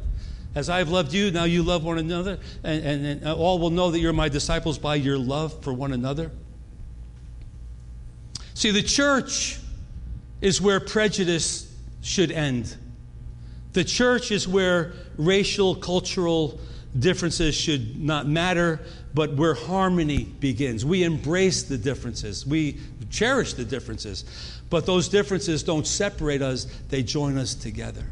As 0.54 0.68
I 0.68 0.78
have 0.78 0.88
loved 0.88 1.12
you, 1.12 1.30
now 1.30 1.44
you 1.44 1.62
love 1.62 1.84
one 1.84 1.98
another, 1.98 2.38
and, 2.62 2.84
and, 2.84 3.06
and 3.06 3.26
uh, 3.26 3.34
all 3.34 3.58
will 3.58 3.70
know 3.70 3.90
that 3.90 3.98
you're 3.98 4.12
my 4.12 4.28
disciples 4.28 4.78
by 4.78 4.94
your 4.94 5.18
love 5.18 5.62
for 5.64 5.72
one 5.72 5.92
another. 5.92 6.30
See, 8.54 8.70
the 8.70 8.82
church 8.82 9.58
is 10.40 10.60
where 10.60 10.78
prejudice 10.78 11.74
should 12.02 12.30
end. 12.30 12.76
The 13.72 13.82
church 13.82 14.30
is 14.30 14.46
where 14.46 14.92
racial, 15.16 15.74
cultural 15.74 16.60
differences 16.96 17.56
should 17.56 18.00
not 18.00 18.28
matter, 18.28 18.80
but 19.12 19.34
where 19.34 19.54
harmony 19.54 20.24
begins. 20.24 20.84
We 20.84 21.02
embrace 21.02 21.64
the 21.64 21.78
differences, 21.78 22.46
we 22.46 22.78
cherish 23.10 23.54
the 23.54 23.64
differences, 23.64 24.24
but 24.70 24.86
those 24.86 25.08
differences 25.08 25.62
don't 25.62 25.86
separate 25.86 26.42
us, 26.42 26.64
they 26.88 27.02
join 27.02 27.38
us 27.38 27.54
together. 27.54 28.04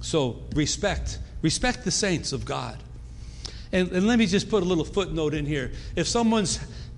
So, 0.00 0.42
respect. 0.54 1.18
Respect 1.42 1.84
the 1.84 1.90
saints 1.90 2.32
of 2.32 2.44
God. 2.44 2.78
And, 3.72 3.90
and 3.92 4.06
let 4.06 4.18
me 4.18 4.26
just 4.26 4.48
put 4.48 4.62
a 4.62 4.66
little 4.66 4.84
footnote 4.84 5.34
in 5.34 5.46
here. 5.46 5.72
If 5.96 6.06
someone 6.06 6.46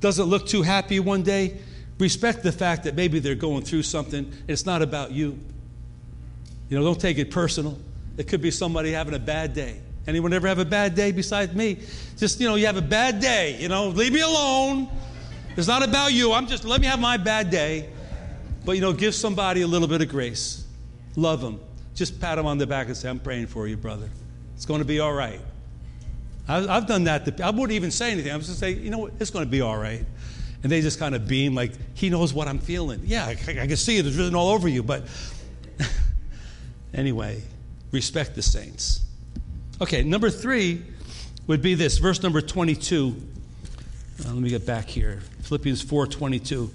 doesn't 0.00 0.26
look 0.26 0.46
too 0.46 0.62
happy 0.62 1.00
one 1.00 1.22
day, 1.22 1.58
Respect 1.98 2.44
the 2.44 2.52
fact 2.52 2.84
that 2.84 2.94
maybe 2.94 3.18
they're 3.18 3.34
going 3.34 3.64
through 3.64 3.82
something. 3.82 4.32
It's 4.46 4.64
not 4.64 4.82
about 4.82 5.10
you. 5.10 5.38
You 6.68 6.78
know, 6.78 6.84
don't 6.84 7.00
take 7.00 7.18
it 7.18 7.30
personal. 7.30 7.78
It 8.16 8.28
could 8.28 8.40
be 8.40 8.50
somebody 8.50 8.92
having 8.92 9.14
a 9.14 9.18
bad 9.18 9.52
day. 9.52 9.80
Anyone 10.06 10.32
ever 10.32 10.46
have 10.46 10.58
a 10.58 10.64
bad 10.64 10.94
day 10.94 11.12
besides 11.12 11.54
me? 11.54 11.78
Just, 12.16 12.40
you 12.40 12.48
know, 12.48 12.54
you 12.54 12.66
have 12.66 12.76
a 12.76 12.82
bad 12.82 13.20
day, 13.20 13.58
you 13.60 13.68
know, 13.68 13.88
leave 13.88 14.12
me 14.12 14.20
alone. 14.20 14.88
It's 15.56 15.66
not 15.66 15.82
about 15.82 16.12
you. 16.12 16.32
I'm 16.32 16.46
just, 16.46 16.64
let 16.64 16.80
me 16.80 16.86
have 16.86 17.00
my 17.00 17.16
bad 17.16 17.50
day. 17.50 17.88
But, 18.64 18.72
you 18.72 18.80
know, 18.80 18.92
give 18.92 19.14
somebody 19.14 19.62
a 19.62 19.66
little 19.66 19.88
bit 19.88 20.02
of 20.02 20.08
grace. 20.08 20.64
Love 21.16 21.40
them. 21.40 21.60
Just 21.94 22.20
pat 22.20 22.36
them 22.36 22.46
on 22.46 22.58
the 22.58 22.66
back 22.66 22.86
and 22.86 22.96
say, 22.96 23.08
I'm 23.08 23.18
praying 23.18 23.46
for 23.48 23.66
you, 23.66 23.76
brother. 23.76 24.08
It's 24.54 24.66
going 24.66 24.80
to 24.80 24.84
be 24.84 25.00
all 25.00 25.12
right. 25.12 25.40
I've 26.48 26.86
done 26.86 27.04
that. 27.04 27.40
I 27.40 27.50
wouldn't 27.50 27.72
even 27.72 27.90
say 27.90 28.10
anything. 28.10 28.32
I 28.32 28.36
was 28.36 28.46
just 28.46 28.58
say, 28.58 28.70
you 28.72 28.90
know 28.90 28.98
what, 28.98 29.12
it's 29.20 29.30
going 29.30 29.44
to 29.44 29.50
be 29.50 29.60
all 29.60 29.76
right. 29.76 30.04
And 30.62 30.72
they 30.72 30.80
just 30.80 30.98
kind 30.98 31.14
of 31.14 31.28
beam 31.28 31.54
like, 31.54 31.72
he 31.94 32.08
knows 32.08 32.32
what 32.32 32.48
I'm 32.48 32.58
feeling. 32.58 33.02
Yeah, 33.04 33.26
I, 33.26 33.32
I 33.32 33.66
can 33.66 33.76
see 33.76 33.98
it. 33.98 34.06
It's 34.06 34.16
written 34.16 34.34
all 34.34 34.48
over 34.48 34.66
you. 34.66 34.82
But 34.82 35.04
anyway, 36.94 37.42
respect 37.92 38.34
the 38.34 38.42
saints. 38.42 39.02
Okay, 39.80 40.02
number 40.02 40.30
three 40.30 40.82
would 41.46 41.62
be 41.62 41.74
this, 41.74 41.98
verse 41.98 42.22
number 42.22 42.40
22. 42.40 43.16
Uh, 44.24 44.28
let 44.28 44.34
me 44.34 44.48
get 44.48 44.66
back 44.66 44.86
here. 44.86 45.20
Philippians 45.42 45.84
4:22. 45.84 46.70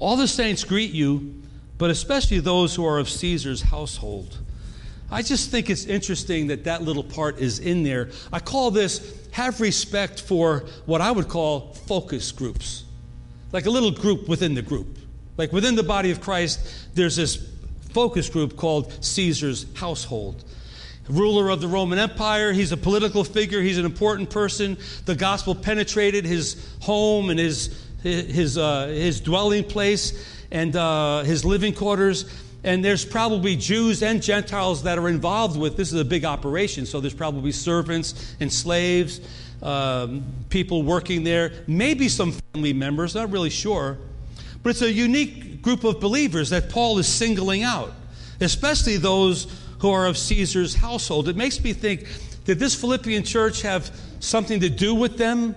All 0.00 0.16
the 0.16 0.26
saints 0.26 0.64
greet 0.64 0.92
you, 0.92 1.42
but 1.78 1.90
especially 1.90 2.40
those 2.40 2.74
who 2.74 2.84
are 2.84 2.98
of 2.98 3.08
Caesar's 3.08 3.62
household. 3.62 4.38
I 5.10 5.22
just 5.22 5.50
think 5.50 5.70
it's 5.70 5.84
interesting 5.84 6.48
that 6.48 6.64
that 6.64 6.82
little 6.82 7.04
part 7.04 7.38
is 7.38 7.58
in 7.58 7.82
there. 7.82 8.10
I 8.32 8.40
call 8.40 8.70
this 8.70 9.28
have 9.32 9.60
respect 9.60 10.20
for 10.20 10.64
what 10.86 11.00
I 11.00 11.10
would 11.10 11.28
call 11.28 11.74
focus 11.74 12.32
groups, 12.32 12.84
like 13.52 13.66
a 13.66 13.70
little 13.70 13.90
group 13.90 14.28
within 14.28 14.54
the 14.54 14.62
group. 14.62 14.98
Like 15.36 15.52
within 15.52 15.74
the 15.74 15.82
body 15.82 16.10
of 16.10 16.20
Christ, 16.20 16.60
there's 16.94 17.16
this 17.16 17.48
focus 17.92 18.28
group 18.28 18.56
called 18.56 18.92
Caesar's 19.04 19.66
household. 19.74 20.44
Ruler 21.08 21.48
of 21.50 21.60
the 21.60 21.68
Roman 21.68 21.98
Empire, 21.98 22.52
he's 22.52 22.72
a 22.72 22.76
political 22.76 23.24
figure, 23.24 23.60
he's 23.60 23.78
an 23.78 23.84
important 23.84 24.30
person. 24.30 24.78
The 25.06 25.16
gospel 25.16 25.54
penetrated 25.54 26.24
his 26.24 26.76
home 26.80 27.30
and 27.30 27.38
his, 27.38 27.89
his, 28.02 28.58
uh, 28.58 28.86
his 28.86 29.20
dwelling 29.20 29.64
place 29.64 30.26
and 30.50 30.74
uh, 30.76 31.22
his 31.22 31.44
living 31.44 31.74
quarters 31.74 32.26
and 32.62 32.84
there's 32.84 33.04
probably 33.04 33.56
Jews 33.56 34.02
and 34.02 34.22
Gentiles 34.22 34.82
that 34.82 34.98
are 34.98 35.08
involved 35.08 35.58
with 35.58 35.76
this 35.76 35.92
is 35.92 36.00
a 36.00 36.04
big 36.04 36.24
operation. 36.24 36.84
So 36.84 37.00
there's 37.00 37.14
probably 37.14 37.52
servants 37.52 38.34
and 38.40 38.52
slaves, 38.52 39.20
um, 39.62 40.24
people 40.50 40.82
working 40.82 41.24
there, 41.24 41.52
maybe 41.66 42.08
some 42.08 42.32
family 42.52 42.72
members, 42.72 43.14
not 43.14 43.30
really 43.30 43.50
sure. 43.50 43.98
But 44.62 44.70
it's 44.70 44.82
a 44.82 44.92
unique 44.92 45.62
group 45.62 45.84
of 45.84 46.00
believers 46.00 46.50
that 46.50 46.68
Paul 46.68 46.98
is 46.98 47.08
singling 47.08 47.62
out, 47.62 47.92
especially 48.40 48.98
those 48.98 49.46
who 49.78 49.90
are 49.90 50.06
of 50.06 50.18
Caesar's 50.18 50.74
household. 50.74 51.28
It 51.28 51.36
makes 51.36 51.62
me 51.62 51.72
think 51.72 52.06
did 52.44 52.58
this 52.58 52.74
Philippian 52.74 53.22
church 53.22 53.62
have 53.62 53.90
something 54.20 54.60
to 54.60 54.68
do 54.68 54.94
with 54.94 55.16
them 55.16 55.54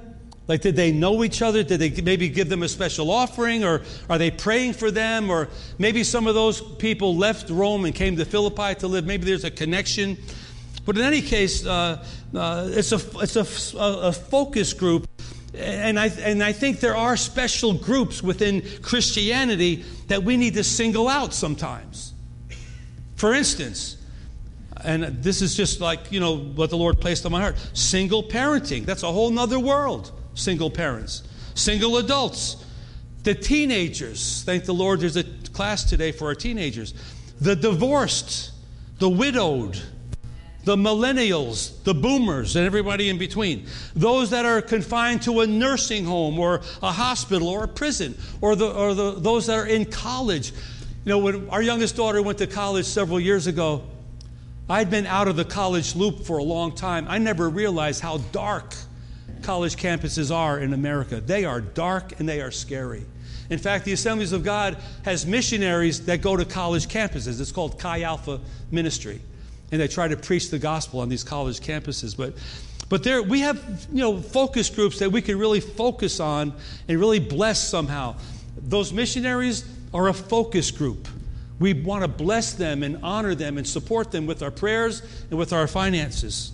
like, 0.47 0.61
did 0.61 0.75
they 0.75 0.91
know 0.91 1.23
each 1.23 1.41
other? 1.41 1.63
Did 1.63 1.79
they 1.79 2.01
maybe 2.01 2.27
give 2.27 2.49
them 2.49 2.63
a 2.63 2.67
special 2.67 3.09
offering? 3.11 3.63
Or 3.63 3.81
are 4.09 4.17
they 4.17 4.29
praying 4.29 4.73
for 4.73 4.91
them? 4.91 5.29
Or 5.29 5.47
maybe 5.77 6.03
some 6.03 6.27
of 6.27 6.35
those 6.35 6.61
people 6.61 7.15
left 7.15 7.49
Rome 7.49 7.85
and 7.85 7.95
came 7.95 8.17
to 8.17 8.25
Philippi 8.25 8.75
to 8.79 8.87
live. 8.87 9.05
Maybe 9.05 9.25
there's 9.25 9.45
a 9.45 9.51
connection. 9.51 10.17
But 10.85 10.97
in 10.97 11.03
any 11.03 11.21
case, 11.21 11.65
uh, 11.65 12.05
uh, 12.35 12.67
it's, 12.71 12.91
a, 12.91 12.99
it's 13.21 13.37
a, 13.37 13.77
a, 13.79 14.11
focus 14.11 14.73
group. 14.73 15.07
And 15.55 15.97
I, 15.97 16.07
and 16.07 16.43
I 16.43 16.51
think 16.51 16.81
there 16.81 16.97
are 16.97 17.15
special 17.15 17.73
groups 17.73 18.21
within 18.21 18.63
Christianity 18.81 19.85
that 20.07 20.23
we 20.23 20.35
need 20.35 20.55
to 20.55 20.63
single 20.63 21.07
out 21.07 21.33
sometimes. 21.33 22.13
For 23.15 23.33
instance, 23.33 23.95
and 24.83 25.03
this 25.23 25.41
is 25.41 25.55
just 25.55 25.79
like, 25.79 26.11
you 26.11 26.19
know, 26.19 26.37
what 26.37 26.69
the 26.69 26.77
Lord 26.77 26.99
placed 26.99 27.25
on 27.25 27.31
my 27.31 27.39
heart. 27.39 27.55
Single 27.73 28.23
parenting. 28.23 28.85
That's 28.85 29.03
a 29.03 29.11
whole 29.11 29.29
nother 29.29 29.59
world. 29.59 30.11
Single 30.35 30.69
parents. 30.69 31.23
Single 31.55 31.97
adults. 31.97 32.63
The 33.23 33.35
teenagers. 33.35 34.43
Thank 34.43 34.65
the 34.65 34.73
Lord 34.73 34.99
there's 34.99 35.17
a 35.17 35.23
class 35.53 35.83
today 35.83 36.11
for 36.11 36.25
our 36.25 36.35
teenagers. 36.35 36.93
The 37.39 37.55
divorced. 37.55 38.51
The 38.99 39.09
widowed. 39.09 39.81
The 40.65 40.77
millennials, 40.77 41.83
the 41.83 41.93
boomers, 41.93 42.55
and 42.55 42.65
everybody 42.65 43.09
in 43.09 43.17
between. 43.17 43.65
Those 43.95 44.29
that 44.29 44.45
are 44.45 44.61
confined 44.61 45.21
to 45.23 45.41
a 45.41 45.47
nursing 45.47 46.05
home 46.05 46.39
or 46.39 46.61
a 46.81 46.91
hospital 46.91 47.49
or 47.49 47.65
a 47.65 47.67
prison, 47.67 48.17
or, 48.39 48.55
the, 48.55 48.71
or 48.71 48.93
the, 48.93 49.11
those 49.11 49.47
that 49.47 49.59
are 49.59 49.67
in 49.67 49.83
college. 49.83 50.51
You 51.03 51.09
know, 51.09 51.17
when 51.17 51.49
our 51.49 51.61
youngest 51.61 51.97
daughter 51.97 52.21
went 52.21 52.37
to 52.37 52.47
college 52.47 52.85
several 52.85 53.19
years 53.19 53.45
ago, 53.45 53.83
I'd 54.69 54.89
been 54.89 55.05
out 55.05 55.27
of 55.27 55.35
the 55.35 55.43
college 55.43 55.97
loop 55.97 56.25
for 56.25 56.37
a 56.37 56.43
long 56.43 56.73
time. 56.73 57.07
I 57.09 57.17
never 57.17 57.49
realized 57.49 57.99
how 57.99 58.19
dark 58.31 58.73
college 59.43 59.75
campuses 59.75 60.33
are 60.33 60.59
in 60.59 60.73
America. 60.73 61.21
They 61.21 61.45
are 61.45 61.61
dark 61.61 62.19
and 62.19 62.27
they 62.27 62.41
are 62.41 62.51
scary. 62.51 63.05
In 63.49 63.59
fact, 63.59 63.85
the 63.85 63.93
Assemblies 63.93 64.31
of 64.31 64.43
God 64.43 64.77
has 65.05 65.25
missionaries 65.25 66.05
that 66.05 66.21
go 66.21 66.35
to 66.35 66.45
college 66.45 66.87
campuses. 66.87 67.39
It's 67.39 67.51
called 67.51 67.77
Chi 67.77 68.01
Alpha 68.01 68.39
Ministry. 68.71 69.21
And 69.71 69.81
they 69.81 69.87
try 69.87 70.07
to 70.07 70.17
preach 70.17 70.49
the 70.49 70.59
gospel 70.59 71.01
on 71.01 71.09
these 71.09 71.23
college 71.23 71.59
campuses. 71.59 72.15
But 72.15 72.33
but 72.89 73.03
there 73.03 73.23
we 73.23 73.39
have 73.39 73.87
you 73.91 74.01
know 74.01 74.21
focus 74.21 74.69
groups 74.69 74.99
that 74.99 75.11
we 75.11 75.21
can 75.21 75.39
really 75.39 75.59
focus 75.59 76.19
on 76.19 76.53
and 76.87 76.99
really 76.99 77.19
bless 77.19 77.67
somehow. 77.67 78.15
Those 78.57 78.93
missionaries 78.93 79.65
are 79.93 80.09
a 80.09 80.13
focus 80.13 80.71
group. 80.71 81.07
We 81.59 81.73
want 81.73 82.03
to 82.03 82.07
bless 82.07 82.53
them 82.53 82.83
and 82.83 82.99
honor 83.03 83.35
them 83.35 83.57
and 83.57 83.67
support 83.67 84.11
them 84.11 84.25
with 84.25 84.43
our 84.43 84.51
prayers 84.51 85.01
and 85.29 85.39
with 85.39 85.53
our 85.53 85.67
finances. 85.67 86.51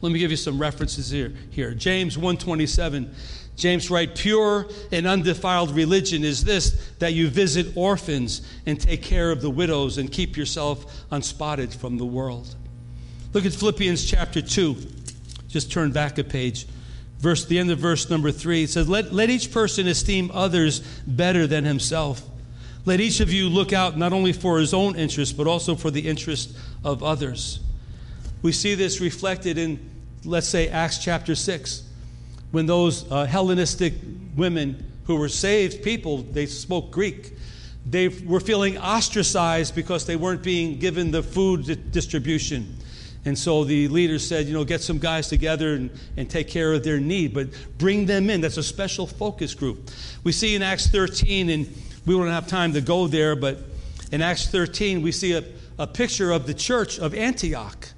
Let 0.00 0.12
me 0.12 0.18
give 0.18 0.30
you 0.30 0.36
some 0.36 0.58
references 0.58 1.10
here. 1.10 1.32
Here, 1.50 1.74
James 1.74 2.16
127. 2.18 3.14
James 3.56 3.90
writes, 3.90 4.20
Pure 4.20 4.66
and 4.92 5.06
undefiled 5.06 5.70
religion 5.74 6.22
is 6.24 6.44
this 6.44 6.92
that 6.98 7.14
you 7.14 7.28
visit 7.28 7.74
orphans 7.74 8.42
and 8.66 8.78
take 8.78 9.02
care 9.02 9.30
of 9.30 9.40
the 9.40 9.50
widows 9.50 9.96
and 9.96 10.12
keep 10.12 10.36
yourself 10.36 11.04
unspotted 11.10 11.72
from 11.72 11.96
the 11.96 12.04
world. 12.04 12.54
Look 13.32 13.46
at 13.46 13.52
Philippians 13.52 14.04
chapter 14.04 14.42
2. 14.42 14.76
Just 15.48 15.72
turn 15.72 15.90
back 15.90 16.18
a 16.18 16.24
page. 16.24 16.66
Verse, 17.18 17.46
the 17.46 17.58
end 17.58 17.70
of 17.70 17.78
verse 17.78 18.10
number 18.10 18.30
3. 18.30 18.64
It 18.64 18.70
says, 18.70 18.88
Let, 18.88 19.12
let 19.12 19.30
each 19.30 19.50
person 19.50 19.86
esteem 19.86 20.30
others 20.34 20.80
better 21.06 21.46
than 21.46 21.64
himself. 21.64 22.22
Let 22.84 23.00
each 23.00 23.20
of 23.20 23.32
you 23.32 23.48
look 23.48 23.72
out 23.72 23.96
not 23.96 24.12
only 24.12 24.32
for 24.32 24.58
his 24.58 24.74
own 24.74 24.96
interest, 24.96 25.36
but 25.36 25.46
also 25.46 25.74
for 25.74 25.90
the 25.90 26.06
interest 26.06 26.56
of 26.84 27.02
others. 27.02 27.60
We 28.46 28.52
see 28.52 28.76
this 28.76 29.00
reflected 29.00 29.58
in, 29.58 29.80
let's 30.24 30.46
say, 30.46 30.68
Acts 30.68 30.98
chapter 30.98 31.34
6, 31.34 31.82
when 32.52 32.66
those 32.66 33.10
uh, 33.10 33.24
Hellenistic 33.24 33.94
women 34.36 34.88
who 35.06 35.16
were 35.16 35.28
saved 35.28 35.82
people, 35.82 36.18
they 36.18 36.46
spoke 36.46 36.92
Greek, 36.92 37.32
they 37.84 38.06
were 38.06 38.38
feeling 38.38 38.78
ostracized 38.78 39.74
because 39.74 40.06
they 40.06 40.14
weren't 40.14 40.44
being 40.44 40.78
given 40.78 41.10
the 41.10 41.24
food 41.24 41.90
distribution. 41.90 42.76
And 43.24 43.36
so 43.36 43.64
the 43.64 43.88
leaders 43.88 44.24
said, 44.24 44.46
you 44.46 44.52
know, 44.52 44.64
get 44.64 44.80
some 44.80 45.00
guys 45.00 45.26
together 45.26 45.74
and, 45.74 45.90
and 46.16 46.30
take 46.30 46.46
care 46.46 46.72
of 46.72 46.84
their 46.84 47.00
need, 47.00 47.34
but 47.34 47.48
bring 47.78 48.06
them 48.06 48.30
in. 48.30 48.42
That's 48.42 48.58
a 48.58 48.62
special 48.62 49.08
focus 49.08 49.54
group. 49.54 49.90
We 50.22 50.30
see 50.30 50.54
in 50.54 50.62
Acts 50.62 50.86
13 50.86 51.50
and 51.50 51.82
we 52.06 52.14
won't 52.14 52.30
have 52.30 52.46
time 52.46 52.74
to 52.74 52.80
go 52.80 53.08
there, 53.08 53.34
but 53.34 53.58
in 54.12 54.22
Acts 54.22 54.46
13, 54.46 55.02
we 55.02 55.10
see 55.10 55.32
a, 55.32 55.42
a 55.80 55.88
picture 55.88 56.30
of 56.30 56.46
the 56.46 56.54
church 56.54 57.00
of 57.00 57.12
Antioch. 57.12 57.88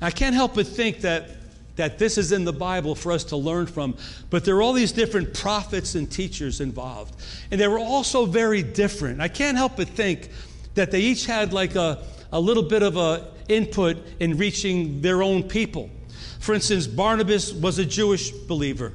I 0.00 0.10
can't 0.10 0.34
help 0.34 0.54
but 0.54 0.66
think 0.66 1.00
that, 1.00 1.30
that 1.76 1.98
this 1.98 2.18
is 2.18 2.32
in 2.32 2.44
the 2.44 2.52
Bible 2.52 2.94
for 2.94 3.12
us 3.12 3.24
to 3.24 3.36
learn 3.36 3.66
from, 3.66 3.96
but 4.30 4.44
there 4.44 4.56
are 4.56 4.62
all 4.62 4.72
these 4.72 4.92
different 4.92 5.34
prophets 5.34 5.94
and 5.94 6.10
teachers 6.10 6.60
involved. 6.60 7.20
And 7.50 7.60
they 7.60 7.68
were 7.68 7.78
also 7.78 8.26
very 8.26 8.62
different. 8.62 9.20
I 9.20 9.28
can't 9.28 9.56
help 9.56 9.76
but 9.76 9.88
think 9.88 10.30
that 10.74 10.90
they 10.90 11.00
each 11.00 11.26
had 11.26 11.52
like 11.52 11.74
a, 11.74 12.04
a 12.32 12.40
little 12.40 12.62
bit 12.62 12.82
of 12.82 12.96
a 12.96 13.28
input 13.48 13.96
in 14.20 14.36
reaching 14.36 15.00
their 15.00 15.22
own 15.22 15.42
people. 15.42 15.90
For 16.38 16.54
instance, 16.54 16.86
Barnabas 16.86 17.52
was 17.52 17.78
a 17.78 17.84
Jewish 17.84 18.30
believer. 18.30 18.92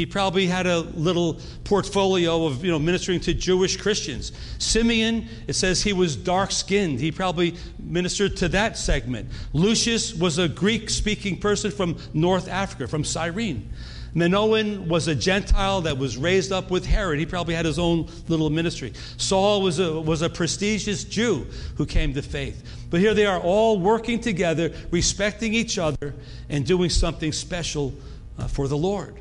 He 0.00 0.06
probably 0.06 0.46
had 0.46 0.66
a 0.66 0.78
little 0.78 1.38
portfolio 1.64 2.46
of 2.46 2.64
you 2.64 2.70
know 2.70 2.78
ministering 2.78 3.20
to 3.20 3.34
Jewish 3.34 3.76
Christians. 3.76 4.32
Simeon, 4.56 5.28
it 5.46 5.52
says 5.52 5.82
he 5.82 5.92
was 5.92 6.16
dark 6.16 6.52
skinned. 6.52 6.98
He 6.98 7.12
probably 7.12 7.54
ministered 7.78 8.34
to 8.38 8.48
that 8.48 8.78
segment. 8.78 9.28
Lucius 9.52 10.14
was 10.14 10.38
a 10.38 10.48
Greek 10.48 10.88
speaking 10.88 11.38
person 11.38 11.70
from 11.70 11.98
North 12.14 12.48
Africa, 12.48 12.88
from 12.88 13.04
Cyrene. 13.04 13.68
Manaen 14.14 14.86
was 14.86 15.06
a 15.06 15.14
Gentile 15.14 15.82
that 15.82 15.98
was 15.98 16.16
raised 16.16 16.50
up 16.50 16.70
with 16.70 16.86
Herod. 16.86 17.18
He 17.18 17.26
probably 17.26 17.52
had 17.52 17.66
his 17.66 17.78
own 17.78 18.08
little 18.26 18.48
ministry. 18.48 18.94
Saul 19.18 19.60
was 19.60 19.80
a, 19.80 20.00
was 20.00 20.22
a 20.22 20.30
prestigious 20.30 21.04
Jew 21.04 21.46
who 21.76 21.84
came 21.84 22.14
to 22.14 22.22
faith. 22.22 22.64
But 22.88 23.00
here 23.00 23.12
they 23.12 23.26
are 23.26 23.38
all 23.38 23.78
working 23.78 24.18
together, 24.18 24.72
respecting 24.90 25.52
each 25.52 25.76
other, 25.76 26.14
and 26.48 26.64
doing 26.64 26.88
something 26.88 27.32
special 27.32 27.92
uh, 28.38 28.48
for 28.48 28.66
the 28.66 28.78
Lord. 28.78 29.20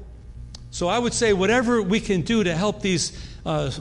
So 0.71 0.87
I 0.87 0.99
would 0.99 1.13
say, 1.13 1.33
whatever 1.33 1.81
we 1.81 1.99
can 1.99 2.21
do 2.21 2.43
to 2.43 2.53
help 2.53 2.81
these 2.81 3.11
uh, 3.45 3.71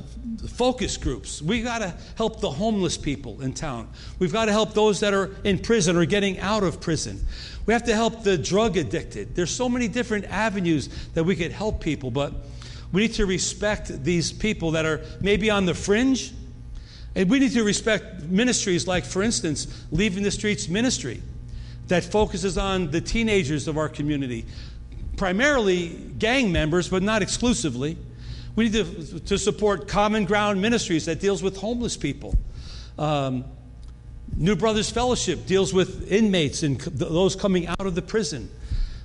focus 0.49 0.97
groups, 0.97 1.43
we 1.43 1.63
got 1.63 1.81
to 1.81 1.95
help 2.17 2.41
the 2.41 2.51
homeless 2.51 2.97
people 2.97 3.43
in 3.43 3.53
town. 3.53 3.89
We've 4.19 4.33
got 4.33 4.47
to 4.47 4.53
help 4.53 4.73
those 4.73 5.01
that 5.01 5.13
are 5.13 5.31
in 5.45 5.59
prison 5.59 5.97
or 5.97 6.07
getting 6.07 6.39
out 6.39 6.63
of 6.63 6.81
prison. 6.81 7.25
We 7.67 7.75
have 7.75 7.85
to 7.85 7.95
help 7.95 8.23
the 8.23 8.39
drug 8.39 8.79
addicted. 8.79 9.35
There's 9.35 9.51
so 9.51 9.69
many 9.69 9.89
different 9.89 10.25
avenues 10.27 10.89
that 11.13 11.25
we 11.25 11.37
could 11.37 11.53
help 11.53 11.81
people, 11.81 12.11
but 12.11 12.33
we 12.93 13.03
need 13.03 13.15
to 13.15 13.27
respect 13.27 14.03
these 14.03 14.33
people 14.33 14.71
that 14.71 14.87
are 14.87 15.03
maybe 15.21 15.51
on 15.51 15.67
the 15.67 15.75
fringe. 15.75 16.33
And 17.15 17.29
we 17.29 17.39
need 17.39 17.53
to 17.53 17.65
respect 17.65 18.23
ministries 18.23 18.87
like, 18.87 19.05
for 19.05 19.23
instance, 19.23 19.85
Leaving 19.91 20.23
the 20.23 20.31
Streets 20.31 20.69
Ministry 20.69 21.21
that 21.89 22.05
focuses 22.05 22.57
on 22.57 22.91
the 22.91 23.01
teenagers 23.01 23.67
of 23.67 23.77
our 23.77 23.89
community, 23.89 24.47
primarily 25.19 25.89
gang 26.19 26.51
members, 26.51 26.89
but 26.89 27.03
not 27.03 27.21
exclusively. 27.21 27.99
We 28.57 28.69
need 28.69 28.73
to, 28.73 29.21
to 29.21 29.39
support 29.39 29.87
Common 29.87 30.25
Ground 30.25 30.63
Ministries 30.63 31.05
that 31.07 31.21
deals 31.21 31.43
with 31.43 31.57
homeless 31.57 31.97
people. 31.97 32.35
Um, 32.99 33.45
New 34.37 34.57
Brothers 34.57 34.91
Fellowship 34.91 35.47
deals 35.47 35.75
with 35.75 36.11
inmates 36.11 36.63
and 36.63 36.81
those 36.81 37.37
coming 37.37 37.67
out 37.67 37.81
of 37.81 37.95
the 37.95 38.03
prison. 38.03 38.51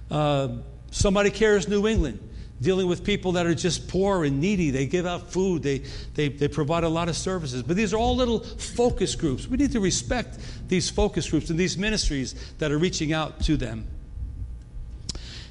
Uh, 0.10 0.50
Somebody 0.92 1.32
Cares 1.32 1.68
New 1.68 1.88
England, 1.88 2.20
dealing 2.62 2.88
with 2.88 3.04
people 3.04 3.32
that 3.32 3.48
are 3.48 3.56
just 3.56 3.88
poor 3.88 4.26
and 4.26 4.40
needy. 4.40 4.70
They 4.70 4.86
give 4.86 5.08
out 5.08 5.32
food, 5.32 5.64
they, 5.64 5.80
they, 6.14 6.30
they 6.30 6.48
provide 6.48 6.84
a 6.84 6.90
lot 6.90 7.10
of 7.10 7.18
services. 7.18 7.64
But 7.64 7.76
these 7.76 7.94
are 7.94 7.98
all 7.98 8.16
little 8.16 8.40
focus 8.40 9.16
groups. 9.16 9.48
We 9.48 9.58
need 9.58 9.72
to 9.72 9.80
respect 9.80 10.38
these 10.68 10.92
focus 10.92 11.30
groups 11.30 11.50
and 11.50 11.60
these 11.60 11.80
ministries 11.80 12.54
that 12.60 12.72
are 12.72 12.78
reaching 12.78 13.12
out 13.12 13.42
to 13.42 13.58
them. 13.58 13.88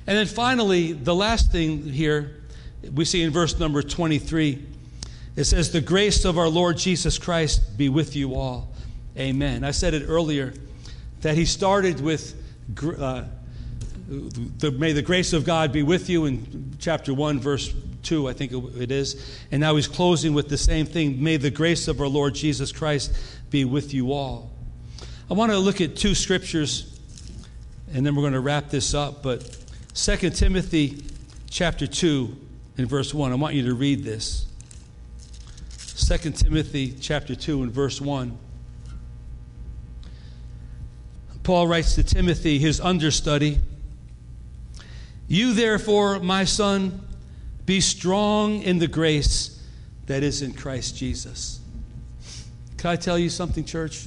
And 0.07 0.19
then 0.19 0.27
finally, 0.27 0.93
the 0.93 1.15
last 1.15 1.53
thing 1.53 1.83
here 1.85 2.43
we 2.93 3.05
see 3.05 3.23
in 3.23 3.31
verse 3.31 3.59
number 3.59 3.83
23 3.83 4.67
it 5.37 5.45
says, 5.45 5.73
The 5.73 5.81
grace 5.81 6.25
of 6.25 6.39
our 6.39 6.49
Lord 6.49 6.77
Jesus 6.77 7.19
Christ 7.19 7.77
be 7.79 7.89
with 7.89 8.15
you 8.17 8.35
all. 8.35 8.69
Amen. 9.17 9.65
I 9.65 9.71
said 9.71 9.95
it 9.95 10.07
earlier 10.07 10.53
that 11.21 11.37
he 11.37 11.45
started 11.45 12.01
with, 12.01 12.35
uh, 12.79 13.25
the, 14.09 14.71
May 14.73 14.93
the 14.93 15.03
grace 15.03 15.33
of 15.33 15.45
God 15.45 15.73
be 15.73 15.83
with 15.83 16.11
you 16.11 16.27
in 16.27 16.75
chapter 16.79 17.15
1, 17.15 17.41
verse 17.41 17.75
2, 18.03 18.29
I 18.29 18.33
think 18.33 18.53
it 18.77 18.91
is. 18.91 19.39
And 19.51 19.61
now 19.61 19.77
he's 19.77 19.89
closing 19.89 20.35
with 20.35 20.49
the 20.49 20.59
same 20.59 20.87
thing. 20.87 21.23
May 21.23 21.37
the 21.37 21.51
grace 21.51 21.89
of 21.89 22.01
our 22.01 22.09
Lord 22.09 22.35
Jesus 22.35 22.73
Christ 22.73 23.15
be 23.51 23.65
with 23.65 23.95
you 23.95 24.13
all. 24.13 24.51
I 25.31 25.35
want 25.35 25.53
to 25.53 25.59
look 25.59 25.81
at 25.81 25.97
two 25.97 26.15
scriptures 26.15 26.89
and 27.95 28.05
then 28.05 28.15
we're 28.15 28.23
going 28.23 28.33
to 28.33 28.41
wrap 28.41 28.71
this 28.71 28.95
up. 28.95 29.23
But 29.23 29.62
2 29.95 30.31
Timothy 30.31 31.05
chapter 31.51 31.87
2 31.87 32.35
and 32.79 32.89
verse 32.89 33.13
1. 33.13 33.31
I 33.31 33.35
want 33.35 33.55
you 33.55 33.67
to 33.67 33.75
read 33.75 34.03
this. 34.03 34.47
2 35.79 36.31
Timothy 36.31 36.95
chapter 36.99 37.35
2 37.35 37.63
and 37.63 37.71
verse 37.71 38.01
1. 38.01 38.39
Paul 41.43 41.67
writes 41.67 41.95
to 41.97 42.03
Timothy, 42.03 42.59
his 42.59 42.81
understudy, 42.81 43.61
You 45.29 45.53
therefore, 45.53 46.21
my 46.21 46.45
son, 46.45 47.01
be 47.67 47.81
strong 47.83 48.63
in 48.63 48.79
the 48.79 48.89
grace 48.89 49.63
that 50.07 50.23
is 50.23 50.41
in 50.41 50.55
Christ 50.55 50.97
Jesus. 50.97 51.61
Can 52.79 52.91
I 52.91 52.97
tell 52.97 53.19
you 53.19 53.29
something, 53.29 53.65
church? 53.65 54.07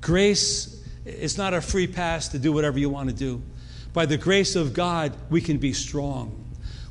Grace 0.00 0.84
is 1.04 1.36
not 1.36 1.52
a 1.52 1.60
free 1.60 1.88
pass 1.88 2.28
to 2.28 2.38
do 2.38 2.52
whatever 2.52 2.78
you 2.78 2.90
want 2.90 3.08
to 3.08 3.14
do. 3.14 3.42
By 3.96 4.04
the 4.04 4.18
grace 4.18 4.56
of 4.56 4.74
God, 4.74 5.16
we 5.30 5.40
can 5.40 5.56
be 5.56 5.72
strong. 5.72 6.44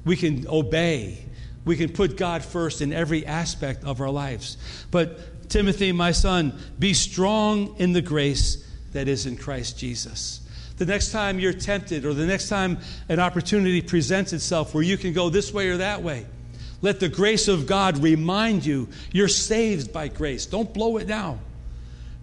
We 0.05 0.15
can 0.15 0.47
obey. 0.47 1.23
We 1.63 1.77
can 1.77 1.93
put 1.93 2.17
God 2.17 2.43
first 2.43 2.81
in 2.81 2.91
every 2.91 3.27
aspect 3.27 3.83
of 3.83 4.01
our 4.01 4.09
lives. 4.09 4.57
But 4.89 5.47
Timothy, 5.47 5.91
my 5.91 6.11
son, 6.11 6.57
be 6.79 6.95
strong 6.95 7.75
in 7.77 7.93
the 7.93 8.01
grace 8.01 8.67
that 8.93 9.07
is 9.07 9.27
in 9.27 9.37
Christ 9.37 9.77
Jesus. 9.77 10.39
The 10.77 10.87
next 10.87 11.11
time 11.11 11.37
you're 11.37 11.53
tempted, 11.53 12.05
or 12.05 12.15
the 12.15 12.25
next 12.25 12.49
time 12.49 12.79
an 13.07 13.19
opportunity 13.19 13.83
presents 13.83 14.33
itself 14.33 14.73
where 14.73 14.83
you 14.83 14.97
can 14.97 15.13
go 15.13 15.29
this 15.29 15.53
way 15.53 15.69
or 15.69 15.77
that 15.77 16.01
way, 16.01 16.25
let 16.81 16.99
the 16.99 17.07
grace 17.07 17.47
of 17.47 17.67
God 17.67 17.99
remind 17.99 18.65
you 18.65 18.89
you're 19.11 19.27
saved 19.27 19.93
by 19.93 20.07
grace. 20.07 20.47
Don't 20.47 20.73
blow 20.73 20.97
it 20.97 21.07
now. 21.07 21.37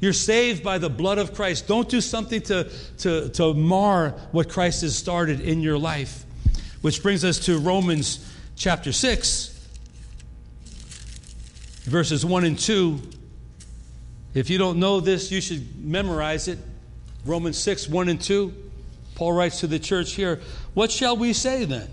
You're 0.02 0.12
saved 0.12 0.64
by 0.64 0.78
the 0.78 0.90
blood 0.90 1.18
of 1.18 1.32
Christ. 1.32 1.68
Don't 1.68 1.88
do 1.88 2.00
something 2.00 2.40
to, 2.42 2.68
to, 2.98 3.28
to 3.28 3.54
mar 3.54 4.10
what 4.32 4.48
Christ 4.48 4.80
has 4.82 4.96
started 4.96 5.40
in 5.40 5.60
your 5.60 5.78
life. 5.78 6.24
Which 6.80 7.04
brings 7.04 7.24
us 7.24 7.38
to 7.46 7.60
Romans 7.60 8.28
chapter 8.56 8.90
6, 8.90 9.68
verses 11.84 12.26
1 12.26 12.44
and 12.44 12.58
2. 12.58 13.00
If 14.34 14.50
you 14.50 14.58
don't 14.58 14.80
know 14.80 14.98
this, 14.98 15.30
you 15.30 15.40
should 15.40 15.80
memorize 15.80 16.48
it. 16.48 16.58
Romans 17.24 17.56
6, 17.58 17.88
1 17.88 18.08
and 18.08 18.20
2. 18.20 18.52
Paul 19.14 19.34
writes 19.34 19.60
to 19.60 19.68
the 19.68 19.78
church 19.78 20.14
here 20.14 20.40
What 20.74 20.90
shall 20.90 21.16
we 21.16 21.32
say 21.32 21.64
then? 21.64 21.88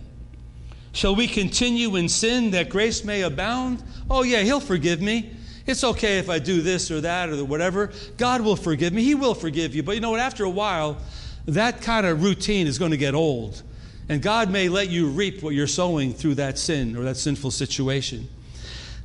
Shall 0.93 1.15
we 1.15 1.27
continue 1.27 1.95
in 1.95 2.09
sin 2.09 2.49
that 2.51 2.69
grace 2.69 3.03
may 3.03 3.21
abound? 3.21 3.83
Oh, 4.09 4.23
yeah, 4.23 4.41
he'll 4.41 4.59
forgive 4.59 4.99
me. 4.99 5.35
It's 5.69 5.83
okay 5.83 6.17
if 6.17 6.31
I 6.31 6.39
do 6.39 6.63
this 6.63 6.89
or 6.89 6.99
that 7.01 7.29
or 7.29 7.45
whatever. 7.45 7.91
God 8.17 8.41
will 8.41 8.55
forgive 8.55 8.91
me. 8.91 9.03
He 9.03 9.13
will 9.13 9.35
forgive 9.35 9.75
you. 9.75 9.83
But 9.83 9.93
you 9.93 10.01
know 10.01 10.09
what? 10.09 10.19
After 10.19 10.43
a 10.43 10.49
while, 10.49 10.97
that 11.45 11.81
kind 11.83 12.07
of 12.07 12.23
routine 12.23 12.65
is 12.65 12.79
going 12.79 12.89
to 12.89 12.97
get 12.97 13.13
old. 13.13 13.61
And 14.09 14.19
God 14.19 14.49
may 14.49 14.67
let 14.67 14.89
you 14.89 15.09
reap 15.09 15.43
what 15.43 15.53
you're 15.53 15.67
sowing 15.67 16.11
through 16.11 16.35
that 16.35 16.57
sin 16.57 16.97
or 16.97 17.03
that 17.03 17.17
sinful 17.17 17.51
situation. 17.51 18.27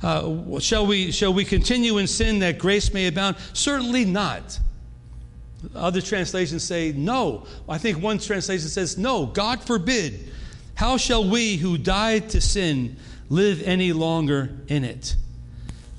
Uh, 0.01 0.59
shall, 0.59 0.87
we, 0.87 1.11
shall 1.11 1.31
we 1.31 1.45
continue 1.45 1.99
in 1.99 2.07
sin 2.07 2.39
that 2.39 2.57
grace 2.57 2.91
may 2.91 3.05
abound? 3.05 3.35
Certainly 3.53 4.05
not. 4.05 4.59
Other 5.75 6.01
translations 6.01 6.63
say 6.63 6.93
no. 6.93 7.45
I 7.69 7.77
think 7.77 8.01
one 8.01 8.17
translation 8.17 8.69
says 8.69 8.97
no, 8.97 9.27
God 9.27 9.63
forbid. 9.63 10.31
How 10.73 10.97
shall 10.97 11.29
we 11.29 11.57
who 11.57 11.77
died 11.77 12.31
to 12.31 12.41
sin 12.41 12.97
live 13.29 13.61
any 13.61 13.93
longer 13.93 14.49
in 14.67 14.83
it? 14.83 15.15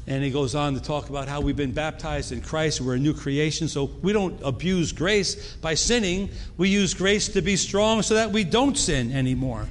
And 0.08 0.22
he 0.22 0.30
goes 0.30 0.54
on 0.54 0.74
to 0.74 0.80
talk 0.80 1.08
about 1.08 1.26
how 1.26 1.40
we've 1.40 1.56
been 1.56 1.72
baptized 1.72 2.30
in 2.30 2.40
Christ. 2.40 2.80
We're 2.80 2.94
a 2.94 2.98
new 2.98 3.14
creation. 3.14 3.66
So 3.66 3.90
we 4.02 4.12
don't 4.12 4.40
abuse 4.42 4.92
grace 4.92 5.56
by 5.56 5.74
sinning. 5.74 6.30
We 6.56 6.68
use 6.68 6.94
grace 6.94 7.28
to 7.28 7.42
be 7.42 7.56
strong 7.56 8.02
so 8.02 8.14
that 8.14 8.30
we 8.30 8.44
don't 8.44 8.78
sin 8.78 9.10
anymore. 9.12 9.66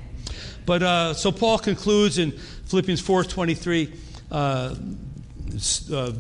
But 0.65 0.83
uh, 0.83 1.13
so 1.13 1.31
Paul 1.31 1.59
concludes 1.59 2.17
in 2.17 2.31
Philippians 2.31 3.01
4.23, 3.01 3.95
uh, 4.31 4.75
uh, 5.93 6.11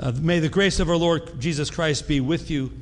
uh, 0.00 0.12
may 0.20 0.40
the 0.40 0.48
grace 0.48 0.80
of 0.80 0.90
our 0.90 0.96
Lord 0.96 1.40
Jesus 1.40 1.70
Christ 1.70 2.06
be 2.06 2.20
with 2.20 2.50
you. 2.50 2.72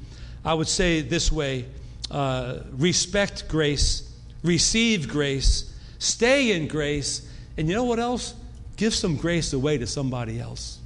I 0.44 0.54
would 0.54 0.68
say 0.68 1.02
this 1.02 1.30
way 1.30 1.66
uh, 2.10 2.60
respect 2.72 3.46
grace, 3.48 4.12
receive 4.42 5.08
grace, 5.08 5.72
stay 5.98 6.52
in 6.52 6.66
grace, 6.68 7.28
and 7.56 7.68
you 7.68 7.74
know 7.74 7.84
what 7.84 7.98
else? 7.98 8.34
Give 8.82 8.92
some 8.92 9.14
grace 9.14 9.52
away 9.52 9.78
to 9.78 9.86
somebody 9.86 10.40
else. 10.40 10.80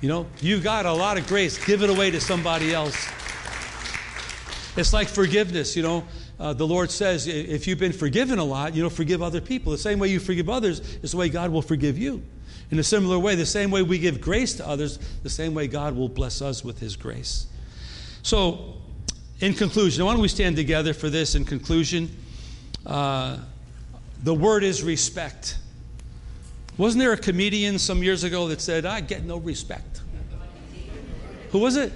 You 0.00 0.08
know, 0.08 0.26
you've 0.40 0.64
got 0.64 0.86
a 0.86 0.92
lot 0.92 1.16
of 1.16 1.28
grace, 1.28 1.64
give 1.64 1.84
it 1.84 1.88
away 1.88 2.10
to 2.10 2.20
somebody 2.20 2.74
else. 2.74 2.96
It's 4.76 4.92
like 4.92 5.06
forgiveness, 5.06 5.76
you 5.76 5.84
know. 5.84 6.04
Uh, 6.40 6.52
the 6.52 6.66
Lord 6.66 6.90
says, 6.90 7.28
if 7.28 7.68
you've 7.68 7.78
been 7.78 7.92
forgiven 7.92 8.40
a 8.40 8.44
lot, 8.44 8.74
you 8.74 8.82
know, 8.82 8.90
forgive 8.90 9.22
other 9.22 9.40
people. 9.40 9.70
The 9.70 9.78
same 9.78 10.00
way 10.00 10.08
you 10.08 10.18
forgive 10.18 10.50
others 10.50 10.80
is 10.96 11.12
the 11.12 11.16
way 11.16 11.28
God 11.28 11.52
will 11.52 11.62
forgive 11.62 11.96
you. 11.96 12.24
In 12.72 12.80
a 12.80 12.82
similar 12.82 13.20
way, 13.20 13.36
the 13.36 13.46
same 13.46 13.70
way 13.70 13.82
we 13.82 14.00
give 14.00 14.20
grace 14.20 14.54
to 14.54 14.66
others, 14.66 14.98
the 15.22 15.30
same 15.30 15.54
way 15.54 15.68
God 15.68 15.94
will 15.94 16.08
bless 16.08 16.42
us 16.42 16.64
with 16.64 16.80
His 16.80 16.96
grace. 16.96 17.46
So, 18.24 18.74
in 19.38 19.54
conclusion, 19.54 20.04
why 20.04 20.12
don't 20.12 20.22
we 20.22 20.26
stand 20.26 20.56
together 20.56 20.92
for 20.92 21.08
this? 21.08 21.36
In 21.36 21.44
conclusion, 21.44 22.10
uh, 22.84 23.38
the 24.24 24.34
word 24.34 24.64
is 24.64 24.82
respect. 24.82 25.58
Wasn't 26.78 27.00
there 27.00 27.12
a 27.12 27.16
comedian 27.16 27.78
some 27.78 28.02
years 28.02 28.22
ago 28.22 28.48
that 28.48 28.60
said, 28.60 28.84
I 28.84 29.00
get 29.00 29.24
no 29.24 29.38
respect? 29.38 30.02
Who 31.50 31.58
was 31.58 31.76
it? 31.76 31.92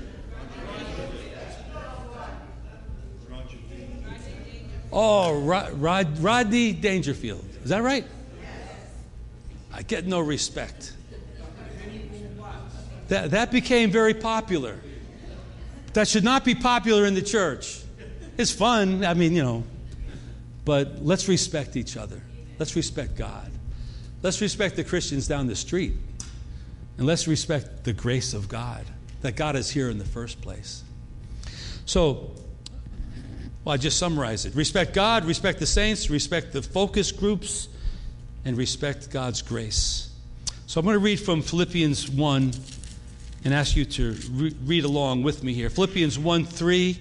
Oh, 4.93 5.39
Rod, 5.41 5.81
Rod, 5.81 6.19
Rodney 6.19 6.73
Dangerfield. 6.73 7.45
Is 7.63 7.71
that 7.71 7.83
right? 7.83 8.05
I 9.73 9.83
get 9.83 10.07
no 10.07 10.21
respect. 10.21 10.95
That, 13.09 13.33
that 13.33 13.51
became 13.51 13.91
very 13.91 14.15
popular. 14.15 14.79
That 15.93 16.09
should 16.09 16.25
not 16.25 16.45
be 16.45 16.55
popular 16.55 17.07
in 17.07 17.15
the 17.15 17.23
church. 17.23 17.81
It's 18.39 18.51
fun, 18.51 19.05
I 19.05 19.15
mean, 19.15 19.35
you 19.35 19.43
know, 19.43 19.65
but 20.65 21.05
let's 21.05 21.29
respect 21.29 21.77
each 21.77 21.97
other. 21.97 22.23
Let's 22.59 22.77
respect 22.77 23.17
God. 23.17 23.51
Let's 24.23 24.41
respect 24.41 24.77
the 24.77 24.85
Christians 24.85 25.27
down 25.27 25.47
the 25.47 25.57
street. 25.57 25.95
And 26.99 27.07
let's 27.07 27.27
respect 27.27 27.85
the 27.85 27.95
grace 27.95 28.35
of 28.35 28.49
God, 28.49 28.85
that 29.23 29.35
God 29.35 29.57
is 29.57 29.71
here 29.71 29.89
in 29.89 29.99
the 29.99 30.05
first 30.05 30.43
place. 30.43 30.85
So, 31.87 32.31
well, 33.65 33.75
I 33.75 33.77
just 33.79 33.99
summarize 33.99 34.45
it. 34.45 34.55
Respect 34.55 34.93
God, 34.93 35.25
respect 35.25 35.61
the 35.61 35.67
saints, 35.67 36.11
respect 36.11 36.53
the 36.53 36.61
focus 36.61 37.11
groups, 37.11 37.69
and 38.45 38.57
respect 38.57 39.11
God's 39.11 39.41
grace. 39.41 40.11
So 40.67 40.79
I'm 40.79 40.85
going 40.85 40.95
to 40.95 41.01
read 41.01 41.21
from 41.21 41.41
Philippians 41.43 42.11
1 42.11 42.53
and 43.45 43.55
ask 43.55 43.77
you 43.77 43.85
to 43.87 44.13
re- 44.31 44.55
read 44.65 44.85
along 44.85 45.23
with 45.23 45.43
me 45.43 45.55
here. 45.55 45.71
Philippians 45.71 46.19
1 46.19 46.45
3 46.45 46.99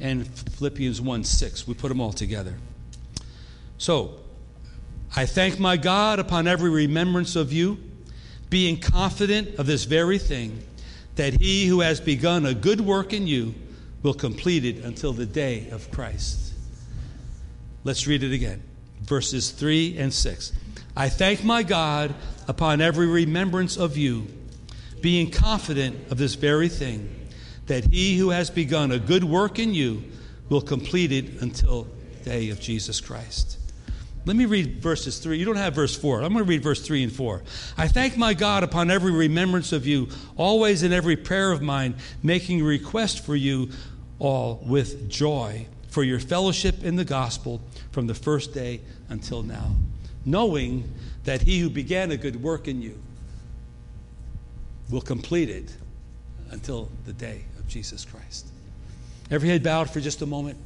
and 0.00 0.26
Philippians 0.26 1.00
1 1.00 1.24
6. 1.24 1.68
We 1.68 1.74
put 1.74 1.88
them 1.88 2.00
all 2.00 2.12
together. 2.12 2.54
So, 3.78 4.20
I 5.16 5.26
thank 5.26 5.60
my 5.60 5.76
God 5.76 6.18
upon 6.18 6.48
every 6.48 6.70
remembrance 6.70 7.36
of 7.36 7.52
you, 7.52 7.78
being 8.50 8.80
confident 8.80 9.60
of 9.60 9.66
this 9.66 9.84
very 9.84 10.18
thing, 10.18 10.62
that 11.14 11.34
he 11.34 11.66
who 11.66 11.80
has 11.80 12.00
begun 12.00 12.44
a 12.44 12.54
good 12.54 12.80
work 12.80 13.12
in 13.12 13.28
you 13.28 13.54
will 14.02 14.14
complete 14.14 14.64
it 14.64 14.84
until 14.84 15.12
the 15.12 15.26
day 15.26 15.68
of 15.70 15.88
Christ. 15.92 16.52
Let's 17.84 18.08
read 18.08 18.24
it 18.24 18.32
again. 18.32 18.62
Verses 19.02 19.50
3 19.50 19.98
and 19.98 20.12
6. 20.12 20.52
I 20.96 21.08
thank 21.08 21.44
my 21.44 21.62
God 21.62 22.12
upon 22.48 22.80
every 22.80 23.06
remembrance 23.06 23.76
of 23.76 23.96
you, 23.96 24.26
being 25.00 25.30
confident 25.30 26.10
of 26.10 26.18
this 26.18 26.34
very 26.34 26.68
thing, 26.68 27.28
that 27.66 27.84
he 27.84 28.18
who 28.18 28.30
has 28.30 28.50
begun 28.50 28.90
a 28.90 28.98
good 28.98 29.22
work 29.22 29.60
in 29.60 29.74
you 29.74 30.02
will 30.48 30.60
complete 30.60 31.12
it 31.12 31.40
until 31.40 31.86
the 32.22 32.30
day 32.30 32.50
of 32.50 32.60
Jesus 32.60 33.00
Christ. 33.00 33.58
Let 34.26 34.36
me 34.36 34.46
read 34.46 34.82
verses 34.82 35.18
3. 35.18 35.38
You 35.38 35.44
don't 35.44 35.56
have 35.56 35.74
verse 35.74 35.94
4. 35.94 36.22
I'm 36.22 36.32
going 36.32 36.44
to 36.44 36.48
read 36.48 36.62
verse 36.62 36.80
3 36.80 37.02
and 37.02 37.12
4. 37.12 37.42
I 37.76 37.88
thank 37.88 38.16
my 38.16 38.32
God 38.32 38.62
upon 38.62 38.90
every 38.90 39.12
remembrance 39.12 39.72
of 39.72 39.86
you, 39.86 40.08
always 40.36 40.82
in 40.82 40.92
every 40.92 41.16
prayer 41.16 41.52
of 41.52 41.60
mine, 41.60 41.94
making 42.22 42.64
request 42.64 43.24
for 43.24 43.36
you 43.36 43.70
all 44.18 44.62
with 44.66 45.10
joy 45.10 45.66
for 45.88 46.02
your 46.02 46.18
fellowship 46.18 46.82
in 46.82 46.96
the 46.96 47.04
gospel 47.04 47.60
from 47.92 48.06
the 48.06 48.14
first 48.14 48.54
day 48.54 48.80
until 49.10 49.42
now, 49.42 49.74
knowing 50.24 50.90
that 51.24 51.42
he 51.42 51.60
who 51.60 51.68
began 51.68 52.10
a 52.10 52.16
good 52.16 52.42
work 52.42 52.66
in 52.66 52.80
you 52.80 52.98
will 54.90 55.00
complete 55.00 55.50
it 55.50 55.76
until 56.50 56.90
the 57.04 57.12
day 57.12 57.44
of 57.58 57.68
Jesus 57.68 58.04
Christ. 58.04 58.46
Every 59.30 59.48
head 59.48 59.62
bowed 59.62 59.90
for 59.90 60.00
just 60.00 60.22
a 60.22 60.26
moment. 60.26 60.58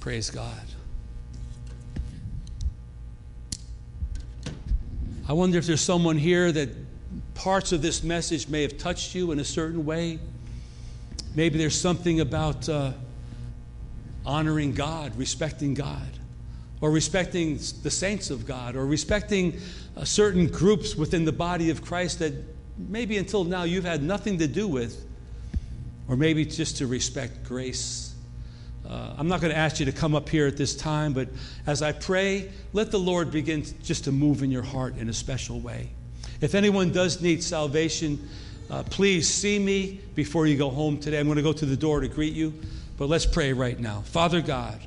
Praise 0.00 0.30
God. 0.30 0.62
I 5.28 5.34
wonder 5.34 5.58
if 5.58 5.66
there's 5.66 5.82
someone 5.82 6.16
here 6.16 6.50
that 6.50 6.70
parts 7.34 7.72
of 7.72 7.82
this 7.82 8.02
message 8.02 8.48
may 8.48 8.62
have 8.62 8.78
touched 8.78 9.14
you 9.14 9.30
in 9.30 9.38
a 9.38 9.44
certain 9.44 9.84
way. 9.84 10.18
Maybe 11.34 11.58
there's 11.58 11.78
something 11.78 12.20
about 12.20 12.66
uh, 12.66 12.92
honoring 14.24 14.72
God, 14.72 15.14
respecting 15.16 15.74
God, 15.74 16.08
or 16.80 16.90
respecting 16.90 17.58
the 17.82 17.90
saints 17.90 18.30
of 18.30 18.46
God, 18.46 18.76
or 18.76 18.86
respecting 18.86 19.60
uh, 19.98 20.04
certain 20.04 20.46
groups 20.46 20.96
within 20.96 21.26
the 21.26 21.32
body 21.32 21.68
of 21.68 21.82
Christ 21.82 22.20
that 22.20 22.32
maybe 22.78 23.18
until 23.18 23.44
now 23.44 23.64
you've 23.64 23.84
had 23.84 24.02
nothing 24.02 24.38
to 24.38 24.48
do 24.48 24.66
with, 24.66 25.06
or 26.08 26.16
maybe 26.16 26.46
just 26.46 26.78
to 26.78 26.86
respect 26.86 27.44
grace 27.44 28.09
uh, 28.88 29.14
I'm 29.18 29.28
not 29.28 29.40
going 29.40 29.52
to 29.52 29.58
ask 29.58 29.78
you 29.78 29.86
to 29.86 29.92
come 29.92 30.14
up 30.14 30.28
here 30.28 30.46
at 30.46 30.56
this 30.56 30.74
time, 30.74 31.12
but 31.12 31.28
as 31.66 31.82
I 31.82 31.92
pray, 31.92 32.50
let 32.72 32.90
the 32.90 32.98
Lord 32.98 33.30
begin 33.30 33.64
just 33.82 34.04
to 34.04 34.12
move 34.12 34.42
in 34.42 34.50
your 34.50 34.62
heart 34.62 34.96
in 34.96 35.08
a 35.08 35.12
special 35.12 35.60
way. 35.60 35.90
If 36.40 36.54
anyone 36.54 36.90
does 36.90 37.20
need 37.20 37.42
salvation, 37.42 38.28
uh, 38.70 38.82
please 38.84 39.28
see 39.28 39.58
me 39.58 40.00
before 40.14 40.46
you 40.46 40.56
go 40.56 40.70
home 40.70 40.98
today. 40.98 41.18
I'm 41.18 41.26
going 41.26 41.36
to 41.36 41.42
go 41.42 41.52
to 41.52 41.66
the 41.66 41.76
door 41.76 42.00
to 42.00 42.08
greet 42.08 42.32
you, 42.32 42.54
but 42.96 43.08
let's 43.08 43.26
pray 43.26 43.52
right 43.52 43.78
now. 43.78 44.02
Father 44.06 44.40
God, 44.40 44.80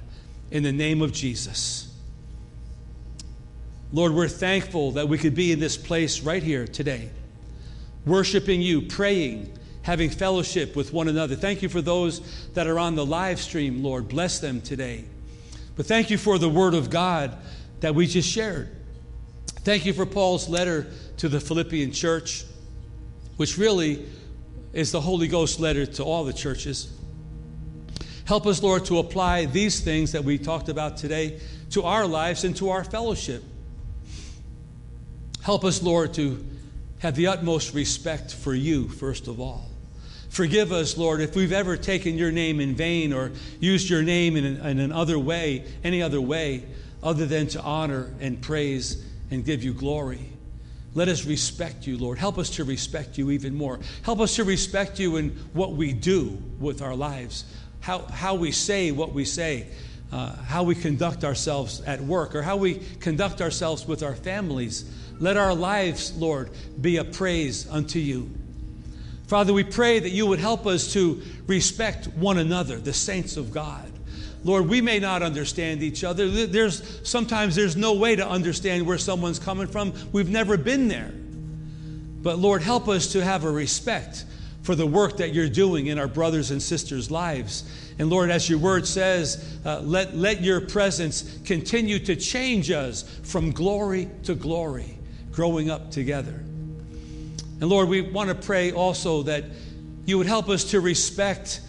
in 0.51 0.63
the 0.63 0.71
name 0.71 1.01
of 1.01 1.13
Jesus, 1.13 1.93
Lord, 3.91 4.13
we're 4.13 4.27
thankful 4.27 4.91
that 4.91 5.07
we 5.07 5.19
could 5.19 5.35
be 5.35 5.51
in 5.51 5.59
this 5.59 5.77
place 5.77 6.21
right 6.21 6.41
here 6.41 6.65
today. 6.65 7.09
worshiping 8.05 8.61
you, 8.61 8.81
praying, 8.81 9.51
having 9.83 10.09
fellowship 10.09 10.75
with 10.75 10.91
one 10.91 11.07
another. 11.07 11.35
Thank 11.35 11.61
you 11.61 11.69
for 11.69 11.81
those 11.81 12.21
that 12.53 12.67
are 12.67 12.79
on 12.79 12.95
the 12.95 13.05
live 13.05 13.39
stream, 13.39 13.83
Lord. 13.83 14.07
Bless 14.07 14.39
them 14.39 14.61
today. 14.61 15.05
But 15.75 15.85
thank 15.85 16.09
you 16.09 16.17
for 16.17 16.37
the 16.37 16.49
word 16.49 16.73
of 16.73 16.89
God 16.89 17.37
that 17.81 17.93
we 17.93 18.07
just 18.07 18.29
shared. 18.29 18.69
Thank 19.59 19.85
you 19.85 19.93
for 19.93 20.05
Paul's 20.05 20.49
letter 20.49 20.87
to 21.17 21.29
the 21.29 21.39
Philippian 21.39 21.91
church, 21.91 22.45
which 23.37 23.57
really 23.57 24.05
is 24.71 24.91
the 24.91 25.01
Holy 25.01 25.27
Ghost 25.27 25.59
letter 25.59 25.85
to 25.85 26.03
all 26.03 26.23
the 26.23 26.33
churches. 26.33 26.91
Help 28.25 28.47
us, 28.47 28.63
Lord, 28.63 28.85
to 28.85 28.99
apply 28.99 29.45
these 29.45 29.81
things 29.81 30.13
that 30.13 30.23
we 30.23 30.37
talked 30.37 30.69
about 30.69 30.95
today 30.95 31.41
to 31.71 31.83
our 31.83 32.05
lives 32.05 32.45
and 32.45 32.55
to 32.57 32.69
our 32.69 32.83
fellowship. 32.83 33.43
Help 35.41 35.65
us, 35.65 35.83
Lord, 35.83 36.13
to 36.13 36.43
have 36.99 37.15
the 37.15 37.27
utmost 37.27 37.73
respect 37.73 38.33
for 38.33 38.53
you, 38.53 38.87
first 38.87 39.27
of 39.27 39.41
all. 39.41 39.69
Forgive 40.33 40.71
us, 40.71 40.97
Lord, 40.97 41.21
if 41.21 41.35
we've 41.35 41.53
ever 41.53 41.77
taken 41.77 42.17
your 42.17 42.31
name 42.31 42.59
in 42.59 42.73
vain 42.73 43.13
or 43.13 43.31
used 43.59 43.87
your 43.87 44.01
name 44.01 44.35
in, 44.35 44.45
in 44.45 44.79
another 44.79 45.19
way, 45.19 45.63
any 45.83 46.01
other 46.01 46.19
way, 46.19 46.63
other 47.03 47.27
than 47.27 47.45
to 47.49 47.61
honor 47.61 48.11
and 48.19 48.41
praise 48.41 49.05
and 49.29 49.45
give 49.45 49.63
you 49.63 49.75
glory. 49.75 50.27
Let 50.95 51.07
us 51.07 51.27
respect 51.27 51.85
you, 51.85 51.99
Lord. 51.99 52.17
Help 52.17 52.39
us 52.39 52.49
to 52.55 52.63
respect 52.63 53.19
you 53.19 53.29
even 53.29 53.53
more. 53.53 53.79
Help 54.01 54.19
us 54.21 54.35
to 54.37 54.43
respect 54.43 54.99
you 54.99 55.17
in 55.17 55.29
what 55.53 55.73
we 55.73 55.93
do 55.93 56.41
with 56.59 56.81
our 56.81 56.95
lives, 56.95 57.45
how, 57.81 57.99
how 57.99 58.33
we 58.33 58.51
say 58.51 58.89
what 58.89 59.13
we 59.13 59.25
say, 59.25 59.67
uh, 60.11 60.35
how 60.37 60.63
we 60.63 60.73
conduct 60.73 61.23
ourselves 61.23 61.79
at 61.81 62.01
work, 62.01 62.33
or 62.33 62.41
how 62.41 62.57
we 62.57 62.81
conduct 63.01 63.39
ourselves 63.39 63.87
with 63.87 64.01
our 64.01 64.15
families. 64.15 64.83
Let 65.19 65.37
our 65.37 65.53
lives, 65.53 66.11
Lord, 66.17 66.49
be 66.81 66.97
a 66.97 67.03
praise 67.03 67.69
unto 67.69 67.99
you. 67.99 68.31
Father, 69.33 69.51
we 69.51 69.63
pray 69.63 69.97
that 69.97 70.11
you 70.11 70.27
would 70.27 70.37
help 70.37 70.67
us 70.67 70.93
to 70.93 71.19
respect 71.47 72.05
one 72.09 72.37
another, 72.37 72.77
the 72.77 72.93
saints 72.93 73.35
of 73.35 73.51
God. 73.51 73.91
Lord, 74.43 74.69
we 74.69 74.79
may 74.79 74.99
not 74.99 75.23
understand 75.23 75.81
each 75.81 76.03
other. 76.03 76.29
There's 76.45 77.01
sometimes 77.01 77.55
there's 77.55 77.75
no 77.75 77.93
way 77.93 78.15
to 78.15 78.29
understand 78.29 78.85
where 78.85 78.99
someone's 78.99 79.39
coming 79.39 79.65
from. 79.65 79.91
We've 80.11 80.29
never 80.29 80.55
been 80.55 80.87
there. 80.87 81.11
But 82.21 82.37
Lord, 82.37 82.61
help 82.61 82.87
us 82.87 83.13
to 83.13 83.23
have 83.23 83.43
a 83.43 83.49
respect 83.49 84.23
for 84.61 84.75
the 84.75 84.85
work 84.85 85.17
that 85.17 85.33
you're 85.33 85.49
doing 85.49 85.87
in 85.87 85.97
our 85.97 86.07
brothers 86.07 86.51
and 86.51 86.61
sisters' 86.61 87.09
lives. 87.09 87.63
And 87.97 88.11
Lord, 88.11 88.29
as 88.29 88.47
your 88.47 88.59
word 88.59 88.85
says, 88.85 89.57
uh, 89.65 89.79
let, 89.79 90.15
let 90.15 90.43
your 90.43 90.61
presence 90.61 91.39
continue 91.43 91.97
to 92.05 92.15
change 92.15 92.69
us 92.69 93.01
from 93.23 93.49
glory 93.49 94.11
to 94.25 94.35
glory, 94.35 94.95
growing 95.31 95.71
up 95.71 95.89
together. 95.89 96.43
And 97.59 97.69
Lord, 97.69 97.89
we 97.89 98.01
want 98.01 98.29
to 98.29 98.35
pray 98.35 98.71
also 98.71 99.23
that 99.23 99.45
you 100.05 100.17
would 100.17 100.27
help 100.27 100.49
us 100.49 100.65
to 100.71 100.81
respect 100.81 101.61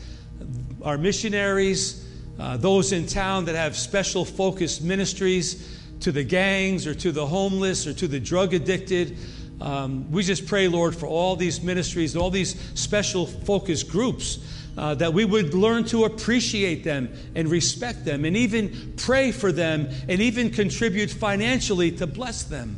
our 0.82 0.98
missionaries, 0.98 2.04
uh, 2.38 2.56
those 2.56 2.92
in 2.92 3.06
town 3.06 3.44
that 3.44 3.54
have 3.54 3.76
special 3.76 4.24
focused 4.24 4.82
ministries 4.82 5.80
to 6.00 6.12
the 6.12 6.24
gangs 6.24 6.86
or 6.86 6.94
to 6.94 7.12
the 7.12 7.26
homeless 7.26 7.86
or 7.86 7.92
to 7.94 8.08
the 8.08 8.20
drug 8.20 8.54
addicted. 8.54 9.16
Um, 9.60 10.10
we 10.10 10.22
just 10.22 10.46
pray, 10.46 10.68
Lord, 10.68 10.94
for 10.94 11.06
all 11.06 11.36
these 11.36 11.62
ministries, 11.62 12.16
all 12.16 12.30
these 12.30 12.60
special 12.78 13.26
focus 13.26 13.82
groups, 13.82 14.38
uh, 14.76 14.94
that 14.96 15.14
we 15.14 15.24
would 15.24 15.54
learn 15.54 15.84
to 15.84 16.04
appreciate 16.04 16.82
them 16.82 17.08
and 17.34 17.48
respect 17.48 18.04
them 18.04 18.24
and 18.24 18.36
even 18.36 18.94
pray 18.96 19.30
for 19.30 19.52
them 19.52 19.88
and 20.08 20.20
even 20.20 20.50
contribute 20.50 21.10
financially 21.10 21.92
to 21.92 22.06
bless 22.06 22.42
them. 22.42 22.76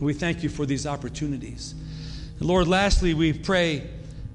We 0.00 0.12
thank 0.12 0.42
you 0.42 0.48
for 0.48 0.66
these 0.66 0.86
opportunities. 0.86 1.74
Lord, 2.40 2.68
lastly, 2.68 3.14
we 3.14 3.32
pray 3.32 3.88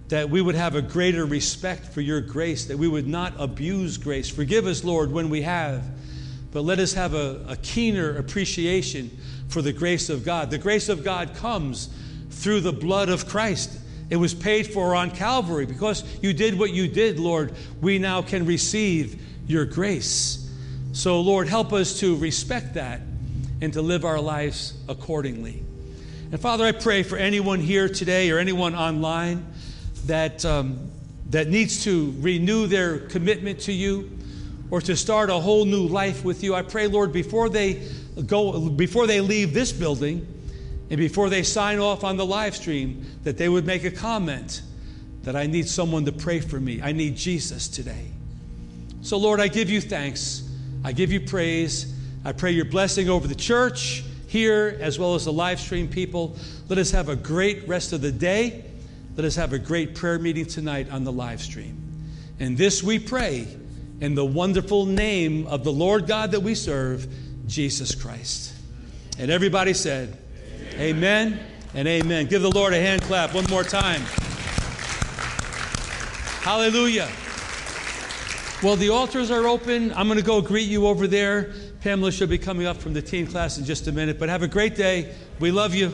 that 0.10 0.30
we 0.30 0.41
would 0.41 0.56
have 0.56 0.76
a 0.76 0.82
greater 0.82 1.26
respect 1.26 1.88
for 1.88 2.01
your 2.01 2.22
grace, 2.22 2.66
that 2.66 2.78
we 2.78 2.88
would 2.88 3.08
not 3.08 3.34
abuse 3.39 3.97
grace. 3.97 4.30
Forgive 4.30 4.68
us, 4.68 4.84
Lord, 4.84 5.12
when 5.12 5.30
we 5.30 5.41
have, 5.43 5.84
but 6.51 6.62
let 6.62 6.80
us 6.80 6.93
have 6.93 7.14
a, 7.14 7.45
a 7.47 7.56
keener 7.58 8.18
appreciation 8.18 9.10
for 9.47 9.62
the 9.62 9.74
grace 9.74 10.10
of 10.10 10.26
God. 10.26 10.51
The 10.51 10.58
grace 10.58 10.89
of 10.89 11.04
God 11.04 11.34
comes 11.36 11.89
through 12.30 12.60
the 12.60 12.74
blood 12.74 13.10
of 13.10 13.28
Christ. 13.28 13.80
It 14.10 14.18
was 14.18 14.34
paid 14.34 14.68
for 14.68 14.93
on 14.93 15.10
Calvary. 15.12 15.66
Because 15.66 16.04
you 16.22 16.34
did 16.34 16.60
what 16.60 16.72
you 16.72 16.88
did, 16.88 17.20
Lord, 17.20 17.54
we 17.82 17.99
now 17.99 18.22
can 18.22 18.45
receive 18.45 19.22
your 19.47 19.66
grace. 19.66 20.51
So, 20.91 21.22
Lord, 21.22 21.47
help 21.47 21.74
us 21.74 21.99
to 22.01 22.16
respect 22.18 22.74
that 22.76 23.01
and 23.62 23.74
to 23.74 23.82
live 23.82 24.04
our 24.04 24.20
lives 24.20 24.74
accordingly. 24.88 25.64
And 26.34 26.42
Father, 26.42 26.66
I 26.66 26.72
pray 26.72 27.04
for 27.04 27.16
anyone 27.16 27.60
here 27.60 27.88
today 27.88 28.32
or 28.32 28.40
anyone 28.40 28.74
online 28.74 29.46
that, 30.08 30.44
um, 30.44 30.90
that 31.30 31.48
needs 31.48 31.84
to 31.84 32.12
renew 32.18 32.66
their 32.66 32.98
commitment 32.98 33.60
to 33.60 33.72
you 33.72 34.10
or 34.72 34.82
to 34.82 34.96
start 34.96 35.30
a 35.30 35.36
whole 35.36 35.66
new 35.66 35.86
life 35.86 36.26
with 36.26 36.44
you. 36.44 36.56
I 36.56 36.64
pray, 36.64 36.88
Lord, 36.88 37.14
before 37.14 37.50
they 37.50 37.88
go, 38.26 38.68
before 38.68 39.06
they 39.06 39.22
leave 39.22 39.54
this 39.54 39.72
building 39.72 40.26
and 40.90 40.98
before 40.98 41.30
they 41.30 41.44
sign 41.44 41.78
off 41.78 42.04
on 42.04 42.18
the 42.18 42.26
live 42.26 42.56
stream, 42.56 43.06
that 43.26 43.38
they 43.38 43.48
would 43.48 43.68
make 43.68 43.84
a 43.84 43.92
comment 43.92 44.64
that 45.22 45.36
I 45.36 45.46
need 45.46 45.70
someone 45.70 46.04
to 46.06 46.12
pray 46.12 46.40
for 46.40 46.60
me. 46.60 46.82
I 46.82 46.94
need 46.94 47.16
Jesus 47.16 47.68
today. 47.68 48.08
So, 49.04 49.18
Lord, 49.18 49.40
I 49.40 49.50
give 49.50 49.70
you 49.70 49.82
thanks. 49.82 50.50
I 50.84 50.94
give 50.94 51.12
you 51.12 51.22
praise. 51.22 51.94
I 52.26 52.32
pray 52.32 52.54
your 52.54 52.66
blessing 52.66 53.08
over 53.08 53.28
the 53.28 53.36
church 53.36 54.04
here 54.34 54.76
as 54.82 54.98
well 54.98 55.14
as 55.14 55.26
the 55.26 55.32
live 55.32 55.60
stream 55.60 55.88
people. 55.88 56.36
Let 56.68 56.80
us 56.80 56.90
have 56.90 57.08
a 57.08 57.16
great 57.16 57.68
rest 57.68 57.94
of 57.94 58.02
the 58.02 58.12
day. 58.12 58.66
Let 59.16 59.26
us 59.26 59.36
have 59.36 59.54
a 59.54 59.60
great 59.60 59.94
prayer 59.94 60.18
meeting 60.18 60.48
tonight 60.48 60.90
on 60.90 61.04
the 61.04 61.12
live 61.12 61.40
stream. 61.40 61.78
And 62.40 62.58
this 62.58 62.82
we 62.82 62.98
pray 62.98 63.48
in 64.02 64.16
the 64.16 64.26
wonderful 64.26 64.88
name 64.88 65.46
of 65.46 65.64
the 65.64 65.72
Lord 65.72 66.08
God 66.08 66.32
that 66.32 66.40
we 66.40 66.56
serve, 66.56 67.08
Jesus 67.46 67.94
Christ. 67.94 68.56
And 69.20 69.30
everybody 69.30 69.76
said, 69.76 70.18
Amen, 70.78 71.34
amen 71.34 71.40
and 71.76 71.88
amen. 71.88 72.26
Give 72.26 72.42
the 72.42 72.50
Lord 72.50 72.74
a 72.74 72.82
hand 72.82 73.04
clap 73.04 73.36
one 73.36 73.46
more 73.52 73.64
time. 73.64 74.02
Hallelujah. 76.42 77.08
Well, 78.64 78.78
the 78.78 78.90
altars 78.90 79.30
are 79.30 79.46
open. 79.46 79.94
I'm 79.94 80.08
going 80.08 80.18
to 80.18 80.26
go 80.26 80.42
greet 80.42 80.68
you 80.68 80.88
over 80.88 81.06
there. 81.06 81.54
Pamela 81.84 82.14
should 82.14 82.30
be 82.30 82.38
coming 82.38 82.66
up 82.66 82.78
from 82.78 82.94
the 82.94 83.02
teen 83.02 83.28
class 83.28 83.58
in 83.58 83.66
just 83.66 83.88
a 83.88 83.92
minute. 83.92 84.18
But 84.18 84.30
have 84.30 84.42
a 84.42 84.48
great 84.48 84.78
day. 84.78 85.14
We 85.42 85.52
love 85.52 85.76
you. 85.76 85.92